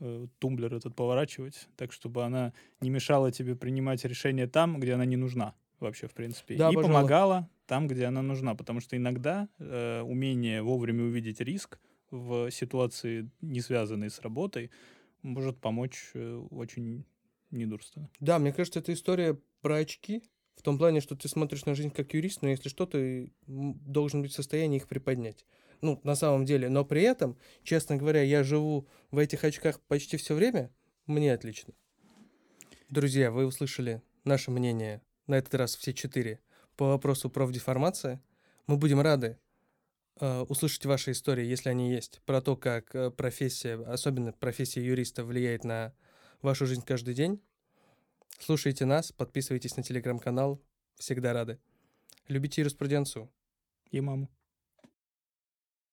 э, 0.00 0.26
тумблер 0.38 0.74
этот 0.74 0.94
поворачивать, 0.94 1.68
так, 1.76 1.92
чтобы 1.92 2.24
она 2.24 2.52
не 2.80 2.90
мешала 2.90 3.30
тебе 3.32 3.54
принимать 3.56 4.04
решения 4.04 4.46
там, 4.46 4.80
где 4.80 4.94
она 4.94 5.04
не 5.04 5.16
нужна 5.16 5.54
вообще, 5.80 6.06
в 6.06 6.14
принципе. 6.14 6.56
Да, 6.56 6.70
и 6.70 6.74
пожалуй. 6.74 6.94
помогала 6.94 7.50
там, 7.66 7.86
где 7.88 8.06
она 8.06 8.22
нужна. 8.22 8.54
Потому 8.54 8.80
что 8.80 8.96
иногда 8.96 9.48
э, 9.58 10.00
умение 10.02 10.62
вовремя 10.62 11.04
увидеть 11.04 11.40
риск 11.40 11.78
в 12.10 12.50
ситуации, 12.50 13.30
не 13.40 13.60
связанной 13.60 14.10
с 14.10 14.20
работой, 14.20 14.70
может 15.22 15.60
помочь 15.60 16.10
э, 16.14 16.34
очень 16.50 17.04
недурственно. 17.50 18.08
Да, 18.20 18.38
мне 18.38 18.52
кажется, 18.52 18.80
это 18.80 18.92
история 18.92 19.38
про 19.60 19.76
очки. 19.76 20.22
В 20.56 20.62
том 20.62 20.78
плане, 20.78 21.00
что 21.00 21.14
ты 21.14 21.28
смотришь 21.28 21.66
на 21.66 21.74
жизнь 21.74 21.90
как 21.90 22.14
юрист, 22.14 22.42
но 22.42 22.48
если 22.48 22.68
что, 22.68 22.86
ты 22.86 23.32
должен 23.46 24.22
быть 24.22 24.32
в 24.32 24.34
состоянии 24.34 24.78
их 24.78 24.88
приподнять. 24.88 25.44
Ну, 25.82 26.00
на 26.02 26.16
самом 26.16 26.44
деле. 26.44 26.68
Но 26.68 26.84
при 26.84 27.02
этом, 27.02 27.38
честно 27.62 27.96
говоря, 27.96 28.22
я 28.22 28.42
живу 28.42 28.88
в 29.10 29.18
этих 29.18 29.44
очках 29.44 29.80
почти 29.82 30.16
все 30.16 30.34
время, 30.34 30.72
мне 31.06 31.32
отлично. 31.32 31.74
Друзья, 32.88 33.30
вы 33.30 33.46
услышали 33.46 34.02
наше 34.24 34.50
мнение, 34.50 35.02
на 35.26 35.36
этот 35.36 35.54
раз 35.54 35.76
все 35.76 35.92
четыре, 35.92 36.40
по 36.76 36.88
вопросу 36.88 37.28
профдеформации. 37.28 38.20
Мы 38.66 38.76
будем 38.76 39.00
рады 39.00 39.38
э, 40.20 40.40
услышать 40.48 40.86
ваши 40.86 41.12
истории, 41.12 41.44
если 41.44 41.68
они 41.68 41.90
есть, 41.90 42.20
про 42.24 42.40
то, 42.40 42.56
как 42.56 42.94
э, 42.94 43.10
профессия, 43.10 43.74
особенно 43.74 44.32
профессия 44.32 44.84
юриста, 44.84 45.24
влияет 45.24 45.64
на 45.64 45.94
вашу 46.42 46.66
жизнь 46.66 46.82
каждый 46.84 47.14
день. 47.14 47.40
Слушайте 48.38 48.84
нас, 48.84 49.12
подписывайтесь 49.12 49.76
на 49.76 49.82
телеграм-канал. 49.82 50.62
Всегда 50.96 51.32
рады. 51.32 51.58
Любите 52.28 52.60
юриспруденцию. 52.60 53.30
И 53.90 54.00
маму. 54.00 54.30